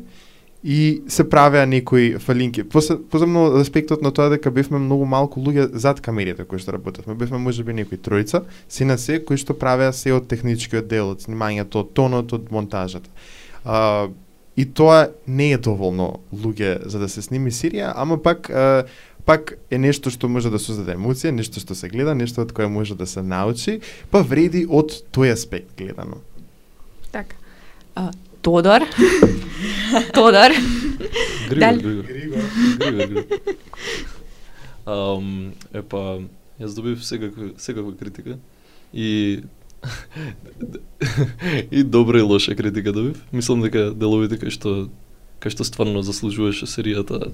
и 0.63 1.01
се 1.09 1.23
правеа 1.25 1.65
некои 1.65 2.19
фалинки. 2.21 2.63
Посебно 2.63 3.47
аспектот 3.57 4.01
на 4.01 4.11
тоа 4.11 4.29
дека 4.29 4.51
бевме 4.51 4.77
многу 4.77 5.05
малку 5.09 5.41
луѓе 5.41 5.71
зад 5.73 6.01
камерите 6.01 6.45
кои 6.45 6.61
што 6.61 6.75
работевме. 6.77 7.15
Бевме 7.17 7.39
можеби 7.41 7.73
некои 7.73 7.97
тројца, 7.97 8.43
се 8.69 8.85
на 8.85 8.97
се 9.01 9.17
кои 9.19 9.41
што 9.41 9.57
правеа 9.57 9.93
се 9.93 10.13
од 10.13 10.27
техничкиот 10.29 10.87
дел, 10.87 11.15
од 11.15 11.25
снимањето, 11.25 11.81
од 11.81 11.95
тонот, 11.97 12.33
од 12.33 12.51
монтажата. 12.53 13.09
А, 13.65 14.09
и 14.57 14.65
тоа 14.65 15.09
не 15.27 15.51
е 15.51 15.57
доволно 15.57 16.19
луѓе 16.33 16.87
за 16.87 16.99
да 16.99 17.09
се 17.09 17.21
сними 17.21 17.51
серија, 17.51 17.93
ама 17.95 18.17
пак 18.21 18.49
а, 18.49 18.83
пак 19.25 19.53
е 19.71 19.77
нешто 19.77 20.09
што 20.09 20.27
може 20.29 20.49
да 20.51 20.59
создаде 20.59 20.95
емоција, 20.97 21.31
нешто 21.31 21.59
што 21.59 21.75
се 21.75 21.89
гледа, 21.89 22.15
нешто 22.15 22.41
од 22.41 22.51
кое 22.51 22.67
може 22.67 22.95
да 22.95 23.07
се 23.07 23.21
научи, 23.21 23.79
па 24.11 24.21
вреди 24.23 24.65
од 24.69 24.91
тој 25.13 25.31
аспект 25.33 25.77
гледано. 25.77 26.17
Така. 27.11 27.35
А, 27.95 28.11
Тодор. 28.41 28.81
Тодор. 30.13 30.51
Григор, 31.49 31.59
Дали- 31.59 31.81
Григор. 31.81 32.05
Григор, 32.77 33.07
Григор. 33.07 33.39
Епа, 35.73 36.01
јас 36.59 36.75
добив 36.75 37.03
секаква, 37.05 37.51
секаква 37.57 37.93
критика 37.97 38.37
и 38.93 39.39
и 41.71 41.83
добра 41.83 42.19
и 42.19 42.21
лоша 42.21 42.55
критика 42.55 42.91
добив. 42.91 43.23
Мислам 43.31 43.61
дека 43.61 43.91
деловите 43.93 44.37
кај 44.37 44.53
што 44.53 44.89
кај 45.41 45.53
што 45.55 45.65
стварно 45.65 46.03
заслужуваше 46.05 46.69
серијата 46.69 47.31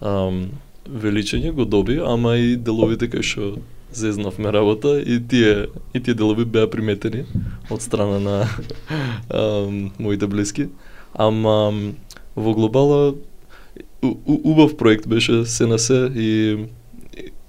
ам, 0.00 0.50
величење 0.84 1.52
го 1.56 1.64
доби, 1.64 1.96
ама 2.00 2.36
и 2.36 2.56
деловите 2.56 3.08
кај 3.08 3.22
што 3.24 3.58
зезнавме 3.92 4.52
работа 4.52 5.00
и 5.00 5.18
тие 5.20 5.68
и 5.94 6.00
тие 6.00 6.14
делови 6.14 6.44
беа 6.44 6.68
приметени 6.70 7.24
од 7.70 7.82
страна 7.82 8.20
на 8.20 8.36
ам, 9.30 9.90
моите 9.98 10.26
блиски. 10.26 10.68
Ама 11.14 11.72
во 12.36 12.54
глобала 12.54 13.14
у- 14.02 14.18
у- 14.26 14.40
убав 14.52 14.76
проект 14.76 15.08
беше 15.08 15.44
се 15.46 15.66
на 15.66 15.78
се 15.78 16.12
и 16.14 16.66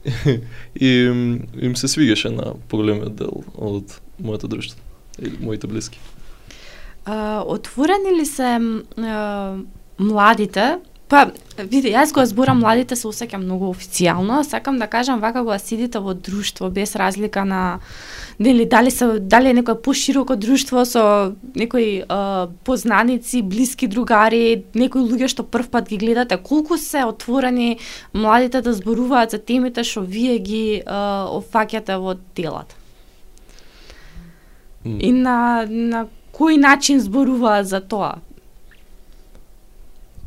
и, 0.25 0.39
и 0.81 0.87
им, 1.05 1.43
им 1.61 1.75
се 1.75 1.87
свигаше 1.87 2.29
на 2.29 2.53
поголемиот 2.69 3.15
дел 3.15 3.43
од 3.55 4.01
моето 4.23 4.47
друштво 4.47 4.79
или 5.21 5.37
моите 5.41 5.67
блиски. 5.67 5.99
А, 7.05 7.43
отворени 7.47 8.19
ли 8.19 8.25
се 8.25 8.59
а, 8.97 9.55
младите? 9.99 10.77
Па, 11.11 11.25
види, 11.59 11.89
јас 11.91 12.13
го 12.15 12.23
зборам 12.23 12.61
младите 12.63 12.95
се 12.95 13.09
осеќам 13.09 13.41
многу 13.43 13.67
официјално, 13.73 14.45
сакам 14.47 14.77
да 14.79 14.87
кажам 14.87 15.19
вака 15.19 15.43
го 15.43 15.57
сидите 15.59 15.99
во 15.99 16.13
друштво 16.15 16.69
без 16.71 16.95
разлика 16.95 17.43
на 17.45 17.79
нели 18.39 18.63
дали 18.65 18.91
се 18.91 19.19
дали 19.19 19.49
е 19.49 19.53
некое 19.53 19.75
пошироко 19.75 20.37
друштво 20.39 20.85
со 20.85 21.35
некои 21.55 22.03
а, 22.07 22.47
познаници, 22.63 23.41
блиски 23.43 23.91
другари, 23.91 24.63
некои 24.73 25.03
луѓе 25.03 25.27
што 25.27 25.43
прв 25.43 25.67
пат 25.67 25.91
ги 25.91 25.99
гледате, 25.99 26.39
колку 26.39 26.79
се 26.79 27.03
отворени 27.03 27.79
младите 28.13 28.61
да 28.61 28.71
зборуваат 28.73 29.35
за 29.35 29.37
темите 29.37 29.83
што 29.83 30.07
вие 30.07 30.39
ги 30.39 30.79
а, 30.85 31.27
офаќате 31.27 31.99
во 31.99 32.15
телата? 32.39 32.80
И 34.83 35.11
на 35.11 35.65
на 35.69 36.07
кој 36.33 36.57
начин 36.57 37.01
зборуваат 37.01 37.67
за 37.67 37.81
тоа? 37.81 38.15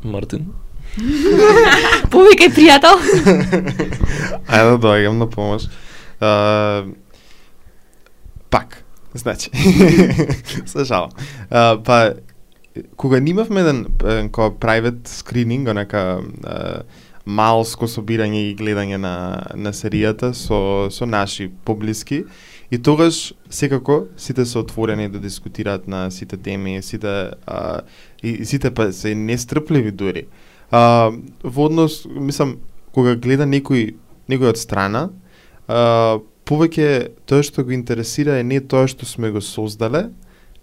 Мартин. 0.03 0.53
Повикај 2.13 2.51
пријател. 2.55 3.01
Ајде 4.47 4.69
да 4.69 4.77
доаѓам 4.79 5.17
на 5.19 5.27
помош. 5.27 5.67
А, 6.21 6.85
пак, 8.49 8.83
значи, 9.13 9.51
се 10.71 10.85
жалам. 10.85 11.11
А, 11.49 11.75
па, 11.83 12.15
кога 12.95 13.19
нимавме 13.19 13.65
еден, 13.65 13.85
кој 14.31 14.55
private 14.61 15.11
screening, 15.11 15.67
онака 15.67 16.21
малско 17.25 17.89
собирање 17.89 18.51
и 18.51 18.55
гледање 18.55 18.99
на 19.01 19.15
на 19.57 19.73
серијата 19.73 20.31
со 20.37 20.89
со 20.93 21.05
наши 21.09 21.49
поблиски 21.65 22.23
и 22.71 22.79
тогаш 22.81 23.33
секако 23.49 24.05
сите 24.17 24.45
се 24.45 24.59
отворени 24.59 25.09
да 25.09 25.19
дискутираат 25.19 25.87
на 25.87 26.11
сите 26.11 26.37
теми, 26.37 26.81
сите 26.81 27.31
а, 27.47 27.81
и, 28.23 28.45
сите 28.45 28.71
па 28.71 28.93
се 28.93 29.15
нестрпливи 29.15 29.91
дури. 29.91 30.27
А, 30.71 31.11
во 31.43 31.65
однос, 31.65 32.05
мислам, 32.09 32.57
кога 32.91 33.15
гледа 33.15 33.45
некој 33.45 33.95
некој 34.29 34.55
од 34.55 34.59
страна, 34.59 35.09
а, 35.67 36.17
повеќе 36.45 37.11
тоа 37.29 37.45
што 37.45 37.65
го 37.65 37.73
интересира 37.75 38.39
е 38.39 38.47
не 38.47 38.61
тоа 38.61 38.89
што 38.89 39.05
сме 39.05 39.31
го 39.33 39.41
создале 39.41 40.09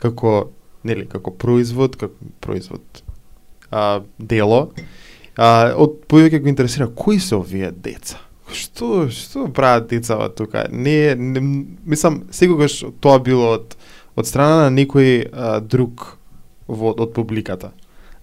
како 0.02 0.50
нели 0.82 1.06
како 1.06 1.30
производ, 1.30 1.96
како 1.96 2.34
производ 2.42 3.02
а, 3.70 4.02
дело, 4.18 4.72
а, 5.36 5.72
од 5.78 6.02
повеќе 6.10 6.42
го 6.42 6.50
интересира 6.50 6.90
кои 6.90 7.20
се 7.22 7.38
овие 7.38 7.72
деца. 7.72 8.18
Што 8.54 9.08
што 9.10 9.48
прават 9.48 9.88
децава 9.90 10.28
тука? 10.28 10.66
Не, 10.70 11.14
не 11.14 11.40
мислам 11.84 12.22
секогаш 12.30 12.82
тоа 13.00 13.18
било 13.18 13.56
од 13.58 13.76
од 14.16 14.28
страна 14.28 14.66
на 14.66 14.72
некој 14.74 15.24
а, 15.32 15.60
друг 15.60 16.18
во 16.68 16.92
од 16.92 17.14
публиката. 17.16 17.72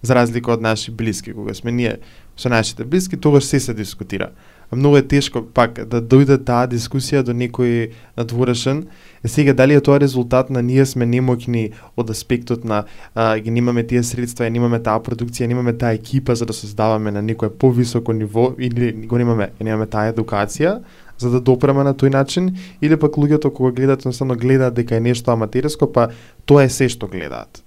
За 0.02 0.14
разлика 0.14 0.52
од 0.54 0.62
наши 0.62 0.92
блиски, 0.94 1.34
кога 1.34 1.54
сме 1.54 1.72
ние 1.72 1.98
со 2.36 2.48
нашите 2.48 2.84
блиски, 2.84 3.16
тогаш 3.16 3.44
се 3.44 3.60
се 3.60 3.74
дискутира 3.74 4.30
многу 4.76 4.96
е 4.96 5.02
тешко 5.02 5.42
пак 5.42 5.80
да 5.90 6.00
дојде 6.02 6.36
таа 6.46 6.68
дискусија 6.70 7.22
до 7.26 7.34
некој 7.34 7.90
надворешен. 8.16 8.84
Е 9.24 9.28
сега 9.28 9.52
дали 9.52 9.74
е 9.74 9.80
тоа 9.80 9.98
резултат 10.00 10.50
на 10.50 10.62
ние 10.62 10.86
сме 10.86 11.06
немоќни 11.06 11.72
од 11.96 12.10
аспектот 12.10 12.64
на 12.64 12.84
а, 13.14 13.38
ги 13.38 13.50
немаме 13.50 13.82
тие 13.82 14.02
средства, 14.02 14.50
немаме 14.50 14.78
таа 14.78 15.02
продукција, 15.02 15.46
немаме 15.50 15.72
таа 15.72 15.98
екипа 15.98 16.34
за 16.34 16.46
да 16.46 16.52
создаваме 16.52 17.10
на 17.10 17.22
некое 17.22 17.50
повисоко 17.50 18.12
ниво 18.12 18.54
или 18.58 18.92
го 18.92 19.18
немаме, 19.18 19.50
немаме 19.60 19.86
таа 19.86 20.12
едукација 20.14 20.80
за 21.18 21.30
да 21.30 21.40
допреме 21.40 21.84
на 21.84 21.94
тој 21.94 22.14
начин 22.14 22.54
или 22.80 22.96
пак 22.96 23.18
луѓето 23.18 23.52
кога 23.52 23.72
гледаат 23.72 24.06
едноставно 24.06 24.36
гледаат 24.36 24.74
дека 24.74 24.96
е 24.96 25.00
нешто 25.00 25.30
аматерско, 25.30 25.92
па 25.92 26.08
тоа 26.46 26.64
е 26.64 26.70
се 26.70 26.88
што 26.88 27.08
гледаат. 27.08 27.64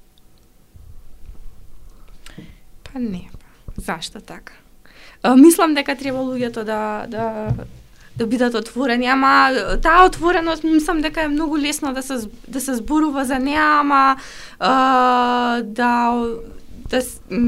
Па 2.83 2.99
не. 2.99 3.29
Па. 3.31 3.43
Зашто 3.81 4.21
така? 4.21 4.62
Мислам 5.37 5.73
дека 5.73 5.95
треба 5.95 6.19
луѓето 6.19 6.63
да 6.63 7.05
да 7.07 7.53
да 8.17 8.27
бидат 8.27 8.53
отворени, 8.53 9.05
ама 9.05 9.49
таа 9.81 10.05
отвореност 10.05 10.63
мислам 10.63 11.01
дека 11.01 11.21
е 11.21 11.27
многу 11.27 11.57
лесно 11.57 11.93
да 11.93 12.03
се 12.03 12.27
да 12.47 12.61
се 12.61 12.75
зборува 12.75 13.25
за 13.25 13.39
неа, 13.39 13.79
ама 13.79 14.17
а, 14.59 15.61
да 15.61 16.21
да 16.89 17.01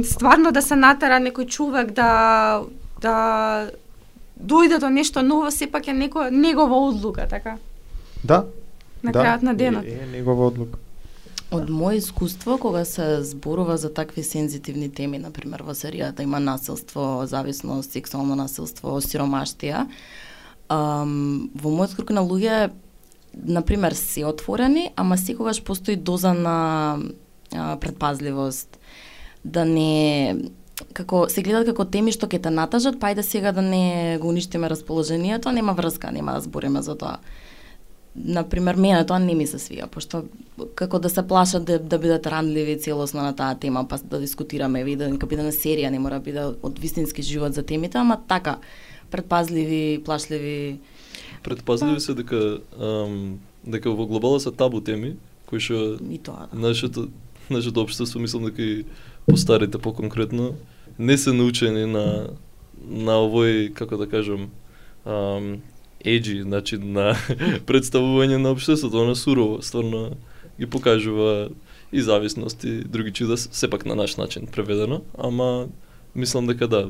стварно 0.03 0.51
да 0.51 0.61
се 0.61 0.75
натера 0.75 1.19
некој 1.21 1.45
човек 1.45 1.91
да 1.91 2.61
да 3.01 3.69
дојде 4.35 4.79
до 4.79 4.89
нешто 4.89 5.21
ново, 5.23 5.51
сепак 5.51 5.87
е 5.87 5.93
неко, 5.93 6.27
негова 6.31 6.75
одлука, 6.75 7.27
така? 7.29 7.57
Да. 8.23 8.45
На 9.03 9.11
да, 9.11 9.19
крајот 9.19 9.43
на 9.43 9.53
денот. 9.53 9.85
Е, 9.85 10.01
е 10.03 10.07
негова 10.11 10.47
одлука. 10.47 10.79
Од 11.55 11.69
моје 11.71 12.01
искуство, 12.01 12.57
кога 12.59 12.83
се 12.85 13.23
зборува 13.23 13.77
за 13.77 13.93
такви 13.93 14.23
сензитивни 14.23 14.89
теми, 14.91 15.19
например 15.21 15.63
во 15.63 15.71
серијата 15.71 16.23
има 16.25 16.39
насилство, 16.43 17.23
зависност, 17.23 17.95
сексуално 17.95 18.35
насилство, 18.35 18.97
сиромаштија, 18.99 19.85
ам, 20.69 21.51
во 21.55 21.71
мојот 21.71 21.95
круг 21.95 22.11
на 22.11 22.25
луѓе, 22.25 22.71
например, 23.35 23.95
се 23.95 24.25
отворени, 24.25 24.89
ама 24.95 25.17
секогаш 25.17 25.63
постои 25.63 25.95
доза 25.95 26.33
на 26.33 26.99
а, 27.53 27.77
предпазливост, 27.79 28.79
да 29.43 29.65
не 29.65 30.51
како 30.93 31.25
се 31.31 31.43
гледат 31.43 31.69
како 31.71 31.85
теми 31.87 32.11
што 32.11 32.27
ќе 32.27 32.41
те 32.43 32.51
натажат, 32.51 32.99
па 32.99 33.13
да 33.15 33.23
сега 33.23 33.51
да 33.55 33.61
не 33.61 34.17
го 34.19 34.27
уништиме 34.27 34.69
расположението, 34.69 35.51
нема 35.51 35.73
врска, 35.73 36.11
нема 36.11 36.35
да 36.35 36.41
збориме 36.41 36.81
за 36.81 36.97
тоа 36.97 37.19
на 38.15 38.43
пример, 38.49 38.75
мене 38.75 39.03
тоа 39.05 39.19
не 39.19 39.35
ми 39.35 39.47
се 39.47 39.59
свија, 39.59 39.89
пошто 39.91 40.23
како 40.75 40.99
да 41.03 41.09
се 41.11 41.23
плашат 41.27 41.65
да, 41.67 41.79
да 41.79 41.99
бидат 41.99 42.27
рандливи 42.27 42.77
целосно 42.79 43.21
на 43.21 43.35
таа 43.35 43.57
тема, 43.59 43.83
па 43.87 43.97
да 43.97 44.19
дискутираме, 44.19 44.83
ви 44.83 44.95
да 44.95 45.09
нека 45.11 45.27
биде 45.27 45.43
на 45.43 45.51
серија, 45.51 45.91
не 45.91 45.99
мора 45.99 46.21
биде 46.23 46.45
од 46.63 46.79
вистински 46.79 47.21
живот 47.21 47.53
за 47.53 47.63
темите, 47.63 47.97
ама 47.97 48.17
така, 48.27 48.57
предпазливи, 49.11 50.01
плашливи. 50.05 50.79
Предпазливи 51.43 51.99
се 51.99 52.15
дека 52.15 52.59
ам, 52.79 53.39
дека 53.67 53.91
во 53.91 54.07
глобала 54.07 54.39
се 54.39 54.51
табу 54.51 54.81
теми 54.81 55.15
кои 55.45 55.59
што 55.59 55.99
и 55.99 56.17
тоа. 56.17 56.47
Да. 56.51 56.59
Нашето 56.69 57.09
нашето 57.49 57.83
општество 57.83 58.19
мислам 58.19 58.47
дека 58.47 58.61
и 58.61 58.85
постарите 59.27 59.77
поконкретно 59.77 60.55
не 60.99 61.17
се 61.17 61.33
научени 61.33 61.85
на 61.85 62.31
на 62.85 63.19
овој 63.23 63.73
како 63.73 63.97
да 63.97 64.07
кажам 64.07 64.49
ам, 65.05 65.61
еджи 66.05 66.43
начин 66.45 66.93
на 66.93 67.13
представување 67.69 68.37
на 68.37 68.53
општеството, 68.55 69.01
она 69.03 69.15
сурово, 69.15 69.61
стварно 69.61 70.15
ги 70.59 70.65
покажува 70.65 71.49
и 71.91 72.01
зависност 72.01 72.63
и 72.63 72.79
други 72.83 73.11
чуда, 73.11 73.37
сепак 73.37 73.85
на 73.85 73.95
наш 73.95 74.15
начин 74.15 74.47
преведено, 74.47 75.01
ама 75.17 75.67
мислам 76.15 76.47
дека 76.47 76.67
да, 76.67 76.89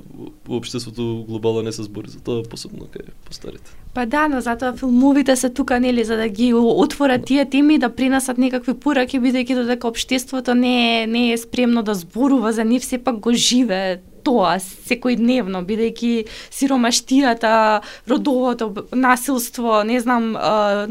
општеството 0.49 1.26
глобално 1.28 1.61
не 1.61 1.72
се 1.72 1.84
збори 1.84 2.09
за 2.09 2.20
тоа, 2.20 2.43
посебно 2.43 2.86
кај 2.86 3.09
постарите. 3.26 3.74
Па 3.93 4.05
да, 4.05 4.28
но 4.28 4.41
затоа 4.41 4.76
филмовите 4.78 5.36
се 5.36 5.49
тука 5.49 5.80
нели 5.80 6.03
за 6.03 6.18
да 6.18 6.30
ги 6.30 6.53
отворат 6.53 7.26
тие 7.26 7.49
теми 7.49 7.80
да 7.80 7.89
принесат 7.89 8.38
некакви 8.38 8.74
пораки 8.74 9.20
бидејќи 9.20 9.55
додека 9.55 9.88
општеството 9.88 10.53
не 10.53 11.03
е 11.03 11.07
не 11.07 11.32
е 11.32 11.38
спремно 11.38 11.84
да 11.84 11.95
зборува 11.95 12.53
за 12.53 12.63
нив, 12.63 12.86
сепак 12.86 13.20
го 13.20 13.34
живе 13.34 14.01
тоа 14.26 14.58
секојдневно, 14.60 15.62
бидејќи 15.68 16.26
сиромаштијата, 16.52 17.82
родовото 18.10 18.72
насилство, 18.92 19.84
не 19.86 20.00
знам, 20.02 20.34
а, 20.36 20.88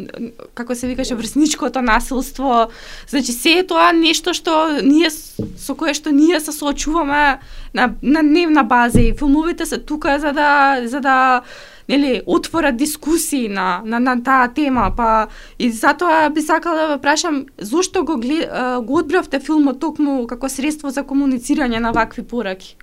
како 0.55 0.75
се 0.75 0.89
викаше, 0.91 1.19
врсничкото 1.19 1.83
насилство, 1.83 2.69
значи 3.11 3.33
се 3.33 3.59
е 3.61 3.67
тоа 3.67 3.93
нешто 3.93 4.35
што 4.35 4.81
ние 4.83 5.11
со 5.11 5.75
кое 5.75 5.95
што 5.95 6.15
ние 6.15 6.41
се 6.41 6.53
соочуваме 6.53 7.41
на, 7.75 7.95
на 8.03 8.23
дневна 8.23 8.65
база 8.65 9.01
и 9.01 9.15
филмовите 9.19 9.67
се 9.67 9.79
тука 9.79 10.19
за 10.21 10.33
да 10.33 10.81
за 10.85 11.01
да 11.01 11.43
нели 11.89 12.23
отворат 12.27 12.77
дискусии 12.77 13.49
на 13.49 13.83
на, 13.85 14.01
на 14.01 14.23
таа 14.23 14.49
тема, 14.49 14.93
па 14.97 15.27
и 15.59 15.71
затоа 15.71 16.31
би 16.31 16.43
сакала 16.43 16.77
да 16.77 16.87
ве 16.95 17.01
прашам 17.01 17.45
зошто 17.59 18.05
го 18.05 18.17
глед, 18.17 18.49
го 18.85 18.99
одбравте 18.99 19.41
филмот 19.41 19.81
токму 19.81 20.27
како 20.27 20.49
средство 20.49 20.91
за 20.91 21.05
комуницирање 21.05 21.79
на 21.79 21.93
вакви 21.93 22.23
пораки? 22.23 22.77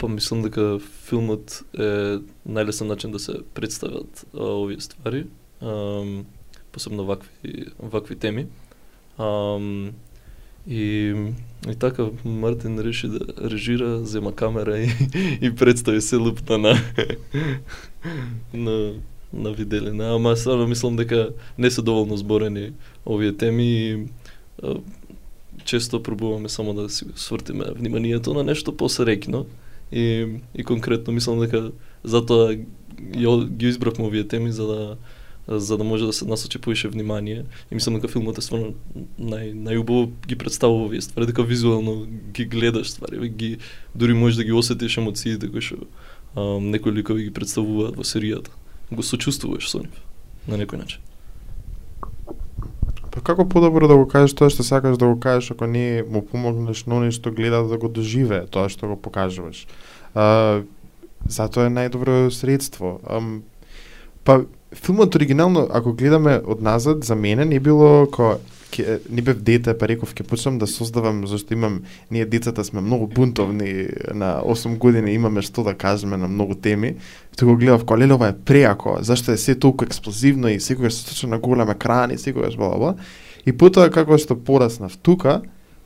Па 0.00 0.08
мислам 0.08 0.40
дека 0.40 0.78
филмот 0.80 1.60
е 1.76 2.20
најлесен 2.48 2.88
начин 2.88 3.12
да 3.12 3.20
се 3.20 3.42
представат 3.54 4.24
а, 4.32 4.40
овие 4.40 4.80
ствари, 4.80 5.26
а, 5.60 6.00
посебно 6.72 7.04
вакви 7.04 7.66
вакви 7.78 8.16
теми. 8.16 8.46
А, 9.18 9.58
и, 10.68 11.14
и 11.68 11.74
така 11.78 12.08
Мартин 12.24 12.80
реши 12.80 13.08
да 13.08 13.50
режира, 13.50 14.06
зема 14.06 14.32
камера 14.34 14.78
и, 14.78 14.88
и 15.40 15.54
представи 15.54 16.00
се 16.00 16.16
лупта 16.16 16.58
на 16.58 16.74
на 18.54 18.94
на 19.32 19.52
виделина, 19.52 20.14
ама 20.14 20.36
стварно 20.36 20.66
мислам 20.66 20.96
дека 20.96 21.30
не 21.58 21.70
се 21.70 21.82
доволно 21.82 22.16
зборени 22.16 22.72
овие 23.06 23.36
теми 23.36 23.64
и 23.64 24.06
а, 24.62 24.74
често 25.64 26.02
пробуваме 26.02 26.48
само 26.48 26.74
да 26.74 26.90
си 26.90 27.04
свртиме 27.16 27.64
вниманието 27.74 28.34
на 28.34 28.44
нешто 28.44 28.76
посрекно. 28.76 29.46
И, 29.92 30.26
и 30.54 30.64
конкретно 30.64 31.12
мислам 31.12 31.40
дека 31.40 31.72
затоа 32.04 32.54
ги 32.54 33.66
избравме 33.66 34.06
овие 34.06 34.28
теми 34.28 34.52
за 34.52 34.66
да 34.66 34.96
за 35.58 35.76
да 35.76 35.84
може 35.84 36.06
да 36.06 36.12
се 36.12 36.24
насочи 36.24 36.58
поише 36.58 36.88
внимание. 36.88 37.44
И 37.70 37.74
мислам 37.74 37.94
дека 37.94 38.08
филмот 38.08 38.38
е 38.38 38.44
стварно 38.44 38.74
нај 39.18 39.50
најубаво 39.56 40.12
ги 40.26 40.38
представува 40.38 40.86
овие 40.86 41.02
ствари, 41.02 41.26
дека 41.26 41.42
визуелно 41.42 42.06
ги 42.06 42.44
гледаш 42.44 42.90
ствари, 42.90 43.28
ги 43.28 43.58
дури 43.94 44.14
можеш 44.14 44.36
да 44.36 44.44
ги 44.44 44.52
осетиш 44.52 45.00
емоциите 45.02 45.50
кои 45.50 45.60
што 45.60 45.90
некои 46.60 46.94
ликови 46.94 47.26
ги 47.26 47.34
представуваат 47.34 47.98
во 47.98 48.06
серијата. 48.06 48.54
Го 48.90 49.02
сочувствуваш 49.02 49.66
со 49.66 49.82
нив 49.82 49.96
на 50.46 50.60
некој 50.60 50.86
начин. 50.86 51.09
Па 53.10 53.20
како 53.20 53.44
подобро 53.48 53.88
да 53.90 53.96
го 53.98 54.06
кажеш 54.06 54.34
тоа 54.38 54.50
што 54.50 54.62
сакаш 54.66 54.98
да 54.98 55.08
го 55.10 55.18
кажеш 55.20 55.50
ако 55.50 55.66
не 55.66 56.04
му 56.06 56.22
помогнеш 56.22 56.84
на 56.86 57.00
оној 57.00 57.10
што 57.10 57.32
гледа 57.34 57.64
да 57.66 57.78
го 57.78 57.88
доживее 57.88 58.46
тоа 58.46 58.70
што 58.70 58.92
го 58.92 58.96
покажуваш. 58.96 59.66
А, 60.14 60.62
затоа 61.26 61.66
е 61.66 61.74
најдобро 61.74 62.30
средство. 62.30 63.00
А, 63.02 63.20
па 64.24 64.44
филмот 64.74 65.14
оригинално 65.16 65.66
ако 65.70 65.92
гледаме 65.92 66.38
од 66.38 66.62
назад 66.62 67.04
за 67.04 67.16
мене 67.16 67.44
не 67.44 67.60
било 67.60 68.06
ко 68.06 68.38
ке, 68.70 68.98
не 69.10 69.22
бев 69.22 69.42
дете, 69.42 69.74
па 69.78 69.88
реков 69.90 70.14
ќе 70.14 70.26
почнам 70.26 70.58
да 70.58 70.66
создавам 70.70 71.26
зашто 71.26 71.54
имам 71.54 71.82
ние 72.10 72.24
децата 72.24 72.64
сме 72.64 72.80
многу 72.80 73.06
бунтовни 73.06 73.88
на 74.14 74.40
8 74.42 74.78
години 74.78 75.14
имаме 75.14 75.42
што 75.42 75.62
да 75.66 75.74
кажеме 75.74 76.16
на 76.16 76.28
многу 76.28 76.54
теми. 76.54 76.96
Тој 77.36 77.44
го 77.44 77.56
гледав 77.56 77.84
кој 77.84 78.04
леле 78.04 78.14
ова 78.14 78.30
е 78.30 78.38
преако, 78.38 78.98
зашто 79.02 79.32
е 79.32 79.36
се 79.36 79.54
толку 79.54 79.84
експлозивно 79.84 80.48
и 80.48 80.60
секогаш 80.60 80.94
се 80.94 81.08
точно 81.08 81.36
на 81.36 81.38
голем 81.38 81.70
екран 81.70 82.10
и 82.10 82.18
секогаш 82.18 82.56
бла 82.56 82.76
бла. 82.78 82.94
И 83.46 83.52
потоа 83.52 83.90
како 83.90 84.18
што 84.18 84.36
пораснав 84.36 84.96
тука, 84.96 85.40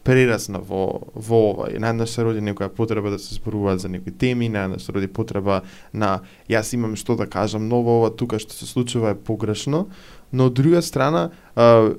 прерасна 0.05 0.61
во 0.61 1.09
во 1.15 1.41
ова. 1.51 1.71
И 1.73 1.81
најднаш 1.81 2.13
се 2.13 2.25
роди 2.27 2.45
некоја 2.45 2.69
потреба 2.69 3.11
да 3.15 3.19
се 3.19 3.35
зборува 3.35 3.79
за 3.81 3.89
некои 3.89 4.13
теми, 4.13 4.51
најднаш 4.53 4.85
се 4.85 4.93
роди 4.93 5.09
потреба 5.09 5.63
на 5.93 6.21
јас 6.51 6.75
имам 6.77 6.97
што 7.01 7.17
да 7.17 7.27
кажам, 7.27 7.69
ново 7.69 7.99
ова 8.01 8.11
тука 8.13 8.39
што 8.39 8.53
се 8.53 8.69
случува 8.69 9.15
е 9.15 9.19
погрешно, 9.19 9.89
но 10.33 10.51
од 10.51 10.55
друга 10.55 10.83
страна 10.83 11.31
а, 11.57 11.95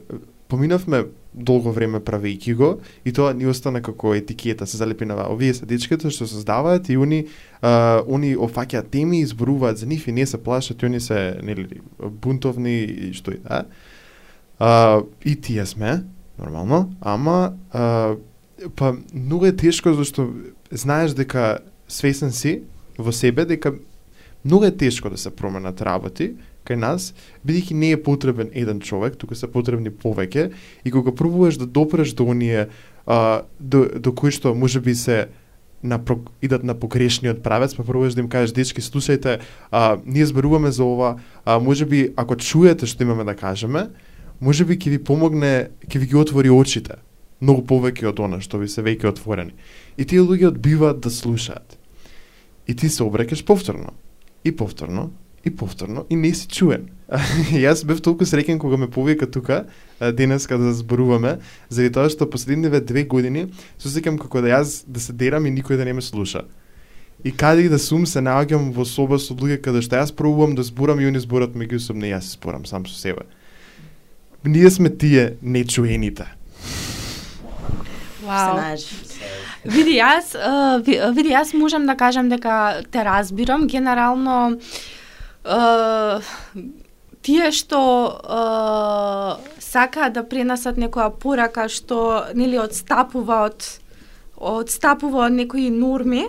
поминавме 0.48 1.06
долго 1.34 1.72
време 1.72 2.00
правејќи 2.00 2.54
го 2.56 2.70
и 3.06 3.12
тоа 3.14 3.34
ни 3.34 3.48
остана 3.50 3.82
како 3.84 4.14
етикета 4.16 4.66
се 4.66 4.78
залепи 4.78 5.06
на 5.06 5.18
овие 5.28 5.54
се 5.54 5.66
дечките 5.66 6.10
што 6.10 6.28
создаваат 6.28 6.90
и 6.90 6.98
они 6.98 7.26
а, 7.62 8.04
они 8.08 8.36
офаќаат 8.36 8.90
теми 8.92 9.20
и 9.22 9.26
за 9.26 9.86
нив 9.86 10.08
и 10.08 10.12
не 10.12 10.26
се 10.26 10.38
плашат 10.38 10.82
и 10.82 10.86
они 10.86 11.00
се 11.00 11.40
нели 11.44 11.82
бунтовни 12.00 12.84
и 12.84 13.14
што 13.14 13.32
и 13.32 13.38
да. 13.38 13.66
А, 14.60 15.02
и 15.26 15.36
тие 15.36 15.66
сме 15.66 16.04
нормално, 16.40 16.96
ама 17.02 17.54
а, 17.72 18.16
па 18.76 18.96
многу 19.14 19.46
е 19.46 19.56
тешко 19.56 19.94
зашто 19.94 20.34
знаеш 20.72 21.12
дека 21.12 21.60
свесен 21.88 22.32
си 22.32 22.62
во 22.98 23.12
себе 23.12 23.46
дека 23.46 23.74
многу 24.46 24.66
е 24.66 24.72
тешко 24.72 25.10
да 25.10 25.18
се 25.18 25.36
променат 25.36 25.82
работи 25.82 26.34
кај 26.66 26.80
нас, 26.82 27.14
бидејќи 27.46 27.78
не 27.78 27.92
е 27.94 28.02
потребен 28.02 28.50
еден 28.54 28.82
човек, 28.82 29.16
туку 29.22 29.36
се 29.36 29.48
потребни 29.48 29.90
повеќе 29.90 30.52
и 30.84 30.92
кога 30.92 31.14
пробуваш 31.16 31.58
да 31.62 31.66
допреш 31.66 32.14
до 32.14 32.26
оние 32.26 32.68
а, 33.06 33.44
до, 33.60 33.86
до 34.00 34.14
кои 34.14 34.32
што 34.32 34.56
може 34.56 34.80
би 34.80 34.96
се 34.96 35.28
на 35.84 36.00
идат 36.42 36.64
на 36.64 36.74
погрешниот 36.74 37.44
правец, 37.44 37.76
па 37.76 37.84
пробуваш 37.84 38.14
да 38.14 38.22
им 38.22 38.30
кажеш 38.30 38.52
дечки 38.52 38.82
слушајте, 38.82 39.40
а, 39.72 39.98
ние 40.06 40.26
зборуваме 40.26 40.72
за 40.72 40.84
ова, 40.84 41.20
а 41.46 41.60
може 41.60 41.86
би 41.86 42.14
ако 42.16 42.36
чуете 42.36 42.86
што 42.86 43.04
имаме 43.04 43.24
да 43.24 43.36
кажеме, 43.36 43.90
може 44.42 44.66
би 44.66 44.78
ќе 44.78 44.90
ви 44.90 45.04
помогне, 45.04 45.70
ќе 45.88 46.00
ви 46.00 46.06
ги 46.06 46.16
отвори 46.16 46.50
очите 46.50 47.06
многу 47.42 47.66
повеќе 47.68 48.10
од 48.10 48.20
она 48.20 48.40
што 48.42 48.60
ви 48.62 48.70
се 48.72 48.84
веќе 48.86 49.12
отворени. 49.12 49.54
И 49.98 50.06
тие 50.06 50.24
луѓе 50.24 50.54
одбиваат 50.54 51.02
да 51.04 51.12
слушаат. 51.12 51.78
И 52.68 52.76
ти 52.76 52.90
се 52.90 53.04
обрекаш 53.04 53.46
повторно. 53.46 53.94
И 54.44 54.56
повторно, 54.56 55.12
и 55.46 55.56
повторно 55.56 56.06
и 56.10 56.16
не 56.16 56.34
си 56.34 56.48
чуен. 56.48 56.90
јас 57.54 57.86
бев 57.86 58.02
толку 58.02 58.26
среќен 58.26 58.58
кога 58.58 58.78
ме 58.82 58.90
повика 58.90 59.28
тука 59.30 59.66
денес 60.00 60.48
кога 60.48 60.72
да 60.72 60.74
зборуваме, 60.74 61.38
заради 61.70 61.94
тоа 61.94 62.10
што 62.10 62.30
последниве 62.30 62.82
две 62.82 63.06
години 63.06 63.48
се 63.78 63.90
сеќам 63.94 64.18
како 64.18 64.42
да 64.42 64.58
јас 64.58 64.84
да 64.88 65.00
се 65.00 65.14
дерам 65.14 65.46
и 65.46 65.54
никој 65.54 65.78
да 65.78 65.86
не 65.86 65.94
ме 65.94 66.02
слуша. 66.02 66.46
И 67.24 67.32
каде 67.32 67.66
и 67.66 67.70
да 67.70 67.80
сум 67.80 68.06
се 68.06 68.26
наоѓам 68.26 68.74
во 68.74 68.86
соба 68.86 69.22
со 69.22 69.38
луѓе 69.38 69.62
каде 69.62 69.86
што 69.86 70.02
јас 70.02 70.12
пробувам 70.12 70.56
да 70.58 70.66
зборам 70.66 71.00
и 71.00 71.06
они 71.06 71.22
зборат 71.22 71.54
меѓусобно 71.54 72.10
и 72.10 72.14
јас 72.14 72.34
зборам 72.36 72.66
сам 72.66 72.86
со 72.86 72.98
себе. 72.98 73.30
Ние 74.44 74.70
сме 74.70 74.90
тие 74.90 75.38
нечуените. 75.42 76.26
Вау. 78.26 78.58
Види, 79.66 79.96
јас, 79.98 80.34
види, 81.14 81.32
јас 81.34 81.54
можам 81.58 81.86
да 81.90 81.96
кажам 81.98 82.30
дека 82.30 82.84
те 82.92 83.04
разбирам. 83.06 83.68
Генерално, 83.68 84.58
тие 87.26 87.50
што 87.54 87.80
uh, 88.22 89.38
сакаат 89.62 90.14
да 90.14 90.24
пренесат 90.26 90.78
некоја 90.82 91.10
порака 91.10 91.68
што 91.70 92.30
нели 92.38 92.60
одстапува 92.62 93.46
од 93.50 93.68
одстапува 94.36 95.28
од 95.28 95.38
некои 95.38 95.70
норми 95.74 96.26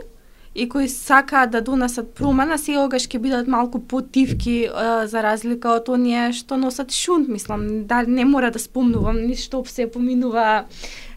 и 0.56 0.64
кои 0.72 0.88
сакаат 0.88 1.50
да 1.52 1.60
донесат 1.60 2.14
промена, 2.16 2.56
сегогаш 2.56 3.04
ќе 3.12 3.20
бидат 3.20 3.48
малку 3.48 3.80
потивки 3.80 4.56
uh, 4.68 5.04
за 5.04 5.20
разлика 5.24 5.74
од 5.76 5.88
оние 5.92 6.30
што 6.32 6.56
носат 6.56 6.96
шунт, 6.96 7.28
мислам, 7.28 7.84
да 7.88 8.02
не 8.08 8.24
мора 8.24 8.50
да 8.50 8.60
спомнувам 8.62 9.20
ништо 9.26 9.64
се 9.68 9.88
поминува 9.88 10.64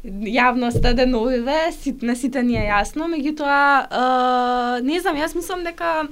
јавноста 0.04 0.91
да 0.91 1.06
деновиве, 1.06 1.72
на 2.02 2.16
сите 2.16 2.43
ни 2.43 2.56
е 2.60 2.68
јасно, 2.68 3.08
меѓутоа, 3.12 4.82
не 4.84 5.00
знам, 5.00 5.20
јас 5.20 5.36
мислам 5.36 5.64
дека 5.64 6.08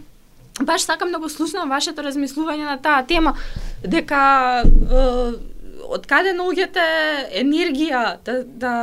баш 0.62 0.82
сакам 0.82 1.12
да 1.12 1.20
го 1.20 1.30
слушнам 1.30 1.70
вашето 1.70 2.04
размислување 2.04 2.66
на 2.66 2.78
таа 2.82 3.06
тема, 3.06 3.36
дека 3.84 4.64
е, 4.66 5.06
од 5.88 6.08
каде 6.10 6.34
наоѓате 6.38 6.86
енергија 7.42 8.04
да, 8.26 8.44
да 8.44 8.76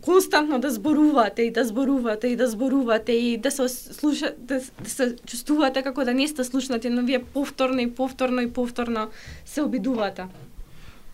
константно 0.00 0.58
да 0.58 0.70
зборувате 0.70 1.42
и 1.42 1.50
да 1.50 1.64
зборувате 1.64 2.28
и 2.28 2.36
да 2.36 2.48
зборувате 2.48 3.12
и 3.12 3.36
да 3.36 3.50
се 3.50 3.68
слуша 3.68 4.32
да, 4.38 4.60
да 4.80 4.90
се 4.90 5.16
чувствувате 5.26 5.82
како 5.82 6.04
да 6.04 6.14
не 6.14 6.28
сте 6.28 6.44
слушнати, 6.44 6.90
но 6.90 7.02
вие 7.02 7.22
повторно 7.24 7.80
и 7.80 7.90
повторно 7.90 8.40
и 8.40 8.52
повторно 8.52 9.08
се 9.44 9.62
обидувате. 9.62 10.26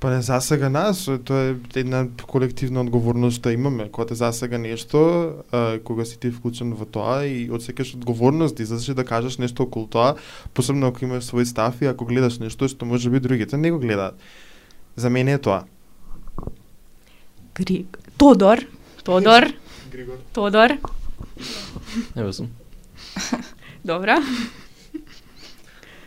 Па 0.00 0.10
не 0.10 0.22
засега 0.22 0.70
нас, 0.72 1.04
тоа 1.24 1.52
е 1.52 1.54
една 1.76 2.06
колективна 2.24 2.80
одговорност 2.80 3.36
што 3.36 3.50
имаме. 3.52 3.90
Кога 3.92 4.06
те 4.08 4.14
засега 4.16 4.58
нешто, 4.58 5.00
а, 5.52 5.76
кога 5.84 6.04
си 6.08 6.16
ти 6.16 6.30
вклучен 6.32 6.72
во 6.72 6.86
тоа 6.88 7.26
и 7.28 7.50
одсекаш 7.52 7.92
одговорност 7.94 8.56
да 8.56 8.62
излезеш 8.62 8.96
да 8.96 9.04
кажеш 9.04 9.36
нешто 9.36 9.68
околу 9.68 9.86
тоа, 9.92 10.16
посебно 10.56 10.88
ако 10.88 11.04
имаш 11.04 11.28
свој 11.28 11.44
став 11.44 11.82
и 11.84 11.90
ако 11.92 12.08
гледаш 12.08 12.40
нешто 12.40 12.64
што 12.64 12.88
може 12.88 13.12
би 13.12 13.20
другите 13.20 13.60
не 13.60 13.68
го 13.70 13.78
гледаат. 13.78 14.16
За 14.96 15.10
мене 15.10 15.36
е 15.36 15.38
тоа. 15.38 15.68
Гри... 17.54 17.84
Тодор. 18.16 18.64
Тодор. 19.04 19.52
Григор. 19.92 20.16
Тодор. 20.32 20.80
Еве 22.16 22.32
сум. 22.32 22.48
Добра. 23.84 24.16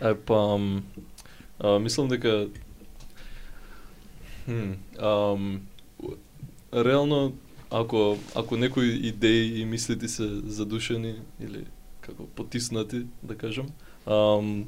Е, 0.02 0.16
па, 0.16 0.60
а, 1.60 1.80
мислам 1.80 2.08
дека 2.08 2.50
Hmm. 4.48 4.76
Um, 5.00 5.60
реално, 6.74 7.34
ако, 7.72 8.18
ако 8.36 8.58
некои 8.58 8.90
идеи 8.90 9.62
и 9.62 9.66
мислите 9.66 10.08
се 10.08 10.28
задушени 10.46 11.16
или 11.42 11.66
како 12.02 12.28
потиснати, 12.36 13.06
да 13.24 13.36
кажам, 13.36 13.68
um, 14.06 14.66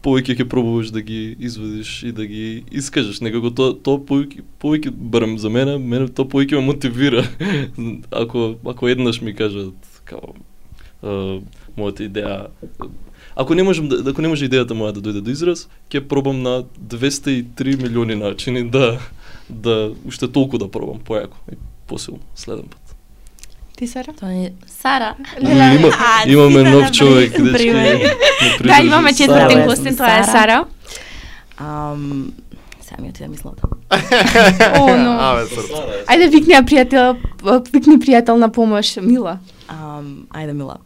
повеќе 0.00 0.38
ќе 0.38 0.48
пробуваш 0.48 0.92
да 0.94 1.02
ги 1.04 1.36
извадиш 1.38 2.02
и 2.08 2.12
да 2.12 2.26
ги 2.26 2.64
искажеш. 2.72 3.20
Некако 3.20 3.52
тоа 3.52 3.74
то 3.76 3.98
повеќе 4.00 4.44
повеќе 4.62 4.90
барем 4.90 5.36
за 5.38 5.52
мене, 5.52 5.76
мене 5.78 6.08
тоа 6.08 6.28
повеќе 6.28 6.56
ме 6.56 6.72
мотивира. 6.72 7.24
ако 8.22 8.54
ако 8.64 8.88
еднаш 8.88 9.20
ми 9.20 9.34
кажат 9.36 10.00
како 10.04 10.34
а, 11.02 11.40
мојата 11.76 12.08
идеја 12.08 12.48
Ако 13.40 13.54
не 13.54 13.62
можам 13.62 13.88
да, 13.88 14.10
ако 14.10 14.20
не 14.22 14.28
може 14.28 14.44
идејата 14.44 14.76
моја 14.76 14.92
да 14.92 15.00
дојде 15.00 15.22
до 15.24 15.32
израз, 15.32 15.62
ќе 15.88 16.02
пробам 16.04 16.42
на 16.44 16.58
203 16.76 17.76
милиони 17.82 18.14
начини 18.14 18.66
да 18.68 18.98
да 19.48 19.92
уште 20.04 20.28
толку 20.28 20.58
да 20.60 20.68
пробам 20.68 20.98
појако 21.00 21.40
и 21.52 21.56
посилно 21.88 22.20
следен 22.36 22.68
пат. 22.68 22.96
Ти 23.76 23.86
Сара? 23.88 24.12
Тоа 24.12 24.32
е 24.32 24.52
Сара. 24.66 25.14
Леле, 25.40 25.74
има, 25.74 25.88
а, 25.88 26.28
имаме 26.28 26.64
ти 26.64 26.70
нов 26.70 26.84
да 26.84 26.92
човек, 26.92 27.42
дечки. 27.42 27.72
Да, 28.64 28.82
имаме 28.84 29.14
четвртен 29.14 29.50
Сара. 29.50 29.66
гостин, 29.66 29.96
тоа 29.96 30.18
е 30.18 30.24
Сара. 30.24 30.64
Ам, 31.56 32.32
сега 32.80 33.02
ми 33.02 33.08
отида 33.08 33.28
мислата. 33.28 33.62
О, 34.80 34.96
но. 34.96 35.16
Ајде 36.12 36.28
викни 36.28 36.54
ја 36.54 36.62
пријател, 36.68 37.16
викни 37.72 37.96
пријател 37.96 38.36
на 38.36 38.52
помош, 38.52 38.96
Мила. 39.00 39.38
Ам, 39.68 40.26
ајде 40.28 40.52
мила. 40.52 40.76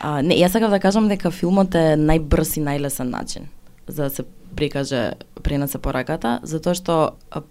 А, 0.00 0.22
не, 0.22 0.36
јас 0.38 0.54
сакав 0.54 0.70
да 0.70 0.78
кажам 0.80 1.08
дека 1.08 1.30
филмот 1.30 1.74
е 1.74 1.96
најбрз 1.98 2.58
и 2.58 2.64
најлесен 2.64 3.10
начин 3.10 3.48
за 3.88 4.02
да 4.02 4.10
се 4.10 4.24
прикаже 4.56 5.12
пренесе 5.42 5.78
пораката, 5.78 6.38
затоа 6.42 6.74
што 6.76 6.94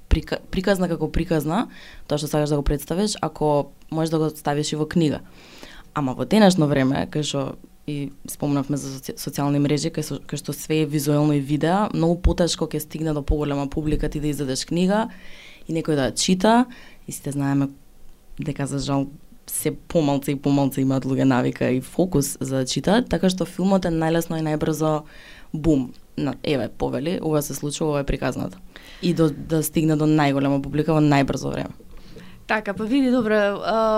прика, 0.09 0.37
приказна 0.51 0.87
како 0.89 1.09
приказна, 1.11 1.67
тоа 2.07 2.19
што 2.21 2.29
сакаш 2.29 2.53
да 2.53 2.59
го 2.59 2.65
представиш, 2.67 3.17
ако 3.21 3.71
можеш 3.91 4.11
да 4.11 4.19
го 4.19 4.29
ставиш 4.29 4.73
и 4.73 4.77
во 4.77 4.85
книга. 4.85 5.21
Ама 5.93 6.13
во 6.13 6.25
денешно 6.25 6.67
време, 6.67 7.07
кај 7.09 7.23
што 7.25 7.57
и 7.87 8.11
спомнавме 8.29 8.77
за 8.77 8.99
соци- 8.99 9.15
социјални 9.17 9.59
мрежи, 9.63 9.89
кај, 9.89 10.03
со- 10.03 10.21
кај 10.21 10.37
што 10.37 10.53
све 10.53 10.83
е 10.83 10.85
визуелно 10.85 11.33
и 11.33 11.39
видео, 11.39 11.87
многу 11.93 12.21
потешко 12.21 12.67
ќе 12.67 12.79
стигне 12.79 13.13
до 13.13 13.23
поголема 13.23 13.67
публика 13.69 14.09
ти 14.09 14.19
да 14.19 14.27
издадеш 14.27 14.65
книга 14.65 15.09
и 15.67 15.73
некој 15.73 15.95
да 15.95 16.11
ја 16.11 16.15
чита, 16.15 16.65
и 17.07 17.11
сите 17.11 17.31
знаеме 17.31 17.69
дека 18.37 18.67
за 18.67 18.79
жал 18.79 19.07
се 19.49 19.71
помалце 19.71 20.31
и 20.33 20.39
помалце 20.39 20.81
имаат 20.81 21.05
луѓе 21.05 21.23
навика 21.23 21.69
и 21.71 21.81
фокус 21.81 22.37
за 22.39 22.63
да 22.63 22.65
читаат, 22.65 23.09
така 23.09 23.29
што 23.29 23.45
филмот 23.45 23.85
е 23.85 23.93
најлесно 23.93 24.39
и 24.39 24.45
најбрзо 24.45 25.01
бум. 25.53 25.91
На, 26.17 26.33
еве, 26.43 26.69
повели, 26.69 27.19
ова 27.21 27.41
се 27.45 27.53
случува, 27.53 27.89
ова 27.91 27.99
е 27.99 28.03
приказната. 28.03 28.57
И 29.01 29.13
до, 29.13 29.29
да 29.29 29.61
стигне 29.63 29.95
до 29.95 30.07
најголема 30.09 30.63
публика 30.63 30.95
во 30.97 31.01
најбрзо 31.03 31.51
време. 31.53 31.86
Така, 32.47 32.73
па 32.73 32.83
види 32.83 33.11
добро, 33.11 33.35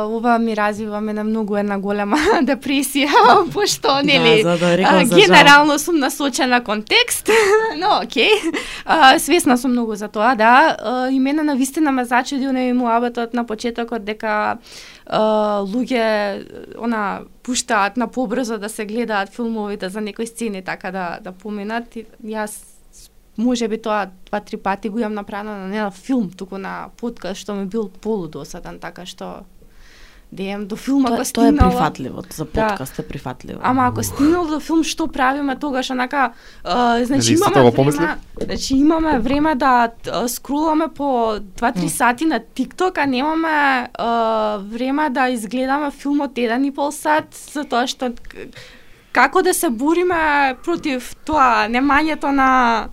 ова 0.10 0.40
ми 0.40 0.58
развива 0.58 1.02
мене 1.02 1.24
многу 1.24 1.56
една 1.56 1.78
голема 1.80 2.18
депресија, 2.42 3.12
пошто 3.54 4.00
нели 4.04 4.44
Да, 4.44 4.52
за 4.52 4.66
да 4.66 4.78
рекам 4.78 4.96
а, 4.96 5.06
за 5.06 5.20
жал. 5.20 5.26
генерално 5.28 5.80
сум 5.80 6.00
насочена 6.00 6.64
кон 6.64 6.82
текст, 6.84 7.30
но 7.78 8.00
окей. 8.04 8.32
А, 8.86 9.20
свесна 9.20 9.58
сум 9.58 9.72
многу 9.72 9.96
за 9.96 10.08
тоа, 10.08 10.36
да. 10.36 10.78
А, 10.80 11.10
и 11.10 11.20
мене 11.20 11.44
на 11.44 11.56
вистина 11.56 11.92
ме 11.92 12.06
зачуди 12.06 12.50
оној 12.50 12.74
муабетот 12.74 13.34
на 13.34 13.46
почетокот 13.46 14.02
дека 14.04 14.58
а, 15.06 15.22
луѓе 15.62 16.42
она 16.82 17.22
пуштаат 17.44 17.98
на 17.98 18.08
побрзо 18.08 18.58
да 18.58 18.70
се 18.70 18.86
гледаат 18.86 19.30
филмовите 19.30 19.90
за 19.90 20.02
некои 20.02 20.28
сцени 20.28 20.66
така 20.66 20.92
да 20.92 21.20
да 21.22 21.32
поминат. 21.32 21.96
И 21.96 22.06
Јас 22.26 22.69
може 23.40 23.68
би 23.68 23.78
тоа 23.78 24.06
два-три 24.28 24.58
пати 24.58 24.90
го 24.90 25.00
имам 25.00 25.14
направено 25.16 25.52
на 25.54 25.68
не 25.68 25.80
на 25.80 25.92
филм, 25.92 26.30
туку 26.30 26.58
на 26.58 26.90
подкаст 26.94 27.40
што 27.40 27.56
ми 27.56 27.66
бил 27.66 27.88
полудосаден, 27.92 28.80
така 28.80 29.06
што 29.06 29.46
да 30.32 30.44
имам 30.44 30.68
до 30.68 30.76
филм 30.78 31.06
ако 31.06 31.16
Тоа, 31.16 31.24
тоа 31.26 31.44
е 31.44 31.48
стигнала. 31.48 31.72
прифатливо, 31.72 32.22
за 32.30 32.46
подкаст 32.46 33.00
е 33.00 33.04
прифатливо. 33.04 33.60
Ама 33.64 33.88
ако 33.88 34.04
стигнал 34.04 34.46
до 34.46 34.60
филм, 34.60 34.84
што 34.84 35.08
правиме 35.08 35.56
тогаш, 35.58 35.90
онака, 35.90 36.34
а, 36.64 37.02
значи 37.02 37.34
Дали 37.34 37.40
имаме 37.56 37.72
време, 37.72 38.18
значи 38.40 38.76
имаме 38.76 39.20
време 39.20 39.56
да 39.56 39.72
а, 40.06 40.28
скроламе 40.28 40.88
по 40.90 41.04
2-3 41.56 41.84
М. 41.84 41.90
сати 41.90 42.26
на 42.26 42.40
TikTok, 42.40 42.98
а 42.98 43.06
немаме 43.08 43.50
а, 43.94 44.12
време 44.60 45.10
да 45.10 45.30
изгледаме 45.30 45.92
филмот 45.92 46.38
еден 46.38 46.66
и 46.66 46.72
пол 46.72 46.92
сат, 46.92 47.26
затоа 47.48 47.88
што 47.88 48.12
к- 48.14 48.54
како 49.12 49.42
да 49.42 49.54
се 49.54 49.70
бориме 49.72 50.22
против 50.64 51.16
тоа 51.26 51.66
немањето 51.68 52.30
на 52.32 52.88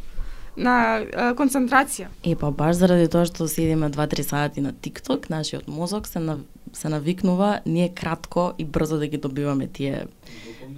на 0.57 1.05
концентрација. 1.37 2.09
Е, 2.25 2.35
па 2.37 2.51
баш 2.51 2.77
заради 2.81 3.09
тоа 3.13 3.27
што 3.29 3.49
седиме 3.49 3.91
2-3 3.93 4.23
сати 4.23 4.65
на 4.65 4.73
TikTok, 4.73 5.31
нашиот 5.31 5.69
мозок 5.69 6.09
се 6.09 6.19
на, 6.19 6.39
се 6.73 6.89
навикнува 6.89 7.61
ние 7.67 7.89
кратко 7.89 8.53
и 8.59 8.65
брзо 8.65 8.99
да 8.99 9.07
ги 9.07 9.17
добиваме 9.17 9.67
тие 9.67 10.07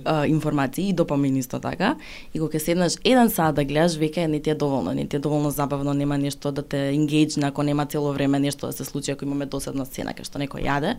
а, 0.04 0.26
информации 0.26 0.88
и 0.88 0.92
допамин 0.92 1.36
исто 1.36 1.60
така. 1.60 1.96
И 2.34 2.40
кога 2.40 2.58
ќе 2.58 2.62
седнеш 2.62 2.98
еден 3.04 3.30
сат 3.30 3.54
да 3.54 3.64
гледаш, 3.64 3.98
веќе 3.98 4.26
не 4.26 4.40
ти 4.40 4.50
е 4.50 4.54
доволно, 4.54 4.92
не 4.94 5.06
ти 5.06 5.16
е 5.16 5.22
доволно 5.22 5.50
забавно, 5.50 5.94
нема 5.94 6.18
нешто 6.18 6.52
да 6.52 6.62
те 6.62 6.90
енгејджне, 6.94 7.48
ако 7.48 7.62
нема 7.62 7.86
цело 7.86 8.12
време 8.12 8.38
нешто 8.38 8.66
да 8.66 8.72
се 8.72 8.84
случи, 8.84 9.10
ако 9.10 9.24
имаме 9.24 9.46
досадна 9.46 9.86
сцена 9.86 10.14
кај 10.14 10.26
што 10.26 10.42
некој 10.42 10.66
јаде, 10.66 10.96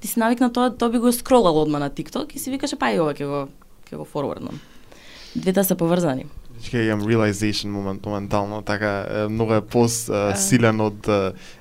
ти 0.00 0.08
си 0.08 0.20
навикна 0.20 0.52
тоа, 0.52 0.70
тоа 0.70 0.88
би 0.88 0.98
го 0.98 1.12
скролал 1.12 1.56
одма 1.62 1.78
на 1.78 1.90
TikTok 1.90 2.32
и 2.32 2.38
си 2.38 2.50
викаше 2.50 2.76
па 2.76 2.92
и 2.92 3.00
ова 3.00 3.14
ќе 3.14 3.26
го 3.28 3.48
ќе 3.90 3.96
го 3.96 4.04
форвардам. 4.04 4.60
Двете 5.36 5.64
се 5.64 5.74
поврзани. 5.74 6.26
Ќе 6.62 6.84
имам 6.86 7.02
realization 7.08 7.72
момент 7.74 8.06
моментално, 8.06 8.62
така 8.62 9.26
многу 9.30 9.56
е 9.58 9.60
пос 9.60 10.10
силен 10.38 10.80
од 10.80 11.08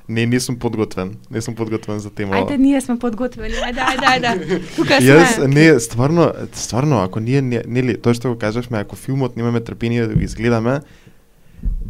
не 0.07 0.25
не 0.25 0.39
сум 0.39 0.59
подготвен, 0.59 1.15
не 1.31 1.41
сум 1.41 1.55
подготвен 1.55 1.99
за 1.99 2.09
тема. 2.09 2.35
Ајде, 2.37 2.57
ние 2.57 2.81
сме 2.81 2.99
подготвени. 2.99 3.55
Ајде, 3.55 3.81
ајде, 3.81 4.05
ајде. 4.11 4.59
Тука 4.75 4.99
Јас 5.01 5.39
сме. 5.39 5.47
не 5.47 5.79
стварно 5.79 6.31
стварно 6.53 7.01
ако 7.03 7.19
ние 7.19 7.41
не, 7.41 7.63
нели 7.67 7.97
тоа 7.97 8.13
што 8.13 8.33
го 8.33 8.37
кажавме 8.37 8.83
ако 8.83 8.95
филмот 8.95 9.35
немаме 9.35 9.59
трпение 9.59 10.07
да 10.07 10.13
го 10.13 10.21
изгледаме 10.21 10.81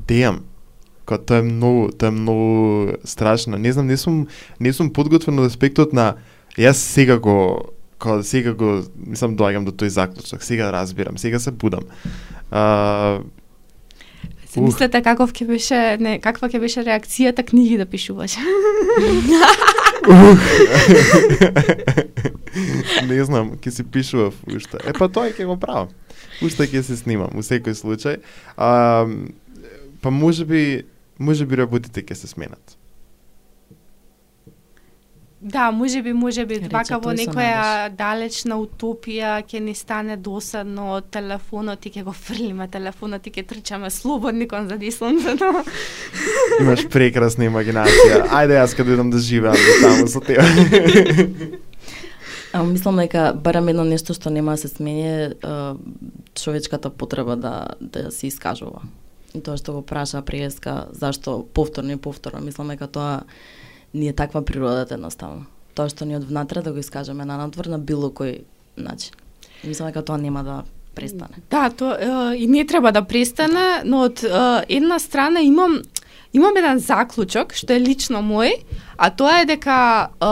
деам 0.07 0.41
Као 1.05 1.17
тоа 1.17 1.37
е 1.37 1.41
многу 1.41 1.91
тоа 1.91 2.07
е 2.07 2.11
многу 2.11 2.93
страшно. 3.03 3.57
Не 3.57 3.71
знам, 3.73 3.87
не 3.87 3.97
сум 3.97 4.27
не 4.59 4.73
сум 4.73 4.93
подготвен 4.93 5.39
од 5.39 5.51
аспектот 5.51 5.93
на 5.93 6.15
јас 6.55 6.79
сега 6.79 7.19
го 7.19 7.73
као 8.01 8.23
сега 8.23 8.53
го 8.53 8.81
мислам 8.95 9.35
доаѓам 9.37 9.65
до 9.67 9.71
тој 9.71 9.93
заклучок, 9.93 10.43
сега 10.43 10.71
разбирам, 10.71 11.17
сега 11.17 11.39
се 11.39 11.51
будам. 11.51 11.85
А, 12.51 13.19
Се 14.51 14.59
Ух. 14.59 14.65
мислете 14.67 14.99
каков 14.99 15.31
ќе 15.31 15.47
беше, 15.47 15.97
не, 16.03 16.19
каква 16.19 16.49
ќе 16.51 16.59
беше 16.59 16.83
реакцијата 16.83 17.45
книги 17.47 17.77
да 17.79 17.85
пишуваш. 17.87 18.35
не 23.07 23.23
знам, 23.23 23.55
ќе 23.55 23.71
си 23.71 23.83
пишував 23.87 24.35
уште. 24.51 24.77
Е 24.83 24.91
па 24.97 25.07
тоа 25.07 25.31
ќе 25.31 25.47
го 25.47 25.55
правам. 25.55 25.87
Уште 26.43 26.67
ќе 26.67 26.83
се 26.83 26.99
снимам 26.99 27.31
во 27.31 27.39
секој 27.45 27.71
случај. 27.79 28.19
А, 28.59 29.07
па 30.03 30.11
може 30.11 30.43
би 30.45 30.83
може 31.15 31.45
би 31.45 31.55
работите 31.55 32.03
ќе 32.03 32.15
се 32.17 32.27
сменат. 32.27 32.75
Да, 35.41 35.71
може 35.71 36.01
би, 36.01 36.13
може 36.13 36.45
би, 36.45 36.59
вака 36.69 36.99
во 37.01 37.15
некоја 37.17 37.89
далечна 37.97 38.59
утопија 38.61 39.39
ќе 39.41 39.57
ни 39.65 39.73
стане 39.73 40.13
досадно 40.21 40.91
од 40.99 41.07
телефонот 41.09 41.85
и 41.85 41.91
ќе 41.95 42.03
го 42.05 42.13
фрлиме 42.13 42.67
телефонот 42.69 43.25
и 43.25 43.33
ќе 43.33 43.47
трчаме 43.49 43.89
слободни 43.89 44.45
кон 44.47 44.69
задислонцето. 44.69 45.49
Имаш 46.61 46.85
прекрасна 46.93 47.49
имагинација. 47.49 48.27
Ајде 48.29 48.59
јас 48.59 48.75
каде 48.77 48.93
идам 48.93 49.09
да 49.09 49.17
живеам 49.17 49.57
таму 49.81 50.07
со 50.07 50.21
тебе. 50.21 50.45
А 52.53 52.63
мислам 52.67 52.97
дека 52.99 53.31
барам 53.33 53.69
едно 53.71 53.85
нешто 53.87 54.13
што 54.13 54.29
нема 54.29 54.57
да 54.57 54.57
се 54.57 54.67
смени 54.67 55.31
човечката 56.35 56.89
потреба 56.89 57.35
да 57.35 57.53
да 57.79 58.11
се 58.11 58.27
искажува. 58.27 58.83
И 59.33 59.39
тоа 59.39 59.57
што 59.57 59.73
го 59.73 59.81
праша 59.81 60.21
Приеска, 60.21 60.91
зашто 60.91 61.47
повторно 61.53 61.95
и 61.95 61.97
повторно, 61.97 62.43
мислам 62.43 62.67
дека 62.67 62.87
тоа 62.87 63.23
ни 63.93 64.07
е 64.07 64.13
таква 64.13 64.45
природата 64.45 64.93
едноставно. 64.93 65.45
Тоа 65.75 65.89
што 65.89 66.05
ни 66.05 66.15
од 66.15 66.27
внатре 66.27 66.61
да 66.61 66.71
го 66.71 66.79
искажеме 66.79 67.25
на 67.25 67.37
надвор 67.37 67.71
на 67.71 67.79
било 67.79 68.11
кој 68.11 68.43
начин. 68.77 69.15
И 69.63 69.67
Мислам 69.67 69.91
дека 69.91 70.03
тоа 70.05 70.17
нема 70.17 70.43
да 70.43 70.63
престане. 70.95 71.43
Да, 71.49 71.69
то 71.69 71.91
е, 71.95 72.37
и 72.37 72.47
не 72.47 72.65
треба 72.65 72.91
да 72.91 73.01
престане, 73.01 73.83
но 73.85 74.05
од 74.07 74.23
е, 74.23 74.29
една 74.69 74.99
страна 74.99 75.41
имам 75.41 75.81
имам 76.33 76.57
еден 76.57 76.79
заклучок 76.79 77.53
што 77.53 77.75
е 77.75 77.83
лично 77.83 78.23
мој, 78.23 78.63
а 78.97 79.09
тоа 79.11 79.41
е 79.41 79.45
дека 79.45 80.09
е, 80.19 80.31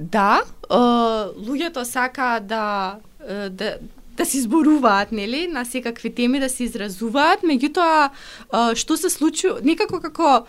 да, 0.00 0.40
е, 0.40 0.80
луѓето 1.48 1.84
сака 1.84 2.40
да 2.40 2.98
е, 3.28 3.48
да 3.48 3.78
да 4.18 4.24
се 4.26 4.38
изборуваат, 4.38 5.12
нели, 5.12 5.46
на 5.48 5.64
секакви 5.64 6.10
теми 6.14 6.40
да 6.40 6.48
се 6.48 6.64
изразуваат, 6.64 7.42
меѓутоа 7.42 8.10
што 8.74 8.96
се 8.96 9.10
случи, 9.10 9.48
некако 9.62 10.00
како 10.00 10.46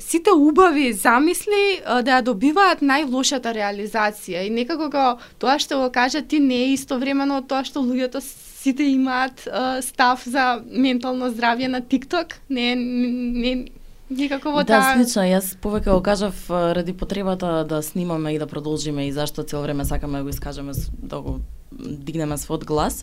сите 0.00 0.30
убави 0.32 0.92
замисли 0.92 1.80
да 1.84 2.18
ја 2.18 2.22
добиваат 2.22 2.80
најлошата 2.84 3.52
реализација. 3.56 4.46
И 4.46 4.50
некако 4.50 4.90
како 4.90 5.18
тоа 5.38 5.58
што 5.58 5.78
го 5.82 5.90
кажа 5.92 6.22
ти 6.22 6.40
не 6.40 6.64
е 6.68 6.72
истовремено 6.74 7.42
тоа 7.42 7.64
што 7.64 7.80
луѓето 7.80 8.20
сите 8.20 8.82
имаат 8.82 9.48
став 9.84 10.22
за 10.26 10.62
ментално 10.70 11.30
здравје 11.32 11.68
на 11.68 11.80
TikTok, 11.82 12.38
не 12.50 12.74
не, 12.76 13.66
никако 14.10 14.52
во 14.52 14.62
Да, 14.64 14.80
таа 14.80 14.94
слично, 14.96 15.22
јас 15.28 15.56
повеќе 15.60 15.92
го 15.92 16.02
кажав 16.02 16.34
ради 16.50 16.92
потребата 16.92 17.64
да 17.68 17.82
снимаме 17.82 18.34
и 18.34 18.38
да 18.38 18.46
продолжиме 18.46 19.06
и 19.08 19.12
зашто 19.12 19.42
цело 19.42 19.62
време 19.62 19.84
сакаме 19.84 20.18
да 20.18 20.24
го 20.24 20.28
искажеме, 20.30 20.74
с- 20.74 20.90
да 21.02 21.20
го 21.20 21.40
дигнеме 21.78 22.38
свод 22.38 22.64
глас. 22.64 23.02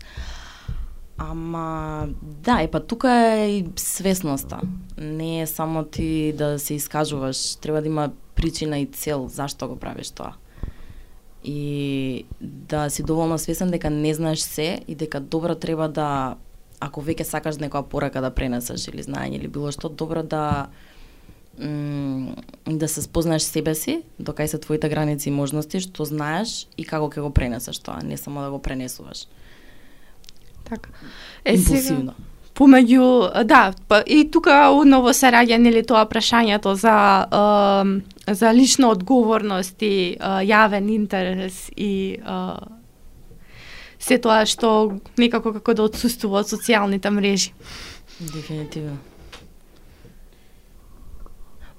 Ама, 1.17 2.07
да, 2.21 2.61
е 2.61 2.71
па 2.71 2.79
тука 2.79 3.11
е 3.11 3.57
и 3.57 3.65
свесноста. 3.75 4.61
Не 4.97 5.41
е 5.41 5.47
само 5.47 5.83
ти 5.83 6.33
да 6.37 6.59
се 6.59 6.73
искажуваш, 6.73 7.55
треба 7.55 7.81
да 7.81 7.87
има 7.87 8.11
причина 8.35 8.79
и 8.79 8.85
цел 8.85 9.27
зашто 9.27 9.67
го 9.67 9.75
правиш 9.75 10.09
тоа. 10.11 10.33
И 11.43 12.25
да 12.41 12.89
си 12.89 13.03
доволно 13.03 13.37
свесен 13.37 13.71
дека 13.71 13.89
не 13.89 14.13
знаеш 14.13 14.39
се 14.39 14.81
и 14.87 14.95
дека 14.95 15.19
добро 15.19 15.55
треба 15.55 15.89
да 15.89 16.35
ако 16.81 17.01
веќе 17.05 17.23
сакаш 17.23 17.59
некоја 17.61 17.85
порака 17.85 18.21
да 18.21 18.33
пренесеш 18.33 18.87
или 18.89 19.03
знаење 19.05 19.37
или 19.37 19.47
било 19.47 19.69
што, 19.71 19.89
добро 19.89 20.23
да 20.23 20.71
да 21.59 22.87
се 22.87 23.01
спознаеш 23.01 23.43
себе 23.43 23.75
си, 23.75 24.01
докај 24.21 24.45
се 24.45 24.57
твоите 24.57 24.89
граници 24.89 25.29
и 25.29 25.35
можности, 25.35 25.79
што 25.79 26.05
знаеш 26.05 26.67
и 26.77 26.83
како 26.87 27.09
ќе 27.11 27.21
го 27.21 27.29
пренесеш 27.29 27.79
тоа, 27.79 28.01
не 28.03 28.17
само 28.17 28.41
да 28.41 28.49
го 28.49 28.59
пренесуваш. 28.61 29.27
така. 30.63 30.89
Е 31.45 31.57
сега 31.57 31.77
Импулсивно. 31.77 32.13
помеѓу 32.55 33.43
да, 33.43 33.73
па 33.87 34.03
и 34.07 34.31
тука 34.31 34.71
одново 34.71 35.13
се 35.13 35.27
раѓа 35.27 35.57
нели 35.57 35.83
тоа 35.83 36.05
прашањето 36.05 36.73
за 36.73 37.27
е, 37.27 38.33
за 38.33 38.53
лична 38.53 38.87
одговорност 38.89 39.81
и 39.81 40.15
е, 40.15 40.17
јавен 40.47 40.89
интерес 40.89 41.69
и 41.75 42.15
е, 42.15 42.37
се 43.99 44.17
тоа 44.17 44.45
што 44.45 44.97
некако 45.17 45.53
како 45.53 45.73
да 45.73 45.83
отсуствува 45.83 46.41
од 46.41 46.47
социјалните 46.47 47.09
мрежи. 47.09 47.53
Дефинитивно. 48.19 48.97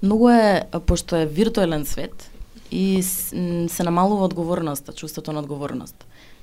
Многу 0.02 0.28
е, 0.30 0.62
пошто 0.86 1.16
е 1.16 1.26
виртуелен 1.26 1.84
свет, 1.86 2.30
и 2.72 3.02
се 3.02 3.82
намалува 3.84 4.24
одговорноста, 4.24 4.92
чувството 4.92 5.32
на 5.32 5.44
одговорност. 5.44 5.94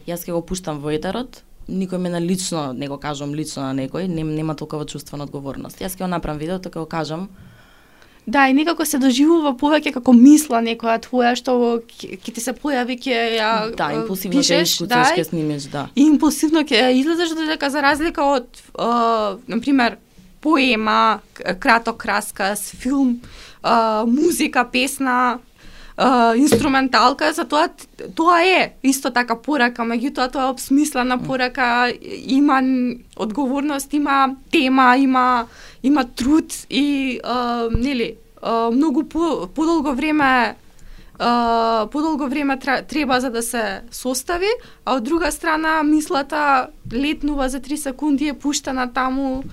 Јас 0.07 0.25
ќе 0.25 0.33
го 0.33 0.41
пуштам 0.45 0.79
во 0.81 0.93
етерот, 0.93 1.41
никој 1.69 1.97
мене 1.97 2.21
лично, 2.21 2.69
не 2.73 2.87
го 2.87 2.97
кажам 3.01 3.33
лично 3.33 3.65
на 3.65 3.73
некој, 3.73 4.07
нем, 4.07 4.35
нема 4.37 4.55
толкова 4.55 4.85
чувство 4.85 5.17
на 5.17 5.25
одговорност. 5.25 5.81
Јас 5.81 5.97
ќе 5.97 6.05
го 6.05 6.13
направам 6.13 6.39
видеото, 6.41 6.69
ќе 6.69 6.85
го 6.85 6.89
кажам, 6.89 7.29
Да, 8.29 8.47
и 8.47 8.53
некако 8.53 8.85
се 8.85 8.99
доживува 9.01 9.55
повеќе 9.57 9.89
како 9.95 10.13
мисла 10.13 10.59
некоја 10.61 10.99
твоја 11.01 11.31
што 11.39 11.53
ќе 11.89 12.33
ти 12.35 12.41
се 12.43 12.53
појави 12.53 12.99
ќе 13.01 13.15
ја 13.39 13.47
да, 13.79 13.87
импулсивно 13.95 14.43
ќе 14.43 14.59
искуцаш, 14.67 14.89
да, 14.91 15.15
ќе 15.17 15.23
снимеш, 15.31 15.65
да. 15.71 15.87
И 15.95 16.05
импулсивно 16.11 16.61
ќе 16.61 16.91
излезеш 16.99 17.33
додека 17.33 17.71
за 17.73 17.81
разлика 17.81 18.27
од, 18.35 18.61
uh, 18.75 19.39
например, 19.49 19.97
поема, 20.41 21.19
краток 21.59 22.05
расказ, 22.05 22.71
филм, 22.71 23.21
uh, 23.63 24.05
музика, 24.05 24.65
песна, 24.71 25.39
uh, 25.97 26.35
инструменталка, 26.35 27.33
за 27.33 27.45
тоа 27.45 27.69
тоа 28.15 28.41
е 28.43 28.73
исто 28.83 29.11
така 29.11 29.35
порака, 29.35 29.83
меѓутоа 29.83 30.31
тоа 30.31 30.47
е 30.47 30.53
обсмислена 30.53 31.17
порака, 31.17 31.91
има 32.27 32.61
одговорност, 33.15 33.93
има 33.93 34.35
тема, 34.51 34.97
има 34.97 35.47
има 35.83 36.03
труд 36.03 36.53
и 36.69 37.19
uh, 37.23 37.79
нели, 37.79 38.15
uh, 38.41 38.75
многу 38.75 39.03
по, 39.03 39.47
подолго 39.55 39.95
време 39.95 40.55
Uh, 41.19 41.87
подолго 41.89 42.29
време 42.29 42.59
треба 42.59 43.19
за 43.19 43.29
да 43.29 43.41
се 43.43 43.81
состави, 43.91 44.47
а 44.85 44.95
од 44.95 45.03
друга 45.03 45.31
страна 45.31 45.83
мислата 45.83 46.67
летнува 46.93 47.49
за 47.49 47.59
3 47.59 47.75
секунди 47.75 48.27
е 48.27 48.33
пуштена 48.33 48.87
таму 48.93 49.43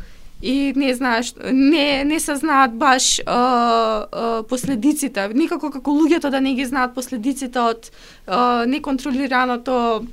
и 0.47 0.73
не 0.77 0.95
знаеш, 0.95 1.35
не, 1.53 2.05
не 2.05 2.21
се 2.21 2.37
знаат 2.37 2.75
баш 2.79 3.21
а, 3.27 3.33
а, 3.33 4.43
последиците. 4.49 5.29
Никако 5.35 5.71
како 5.75 5.91
луѓето 5.91 6.31
да 6.31 6.41
не 6.41 6.55
ги 6.55 6.65
знаат 6.65 6.95
последиците 6.95 7.59
од 7.59 7.91
а, 8.27 8.63
неконтролираното 8.71 10.07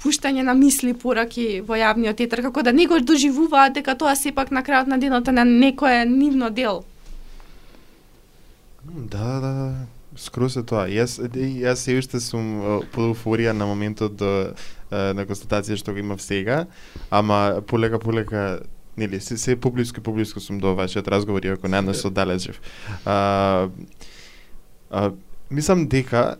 пуштање 0.00 0.46
на 0.46 0.54
мисли 0.54 0.94
пораки 0.94 1.60
во 1.66 1.76
јавниот 1.76 2.22
етер, 2.22 2.42
како 2.46 2.62
да 2.62 2.72
не 2.72 2.86
го 2.86 3.00
доживуваат 3.02 3.74
дека 3.80 3.98
тоа 3.98 4.14
сепак 4.16 4.54
на 4.54 4.62
крајот 4.62 4.86
на 4.86 4.98
денот 4.98 5.28
е 5.28 5.34
на 5.34 5.44
некое 5.44 6.04
нивно 6.06 6.50
дел. 6.50 6.84
Да, 8.84 9.40
да, 9.40 9.52
да. 9.54 9.72
Е 10.20 10.62
тоа. 10.62 10.86
Јас, 10.90 11.18
јас 11.34 11.82
се 11.82 11.98
уште 11.98 12.20
сум 12.20 12.82
под 12.92 13.10
еуфорија 13.10 13.52
на 13.52 13.66
моментот 13.66 14.16
до 14.18 14.30
е, 14.90 15.14
на 15.14 15.26
констатација 15.26 15.78
што 15.78 15.94
го 15.94 16.02
имав 16.02 16.22
сега, 16.22 16.66
ама 17.10 17.62
полека 17.66 17.98
полека 17.98 18.60
нели 18.96 19.20
се, 19.20 19.38
се 19.38 19.56
поблиску 19.56 20.00
и 20.00 20.02
поблиску 20.02 20.40
сум 20.40 20.58
до 20.58 20.74
вашиот 20.74 21.08
разговор 21.08 21.42
иако 21.42 21.68
не 21.68 21.82
да 21.82 21.94
се 21.94 22.06
оддалечив. 22.06 22.60
А, 23.04 23.68
а, 24.90 25.12
мислам 25.50 25.86
дека 25.86 26.36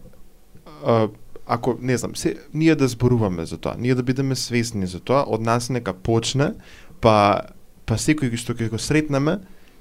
а, 0.86 1.08
ако 1.46 1.76
не 1.80 1.96
знам, 1.96 2.16
се 2.16 2.36
ние 2.54 2.74
да 2.74 2.88
зборуваме 2.88 3.46
за 3.46 3.58
тоа, 3.58 3.74
ние 3.78 3.94
да 3.94 4.02
бидеме 4.02 4.36
свесни 4.36 4.86
за 4.86 5.00
тоа, 5.00 5.24
од 5.26 5.42
нас 5.42 5.70
нека 5.70 5.92
почне, 5.92 6.54
па 7.00 7.42
па 7.90 7.98
секој 7.98 8.36
што 8.38 8.54
ќе 8.54 8.70
го 8.70 8.78
сретнеме, 8.78 9.40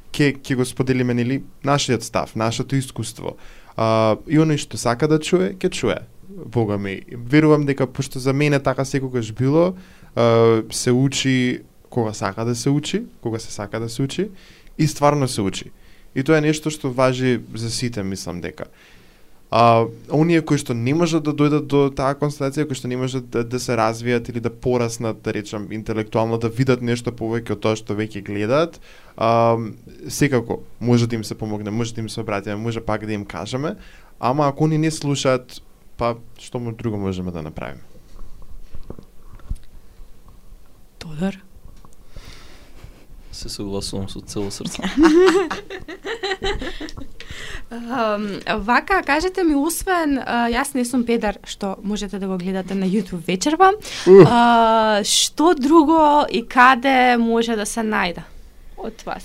ќе 0.09 0.33
ќе 0.41 0.55
го 0.57 0.65
споделиме 0.65 1.13
нели 1.13 1.43
нашиот 1.63 2.03
став, 2.03 2.33
нашето 2.35 2.75
искуство. 2.75 3.37
А, 3.77 4.17
и 4.25 4.41
оној 4.41 4.57
што 4.57 4.81
сака 4.81 5.07
да 5.07 5.19
чуе, 5.21 5.53
ќе 5.53 5.69
чуе. 5.69 5.99
Бога 6.29 6.77
ми, 6.77 7.01
верувам 7.11 7.65
дека 7.65 7.87
пошто 7.87 8.19
за 8.19 8.33
мене 8.33 8.59
така 8.59 8.85
секогаш 8.85 9.31
било, 9.33 9.75
а, 10.15 10.63
се 10.71 10.91
учи 10.91 11.61
кога 11.89 12.13
сака 12.13 12.45
да 12.45 12.55
се 12.55 12.69
учи, 12.69 13.03
кога 13.21 13.39
се 13.39 13.51
сака 13.51 13.79
да 13.79 13.89
се 13.89 14.01
учи 14.01 14.29
и 14.77 14.87
стварно 14.87 15.27
се 15.27 15.41
учи. 15.41 15.71
И 16.15 16.23
тоа 16.23 16.39
е 16.39 16.45
нешто 16.45 16.71
што 16.73 16.89
важи 16.89 17.39
за 17.55 17.69
сите, 17.69 18.03
мислам 18.03 18.41
дека. 18.41 18.69
А 19.51 19.85
оние 20.13 20.41
кои 20.45 20.61
што 20.61 20.75
не 20.77 20.93
можат 20.93 21.25
да 21.25 21.33
дојдат 21.33 21.65
до 21.65 21.87
таа 21.89 22.13
констатација, 22.13 22.67
кои 22.69 22.77
што 22.77 22.89
не 22.89 22.97
можат 23.01 23.31
да, 23.33 23.41
да 23.41 23.57
се 23.57 23.73
развијат 23.73 24.29
или 24.29 24.39
да 24.39 24.53
пораснат, 24.53 25.23
да 25.25 25.33
речам, 25.33 25.65
интелектуално, 25.73 26.37
да 26.37 26.53
видат 26.53 26.85
нешто 26.85 27.09
повеќе 27.09 27.57
од 27.57 27.63
тоа 27.65 27.73
што 27.73 27.97
веќе 27.97 28.21
гледаат, 28.21 28.77
а, 29.17 29.57
секако 30.05 30.61
може 30.79 31.09
да 31.09 31.17
им 31.17 31.25
се 31.25 31.33
помогне, 31.33 31.73
може 31.73 31.97
да 31.97 32.01
им 32.01 32.09
се 32.09 32.21
обратиме, 32.21 32.61
може 32.61 32.85
пак 32.85 33.05
да 33.05 33.13
им 33.13 33.25
кажеме, 33.25 33.73
ама 34.19 34.47
ако 34.47 34.69
они 34.69 34.77
не 34.77 34.91
слушаат, 34.91 35.61
па 35.97 36.13
што 36.37 36.61
му 36.61 36.71
друго 36.71 37.01
можеме 37.01 37.31
да 37.33 37.41
направиме? 37.41 37.81
Тодор? 41.01 41.48
Се 43.31 43.49
согласувам 43.49 44.09
со 44.09 44.21
цело 44.21 44.51
срце. 44.51 44.83
Um, 47.69 48.41
вака, 48.57 49.03
кажете 49.05 49.43
ми, 49.43 49.53
освен, 49.55 50.17
uh, 50.17 50.49
јас 50.49 50.73
не 50.73 50.81
сум 50.85 51.03
педар, 51.05 51.37
што 51.45 51.75
можете 51.85 52.17
да 52.17 52.25
го 52.25 52.37
гледате 52.41 52.73
на 52.73 52.89
YouTube 52.89 53.21
вечерва, 53.27 53.75
uh, 54.09 55.05
што 55.05 55.53
друго 55.53 56.25
и 56.33 56.41
каде 56.41 57.17
може 57.21 57.53
да 57.55 57.69
се 57.69 57.85
најде 57.85 58.25
од 58.73 59.05
вас? 59.05 59.23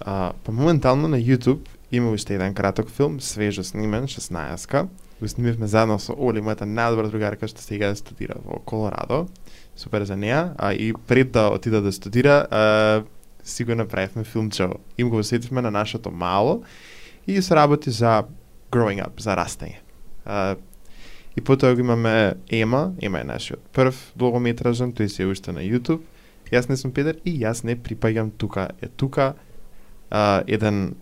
А, 0.00 0.32
па 0.44 0.52
моментално 0.52 1.08
на 1.08 1.22
YouTube 1.22 1.62
има 1.92 2.10
уште 2.10 2.34
еден 2.34 2.54
краток 2.54 2.90
филм, 2.90 3.20
свежо 3.20 3.64
снимен, 3.64 4.06
16-ка. 4.10 4.88
Го 5.20 5.28
снимивме 5.28 5.66
заедно 5.66 5.98
со 6.02 6.16
Оли, 6.18 6.42
мојата 6.42 6.66
најдобра 6.66 7.08
другарка 7.08 7.46
што 7.46 7.62
сега 7.62 7.94
студира 7.94 8.34
во 8.42 8.58
Колорадо. 8.58 9.28
Супер 9.76 10.02
за 10.04 10.16
неа. 10.16 10.54
А 10.58 10.74
и 10.74 10.92
пред 11.06 11.30
да 11.32 11.46
отида 11.54 11.80
да 11.80 11.92
студира, 11.92 12.46
а, 12.50 13.04
си 13.44 13.64
го 13.64 13.74
направивме 13.74 14.24
филмче. 14.24 14.68
Им 14.98 15.10
го 15.10 15.18
осетивме 15.18 15.62
на 15.62 15.70
нашето 15.70 16.10
мало 16.10 16.62
и 17.26 17.42
се 17.42 17.54
работи 17.54 17.90
за 17.90 18.24
growing 18.72 19.04
up, 19.04 19.20
за 19.20 19.36
растење. 19.36 19.78
И 21.36 21.40
потоа 21.40 21.74
го 21.74 21.80
имаме 21.80 22.34
Ема, 22.50 22.92
Ема 23.02 23.20
е 23.20 23.24
нашиот 23.24 23.60
прв 23.72 23.94
долгометражен, 24.16 24.92
тој 24.94 25.06
се 25.06 25.26
уште 25.26 25.52
на 25.52 25.60
YouTube. 25.60 26.02
Јас 26.52 26.68
не 26.68 26.76
сум 26.76 26.92
педер 26.92 27.18
и 27.24 27.34
јас 27.40 27.64
не 27.64 27.76
припаѓам 27.76 28.30
тука. 28.38 28.68
Е 28.82 28.88
тука 28.88 29.34
а, 30.10 30.42
еден 30.46 30.94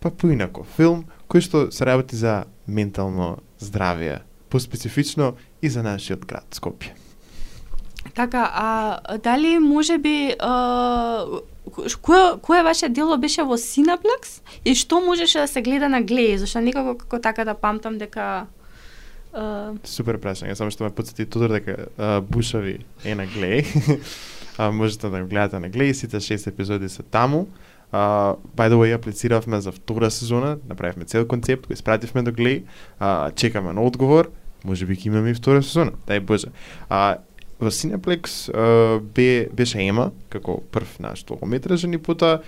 па 0.00 0.10
поинако 0.10 0.64
филм 0.76 1.04
кој 1.28 1.44
што 1.44 1.58
се 1.74 1.86
работи 1.86 2.16
за 2.16 2.44
ментално 2.66 3.38
здравје, 3.60 4.20
поспецифично 4.48 5.34
и 5.62 5.68
за 5.68 5.82
нашиот 5.82 6.26
град 6.26 6.46
Скопје. 6.54 7.09
Така, 8.14 8.50
а 8.54 9.18
дали 9.18 9.58
може 9.58 9.98
би 9.98 10.34
а, 10.38 11.26
кој 11.70 12.40
кој 12.40 12.62
ваше 12.64 12.88
дело 12.88 13.18
беше 13.20 13.44
во 13.44 13.58
синаплекс 13.60 14.40
и 14.64 14.74
што 14.74 15.00
можеше 15.04 15.44
да 15.44 15.48
се 15.48 15.62
гледа 15.62 15.88
на 15.88 16.02
Глеј, 16.02 16.36
зашто 16.40 16.60
некако 16.64 16.96
како 16.98 17.20
така 17.20 17.44
да 17.44 17.54
памтам 17.54 17.98
дека 17.98 18.46
а, 19.32 19.72
Супер 19.84 20.18
прашање, 20.18 20.56
само 20.56 20.70
што 20.70 20.84
ме 20.84 20.94
подсети 20.94 21.26
Тодор 21.26 21.52
дека 21.52 21.76
а, 21.98 22.20
Бушави 22.20 22.80
е 23.04 23.14
на 23.14 23.28
Глеј. 23.28 23.66
а, 24.58 24.70
можете 24.72 25.08
да 25.08 25.20
го 25.20 25.28
гледате 25.28 25.60
на 25.60 25.70
Глеј, 25.70 25.92
сите 25.92 26.20
шест 26.20 26.46
епизоди 26.46 26.88
се 26.88 27.02
таму. 27.02 27.46
Uh, 27.92 28.38
by 28.54 28.70
the 28.70 28.78
way, 28.78 28.94
аплициравме 28.94 29.60
за 29.60 29.72
втора 29.72 30.10
сезона, 30.10 30.58
направивме 30.68 31.04
цел 31.04 31.26
концепт, 31.26 31.66
го 31.66 31.72
испративме 31.72 32.22
до 32.22 32.30
Глеј, 32.30 32.62
uh, 33.00 33.34
чекаме 33.34 33.72
на 33.72 33.82
одговор, 33.82 34.30
може 34.64 34.86
би 34.86 34.94
ќе 34.94 35.10
имаме 35.10 35.30
и 35.30 35.34
втора 35.34 35.62
сезона, 35.62 35.98
дај 36.06 36.20
Боже. 36.20 36.54
Uh, 36.86 37.18
во 37.60 37.68
uh, 37.68 39.00
бе, 39.00 39.48
беше 39.52 39.78
Ема, 39.78 40.10
како 40.28 40.60
прв 40.72 40.98
наш 41.00 41.22
долгометражен 41.24 41.92
и 41.94 41.98
потоа, 41.98 42.40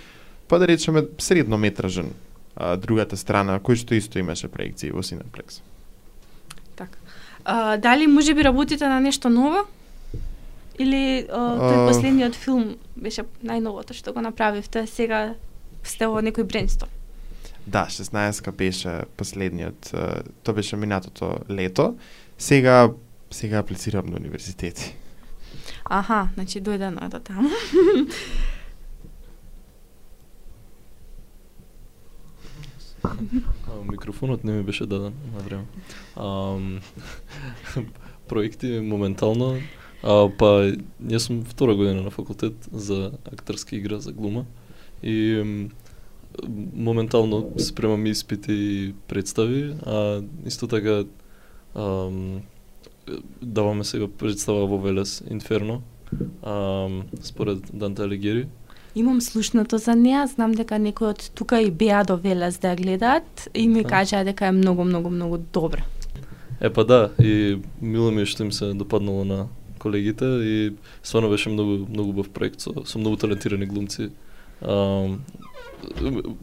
па 0.47 0.59
да 0.59 0.67
речеме, 0.67 1.05
среднометражен 1.17 2.09
uh, 2.57 2.77
другата 2.77 3.17
страна, 3.17 3.59
кој 3.59 3.75
што 3.75 3.95
исто 3.95 4.19
имаше 4.19 4.47
проекции 4.47 4.91
во 4.91 5.01
Cineplex. 5.01 5.61
така. 6.75 6.97
А, 7.45 7.77
дали 7.77 8.07
може 8.07 8.33
би 8.33 8.43
работите 8.43 8.87
на 8.87 8.99
нешто 8.99 9.29
ново? 9.29 9.67
Или 10.79 11.27
а, 11.29 11.37
тој 11.37 11.85
А. 11.85 11.87
последниот 11.87 12.35
филм 12.35 12.75
беше 12.95 13.25
најновото 13.43 13.93
што 13.93 14.13
го 14.13 14.21
направивте, 14.21 14.87
сега 14.87 15.35
сте 15.83 16.07
во 16.07 16.21
некој 16.21 16.43
брейнсторм? 16.43 16.89
Да, 17.67 17.85
16-ка 17.89 18.51
беше 18.51 19.05
последниот, 19.17 19.93
тоа 20.43 20.53
беше 20.53 20.75
минатото 20.75 21.37
лето. 21.49 21.95
Сега 22.37 22.89
сега 23.33 23.57
аплицирам 23.57 24.05
на 24.05 24.15
универзитети. 24.15 24.95
Аха, 25.85 26.29
значи 26.33 26.61
дојдено 26.61 27.05
е 27.05 27.09
до 27.09 27.19
таму. 27.19 27.49
Микрофонот 33.91 34.43
не 34.43 34.51
ми 34.51 34.63
беше 34.63 34.85
даден 34.85 35.13
на 35.33 35.39
време. 35.39 35.65
Проекти 38.27 38.79
моментално, 38.79 39.59
а, 40.03 40.29
па 40.39 40.71
јас 41.03 41.27
сум 41.27 41.43
втора 41.43 41.75
година 41.75 42.01
на 42.01 42.11
факултет 42.11 42.69
за 42.71 43.11
актерска 43.33 43.75
игра 43.75 43.99
за 43.99 44.11
глума 44.11 44.45
и 45.03 45.43
моментално 46.73 47.51
спремам 47.59 48.05
испити 48.05 48.53
и 48.53 48.93
представи, 49.07 49.75
а 49.85 50.23
исто 50.45 50.67
така 50.67 51.03
ам, 51.75 52.41
даваме 53.41 53.83
сега 53.83 54.07
представа 54.07 54.65
во 54.67 54.77
Велес 54.77 55.23
Инферно, 55.29 55.81
ам, 56.43 57.03
според 57.21 57.59
Данте 57.73 58.03
Алигери. 58.03 58.47
Имам 58.95 59.21
слушнато 59.21 59.77
за 59.77 59.95
неа, 59.95 60.27
знам 60.27 60.53
дека 60.53 60.77
некои 60.79 61.07
од 61.09 61.31
тука 61.33 61.61
и 61.61 61.71
беа 61.71 62.03
до 62.05 62.15
Велес 62.17 62.59
да 62.61 62.75
ја 62.75 62.77
гледаат 62.77 63.49
и 63.53 63.67
ми 63.67 63.83
кажаа 63.83 64.23
дека 64.23 64.45
е 64.45 64.51
многу, 64.51 64.83
многу, 64.83 65.09
многу 65.09 65.37
добра. 65.53 65.83
Е 66.61 66.69
па 66.69 66.85
да, 66.85 67.09
и 67.19 67.57
мило 67.81 68.11
ми 68.11 68.21
е 68.21 68.29
што 68.29 68.43
им 68.45 68.51
се 68.51 68.73
допаднало 68.73 69.25
на 69.25 69.47
колегите 69.79 70.25
и 70.25 70.73
стварно 71.03 71.29
беше 71.29 71.49
многу 71.49 71.89
многу 71.89 72.09
убав 72.09 72.29
проект 72.29 72.61
со, 72.61 72.85
со 72.85 72.99
многу 72.99 73.17
талентирани 73.17 73.65
глумци. 73.65 74.09
А, 74.61 75.07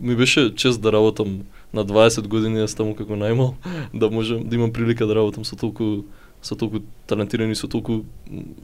ми 0.00 0.16
беше 0.16 0.54
чест 0.54 0.82
да 0.82 0.92
работам 0.92 1.46
на 1.72 1.84
20 1.86 2.26
години, 2.28 2.60
јас 2.60 2.76
таму 2.76 2.94
како 2.98 3.14
најмал, 3.14 3.54
да 3.94 4.10
можам 4.10 4.42
да 4.42 4.56
имам 4.56 4.72
прилика 4.72 5.06
да 5.06 5.14
работам 5.14 5.44
со 5.44 5.56
толку 5.56 6.04
со 6.42 6.56
толку 6.56 6.82
талентирани, 7.06 7.54
со 7.54 7.68
толку 7.68 8.04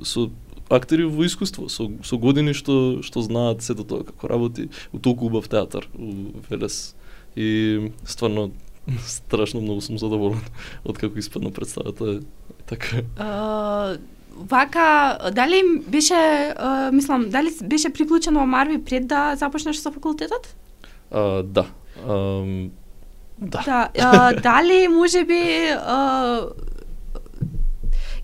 со 0.02 0.30
актери 0.68 1.04
во 1.04 1.26
искуство, 1.26 1.68
со, 1.68 1.90
со 2.02 2.16
години 2.16 2.52
што 2.52 3.02
што 3.02 3.22
знаат 3.22 3.62
сето 3.62 3.84
тоа 3.84 4.04
како 4.04 4.28
работи 4.28 4.70
у 4.92 4.98
толку 4.98 5.26
убав 5.26 5.48
театар 5.48 5.86
у 5.94 6.34
Велес. 6.50 6.94
И 7.36 7.92
стварно 8.04 8.50
страшно 9.06 9.60
многу 9.60 9.80
сум 9.80 9.98
задоволен 9.98 10.40
од 10.84 10.98
како 10.98 11.18
испадна 11.18 11.50
представата. 11.50 12.20
Така. 12.66 13.02
А, 13.18 13.96
вака, 14.34 15.30
дали 15.32 15.62
беше, 15.86 16.14
а, 16.56 16.90
мислам, 16.92 17.30
дали 17.30 17.52
беше 17.62 17.92
приклучен 17.92 18.34
во 18.34 18.46
Марви 18.46 18.78
пред 18.78 19.06
да 19.06 19.36
започнеш 19.36 19.78
со 19.78 19.92
факултетот? 19.92 20.54
А, 21.10 21.42
да. 21.42 21.66
Ам, 22.08 22.70
да. 23.38 23.62
Да, 23.64 23.88
а, 23.98 24.32
дали 24.42 24.88
може 24.88 25.24
би 25.24 25.70
а, 25.70 26.48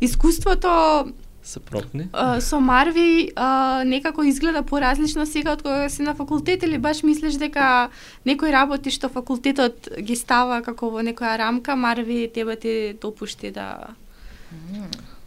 искуството 0.02 1.12
се 1.42 1.60
промпни. 1.60 2.08
А, 2.12 2.40
со 2.40 2.60
Марви 2.60 3.30
а, 3.36 3.82
некако 3.84 4.22
изгледа 4.22 4.62
поразлично 4.62 5.26
сега 5.26 5.52
од 5.52 5.62
кога 5.62 5.88
си 5.88 6.02
на 6.02 6.14
факултет 6.14 6.62
или 6.62 6.78
баш 6.78 7.02
мислиш 7.02 7.34
дека 7.34 7.90
некои 8.26 8.52
работи 8.52 8.90
што 8.94 9.10
факултетот 9.10 9.90
ги 9.98 10.16
става 10.16 10.62
како 10.62 10.90
во 10.90 11.02
некоја 11.02 11.38
рамка, 11.38 11.76
Марви 11.76 12.30
тебе 12.34 12.56
ти 12.56 12.94
допушти 13.00 13.50
да 13.50 13.96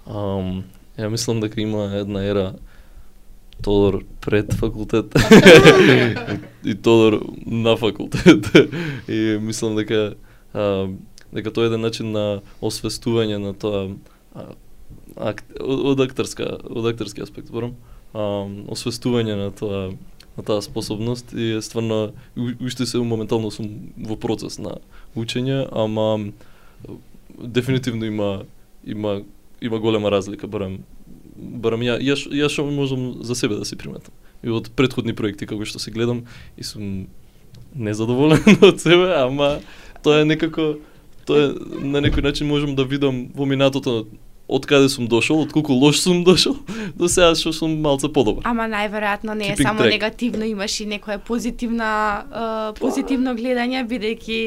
Um, 0.05 0.63
ја 0.97 1.09
мислам 1.09 1.39
дека 1.41 1.61
има 1.61 1.89
една 1.97 2.21
ера 2.23 2.53
Тодор 3.63 4.03
пред 4.21 4.53
факултет 4.53 5.15
и 6.63 6.76
Тодор 6.76 7.26
на 7.45 7.78
факултет. 7.78 8.45
и 9.07 9.38
мислам 9.41 9.76
дека 9.76 10.13
а, 10.53 10.88
дека 11.34 11.51
тоа 11.51 11.65
е 11.65 11.67
еден 11.67 11.82
начин 11.82 12.11
на 12.11 12.41
освестување 12.61 13.41
на 13.41 13.53
тоа 13.53 13.89
а, 14.36 14.53
ак, 15.16 15.43
од 15.59 15.99
актерска 15.99 16.57
од 16.63 16.88
актерски 16.91 17.24
аспект 17.24 17.51
зборам. 17.51 17.76
Освестување 18.13 19.36
на 19.39 19.51
тоа 19.51 19.95
на 20.38 20.43
таа 20.43 20.61
способност 20.61 21.34
и 21.34 21.55
е 21.55 21.61
стварно 21.61 22.11
уште 22.36 22.86
се 22.86 22.99
моментално 22.99 23.51
сум 23.51 23.95
во 23.97 24.18
процес 24.20 24.59
на 24.59 24.78
учење, 25.16 25.63
ама 25.72 26.32
дефинитивно 27.39 28.05
има 28.05 28.43
има 28.84 29.22
има 29.61 29.80
голема 29.80 30.11
разлика 30.11 30.47
барем 30.47 30.84
барем 31.36 31.82
ја 31.88 31.99
ја, 31.99 32.16
ја 32.32 32.49
што 32.51 32.68
можам 32.68 33.24
за 33.24 33.36
себе 33.36 33.55
да 33.55 33.66
си 33.66 33.76
приметам. 33.76 34.13
И 34.43 34.49
од 34.49 34.70
претходни 34.76 35.16
проекти 35.16 35.47
како 35.47 35.66
што 35.66 35.80
се 35.80 35.91
гледам 35.91 36.26
и 36.57 36.63
сум 36.63 37.07
незадоволен 37.76 38.43
од 38.70 38.80
себе, 38.82 39.16
ама 39.16 39.59
тоа 40.03 40.22
е 40.22 40.26
некако 40.26 40.76
тоа 41.26 41.47
е 41.47 41.47
на 41.80 42.03
некој 42.03 42.24
начин 42.24 42.47
можам 42.47 42.76
да 42.76 42.84
видам 42.84 43.32
во 43.36 43.45
минатото 43.45 44.05
од 44.47 44.65
каде 44.69 44.89
сум 44.89 45.07
дошол, 45.09 45.41
од 45.45 45.53
колку 45.53 45.73
лош 45.73 45.99
сум 46.03 46.23
дошол, 46.23 46.57
до 46.99 47.09
сега 47.09 47.33
што 47.35 47.53
сум 47.53 47.77
малце 47.81 48.09
подобар. 48.09 48.45
Ама 48.45 48.69
најверојатно 48.69 49.33
не 49.33 49.51
е 49.51 49.55
Keeping 49.55 49.69
само 49.69 49.85
track. 49.85 49.95
негативно, 49.97 50.45
имаш 50.45 50.79
и 50.81 50.89
некоја 50.89 51.17
позитивна 51.17 51.91
а, 52.31 52.73
позитивно 52.79 53.35
гледање 53.37 53.85
бидејќи 53.89 54.41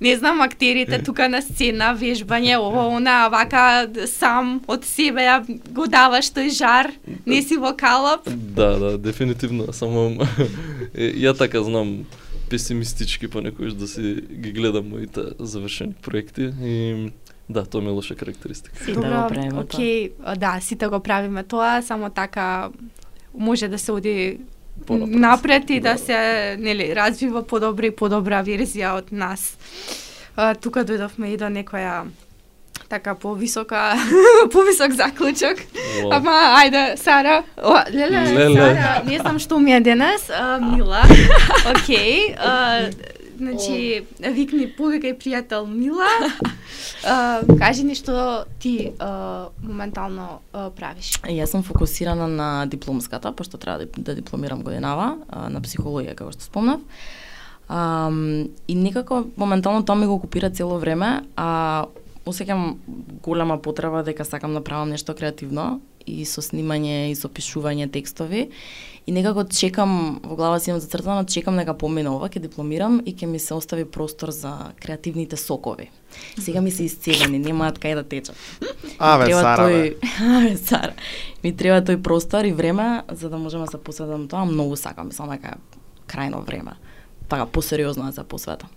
не 0.00 0.16
знам 0.16 0.40
актерите 0.40 1.02
тука 1.06 1.28
на 1.28 1.42
сцена, 1.42 1.90
вежбање, 1.98 2.56
ова, 2.58 2.86
она, 2.94 3.26
вака 3.28 3.88
сам 4.06 4.60
од 4.66 4.86
себе 4.86 5.26
ја 5.26 5.42
го 5.74 5.88
даваш 5.90 6.30
тој 6.32 6.54
жар, 6.54 6.92
не 7.26 7.42
си 7.42 7.58
во 7.58 7.74
калап. 7.76 8.24
Да, 8.26 8.76
да, 8.78 8.96
дефинитивно, 8.98 9.72
само 9.72 10.24
ја 10.94 11.36
така 11.36 11.62
знам 11.66 12.06
песимистички 12.48 13.28
понекогаш 13.28 13.72
да 13.72 13.88
си 13.88 14.24
ги 14.30 14.52
гледам 14.52 14.88
моите 14.88 15.20
завршени 15.38 15.92
проекти 16.02 16.48
и 16.64 17.10
да, 17.50 17.64
тоа 17.64 17.80
ми 17.80 17.86
е 17.86 17.90
лоша 17.90 18.14
карактеристика. 18.14 18.76
Сите 18.78 18.92
го 18.92 19.02
правиме 19.02 19.50
тоа. 19.50 19.60
окей, 19.60 20.10
да, 20.36 20.58
сите 20.60 20.86
го 20.86 21.00
правиме 21.00 21.42
тоа, 21.42 21.82
само 21.82 22.10
така 22.10 22.68
може 23.34 23.68
да 23.68 23.78
се 23.78 23.92
оди 23.92 24.38
Понапред. 24.86 25.14
напред 25.16 25.70
и 25.70 25.80
да, 25.80 25.92
Да. 25.92 25.98
се 25.98 26.16
нели 26.58 26.96
развива 26.96 27.42
подобра 27.42 27.86
и 27.86 27.90
подобра 27.92 28.44
верзија 28.44 28.94
од 28.94 29.12
нас. 29.12 29.56
А, 30.36 30.54
тука 30.54 30.84
дојдовме 30.84 31.26
и 31.26 31.36
до 31.36 31.44
некоја 31.46 32.04
така 32.88 33.14
повисока 33.14 33.94
повисок 34.52 34.92
заклучок. 34.92 35.58
Во. 36.02 36.12
Ама 36.12 36.30
ајде 36.56 36.96
Сара, 36.96 37.42
о, 37.56 37.74
леле, 37.90 38.22
Леле. 38.28 38.54
Сара, 38.56 39.02
не 39.04 39.18
знам 39.18 39.38
што 39.38 39.58
ми 39.58 39.72
е 39.72 39.80
денес, 39.80 40.30
а, 40.30 40.58
Мила. 40.60 41.02
Океј, 41.74 42.36
а, 42.38 42.90
значи 43.38 44.04
викни 44.18 44.68
повикај 44.78 45.16
пријател 45.18 45.66
Мила. 45.66 46.08
А, 47.06 47.40
кажи 47.58 47.84
ни 47.86 47.94
што 47.94 48.44
ти 48.60 48.90
а, 48.98 49.48
моментално 49.62 50.40
а, 50.52 50.68
правиш. 50.74 51.14
Јас 51.24 51.54
сум 51.54 51.62
фокусирана 51.62 52.26
на 52.28 52.66
дипломската, 52.66 53.32
пошто 53.32 53.56
треба 53.58 53.86
да, 53.86 53.86
да 54.02 54.14
дипломирам 54.18 54.62
годинава, 54.62 55.16
а, 55.28 55.48
на 55.48 55.62
психологија, 55.62 56.16
како 56.18 56.34
што 56.34 56.44
спомнав. 56.44 56.82
А, 57.68 58.10
и 58.68 58.74
некако 58.74 59.24
моментално 59.36 59.84
тоа 59.86 59.96
ми 59.96 60.06
го 60.06 60.18
окупира 60.18 60.50
цело 60.50 60.78
време, 60.78 61.22
а 61.36 61.86
осеќам 62.28 62.76
голема 63.24 63.58
потреба 63.62 64.02
дека 64.04 64.24
сакам 64.24 64.54
да 64.54 64.64
правам 64.64 64.90
нешто 64.90 65.14
креативно 65.14 65.80
и 66.06 66.24
со 66.24 66.42
снимање 66.44 67.10
и 67.10 67.16
со 67.16 67.28
пишување 67.28 67.88
текстови. 67.92 68.48
И 69.08 69.12
некако 69.12 69.46
чекам, 69.48 70.20
во 70.22 70.36
глава 70.36 70.58
си 70.60 70.70
имам 70.70 70.80
зацртано, 70.84 71.24
чекам 71.24 71.56
дека 71.56 71.72
помине 71.72 72.10
ова, 72.12 72.28
ќе 72.28 72.42
дипломирам 72.44 72.98
и 73.04 73.14
ќе 73.16 73.26
ми 73.26 73.40
се 73.40 73.56
остави 73.56 73.86
простор 73.88 74.30
за 74.36 74.72
креативните 74.84 75.36
сокови. 75.40 75.88
Сега 76.36 76.60
ми 76.60 76.70
се 76.70 76.84
исцелени, 76.84 77.40
немаат 77.40 77.80
кај 77.80 77.94
да 77.96 78.04
течат. 78.04 78.36
Аве, 78.98 79.30
Треба 79.30 79.40
Сара, 79.40 79.64
тој... 79.64 79.94
Аве, 80.36 80.56
Сара. 80.56 80.92
Ми 81.44 81.54
треба 81.56 81.80
тој 81.80 82.02
простор 82.02 82.44
и 82.44 82.52
време 82.52 83.02
за 83.08 83.30
да 83.32 83.38
можам 83.38 83.64
да 83.64 83.70
се 83.72 83.80
посветам 83.80 84.28
тоа. 84.28 84.44
Многу 84.44 84.76
сакам, 84.76 85.08
мислам 85.08 85.32
дека 85.32 85.56
крајно 86.08 86.44
време. 86.44 86.76
Така, 87.28 87.46
посериозно 87.46 88.04
да 88.06 88.12
се 88.12 88.24
посветам. 88.24 88.68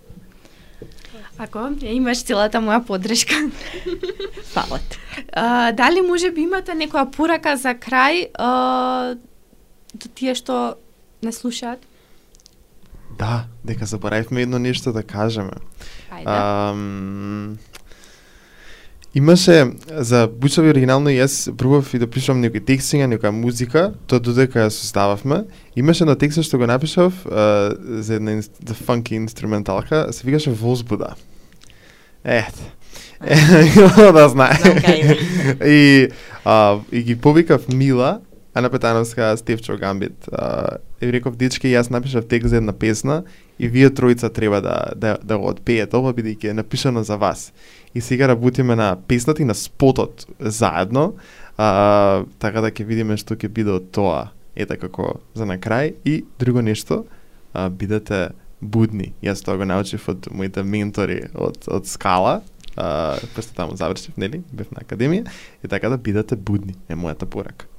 Ако 1.38 1.58
ја 1.80 1.92
имаш 1.96 2.24
целата 2.24 2.60
моја 2.60 2.82
поддршка. 2.86 3.34
Фала 4.54 4.78
ти. 4.78 4.98
А, 5.32 5.72
дали 5.72 6.00
може 6.00 6.30
би 6.30 6.44
имате 6.44 6.72
некоја 6.72 7.08
порака 7.10 7.56
за 7.56 7.74
крај 7.74 8.28
а, 8.34 9.14
до 9.94 10.08
тие 10.08 10.34
што 10.34 10.76
не 11.22 11.32
слушаат? 11.32 11.80
Да, 13.18 13.44
дека 13.64 13.86
заборавивме 13.86 14.42
едно 14.42 14.58
нешто 14.58 14.92
да 14.92 15.02
кажеме. 15.02 15.56
Ајде. 16.10 16.26
Ам, 16.26 17.58
имаше 19.14 19.66
за 19.90 20.28
Бучави 20.40 20.70
оригинално 20.70 21.10
и 21.10 21.18
јас 21.20 21.52
пробав 21.56 21.94
и 21.94 21.98
да 21.98 22.06
пишам 22.06 22.40
некои 22.40 22.60
текстинга, 22.60 23.08
некоја 23.10 23.30
музика, 23.30 23.92
тоа 24.06 24.20
додека 24.20 24.64
ја 24.64 24.72
состававме. 24.72 25.44
Имаше 25.76 26.04
на 26.04 26.16
текст 26.16 26.42
што 26.42 26.58
го 26.58 26.66
напишав 26.66 27.12
а, 27.26 27.74
за 28.02 28.14
една 28.14 28.40
за 28.40 28.74
фанки 28.74 29.14
инструменталка, 29.14 30.08
се 30.12 30.26
викаше 30.26 30.50
Возбуда. 30.50 31.14
Ето. 32.24 32.62
Е, 33.22 33.36
да 34.12 34.28
знае. 34.28 34.58
И, 35.64 36.08
а, 36.44 36.78
и 36.92 37.02
ги 37.02 37.16
повикав 37.16 37.68
Мила, 37.68 38.20
Ана 38.54 38.70
Петановска, 38.70 39.36
Стевчо 39.36 39.76
Гамбит. 39.78 40.28
А, 40.32 40.76
и 41.00 41.08
реков, 41.12 41.36
дечки, 41.40 41.70
јас 41.72 41.88
напишав 41.90 42.26
текст 42.28 42.50
за 42.52 42.60
една 42.60 42.72
песна 42.72 43.22
и 43.58 43.68
вие 43.68 43.88
тројца 43.88 44.28
треба 44.32 44.60
да, 44.60 44.92
да, 44.96 45.16
да 45.22 45.38
го 45.38 45.48
отпеете 45.48 45.96
ова, 45.96 46.12
бидејќи 46.12 46.50
е 46.50 46.58
напишано 46.60 47.02
за 47.02 47.16
вас. 47.16 47.52
И 47.94 48.00
сега 48.00 48.28
работиме 48.28 48.76
на 48.76 48.96
песната 49.08 49.42
и 49.42 49.48
на 49.48 49.54
спотот 49.54 50.26
заедно, 50.38 51.14
а, 51.56 52.24
така 52.38 52.60
да 52.60 52.68
ќе 52.68 52.84
видиме 52.84 53.16
што 53.16 53.40
ќе 53.40 53.48
биде 53.48 53.72
од 53.72 53.88
тоа. 53.88 54.28
Ете 54.52 54.76
како 54.76 55.16
за 55.34 55.48
на 55.48 55.56
крај. 55.56 55.96
И 56.04 56.24
друго 56.38 56.60
нешто, 56.60 57.06
а, 57.56 57.70
бидете 57.72 58.36
будни. 58.60 59.14
Јас 59.24 59.40
тоа 59.40 59.56
го 59.56 59.64
научив 59.64 60.04
од 60.12 60.28
моите 60.28 60.60
ментори 60.62 61.22
од, 61.32 61.56
од 61.72 61.88
Скала, 61.88 62.42
а, 62.76 63.16
па 63.16 63.26
пошто 63.34 63.56
таму 63.56 63.80
завршив, 63.80 64.12
нели? 64.20 64.44
Бев 64.52 64.68
на 64.76 64.84
академија. 64.84 65.24
И 65.64 65.68
така 65.72 65.88
да 65.88 65.96
бидете 65.96 66.36
будни, 66.36 66.76
е 66.88 67.00
мојата 67.00 67.24
порака. 67.24 67.71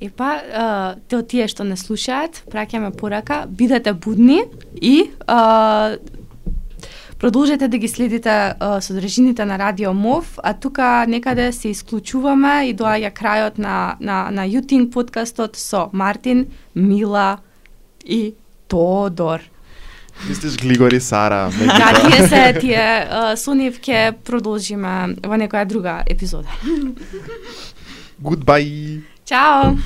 Епа, 0.00 0.30
а, 0.40 0.94
те 1.08 1.20
од 1.20 1.28
тие 1.28 1.48
што 1.50 1.64
не 1.64 1.76
слушаат, 1.76 2.42
праќаме 2.48 2.92
порака, 2.96 3.44
бидете 3.46 3.92
будни 3.92 4.42
и 4.80 5.10
а, 5.26 5.98
продолжете 7.20 7.68
да 7.68 7.78
ги 7.78 7.88
следите 7.88 8.30
а, 8.30 8.80
содржините 8.80 9.44
на 9.44 9.58
Радио 9.58 9.92
МОВ, 9.92 10.38
а 10.42 10.54
тука 10.54 11.04
некаде 11.08 11.52
се 11.52 11.68
исклучуваме 11.68 12.70
и 12.70 12.74
доаѓа 12.74 13.12
крајот 13.12 13.58
на, 13.58 13.96
на, 14.00 14.30
на 14.30 14.48
Ютинг 14.48 14.92
подкастот 14.92 15.56
со 15.56 15.90
Мартин, 15.92 16.46
Мила 16.74 17.38
и 18.04 18.34
Тодор. 18.68 19.40
Мислиш 20.28 20.56
Глигори 20.56 21.00
Сара, 21.00 21.50
Да, 21.66 22.08
тие 22.08 22.28
се 22.28 22.58
тие, 22.60 22.86
со 23.36 23.54
нив 23.54 23.80
ќе 23.80 24.12
продолжиме 24.24 25.16
во 25.20 25.36
некоја 25.36 25.64
друга 25.68 26.00
епизода. 26.08 26.48
Goodbye! 28.20 29.00
Чао! 29.30 29.76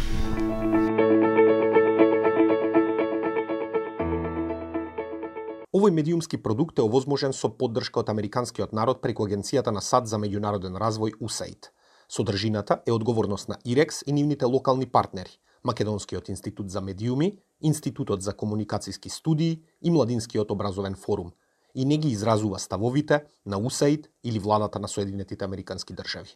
Овој 5.69 5.93
медиумски 5.93 6.39
продукт 6.41 6.79
е 6.79 6.85
овозможен 6.87 7.35
со 7.37 7.51
поддршка 7.53 8.01
од 8.01 8.09
Американскиот 8.09 8.73
народ 8.73 9.03
преку 9.03 9.27
Агенцијата 9.29 9.69
на 9.69 9.83
САД 9.85 10.09
за 10.09 10.17
меѓународен 10.23 10.79
развој 10.81 11.13
УСАИД. 11.21 11.69
Содржината 12.09 12.79
е 12.87 12.93
одговорност 12.97 13.49
на 13.53 13.59
ИРЕКС 13.65 14.01
и 14.07 14.13
нивните 14.13 14.49
локални 14.49 14.87
партнери, 14.87 15.37
Македонскиот 15.65 16.29
институт 16.29 16.71
за 16.71 16.81
медиуми, 16.81 17.37
Институтот 17.61 18.23
за 18.23 18.33
комуникацијски 18.33 19.13
студии 19.13 19.61
и 19.83 19.91
Младинскиот 19.91 20.51
образовен 20.51 20.95
форум, 20.95 21.33
и 21.75 21.85
не 21.85 21.99
ги 21.99 22.09
изразува 22.09 22.59
ставовите 22.59 23.25
на 23.47 23.59
УСАИД 23.59 24.09
или 24.25 24.39
владата 24.39 24.79
на 24.79 24.89
Соединетите 24.89 25.45
Американски 25.45 25.93
држави. 25.93 26.33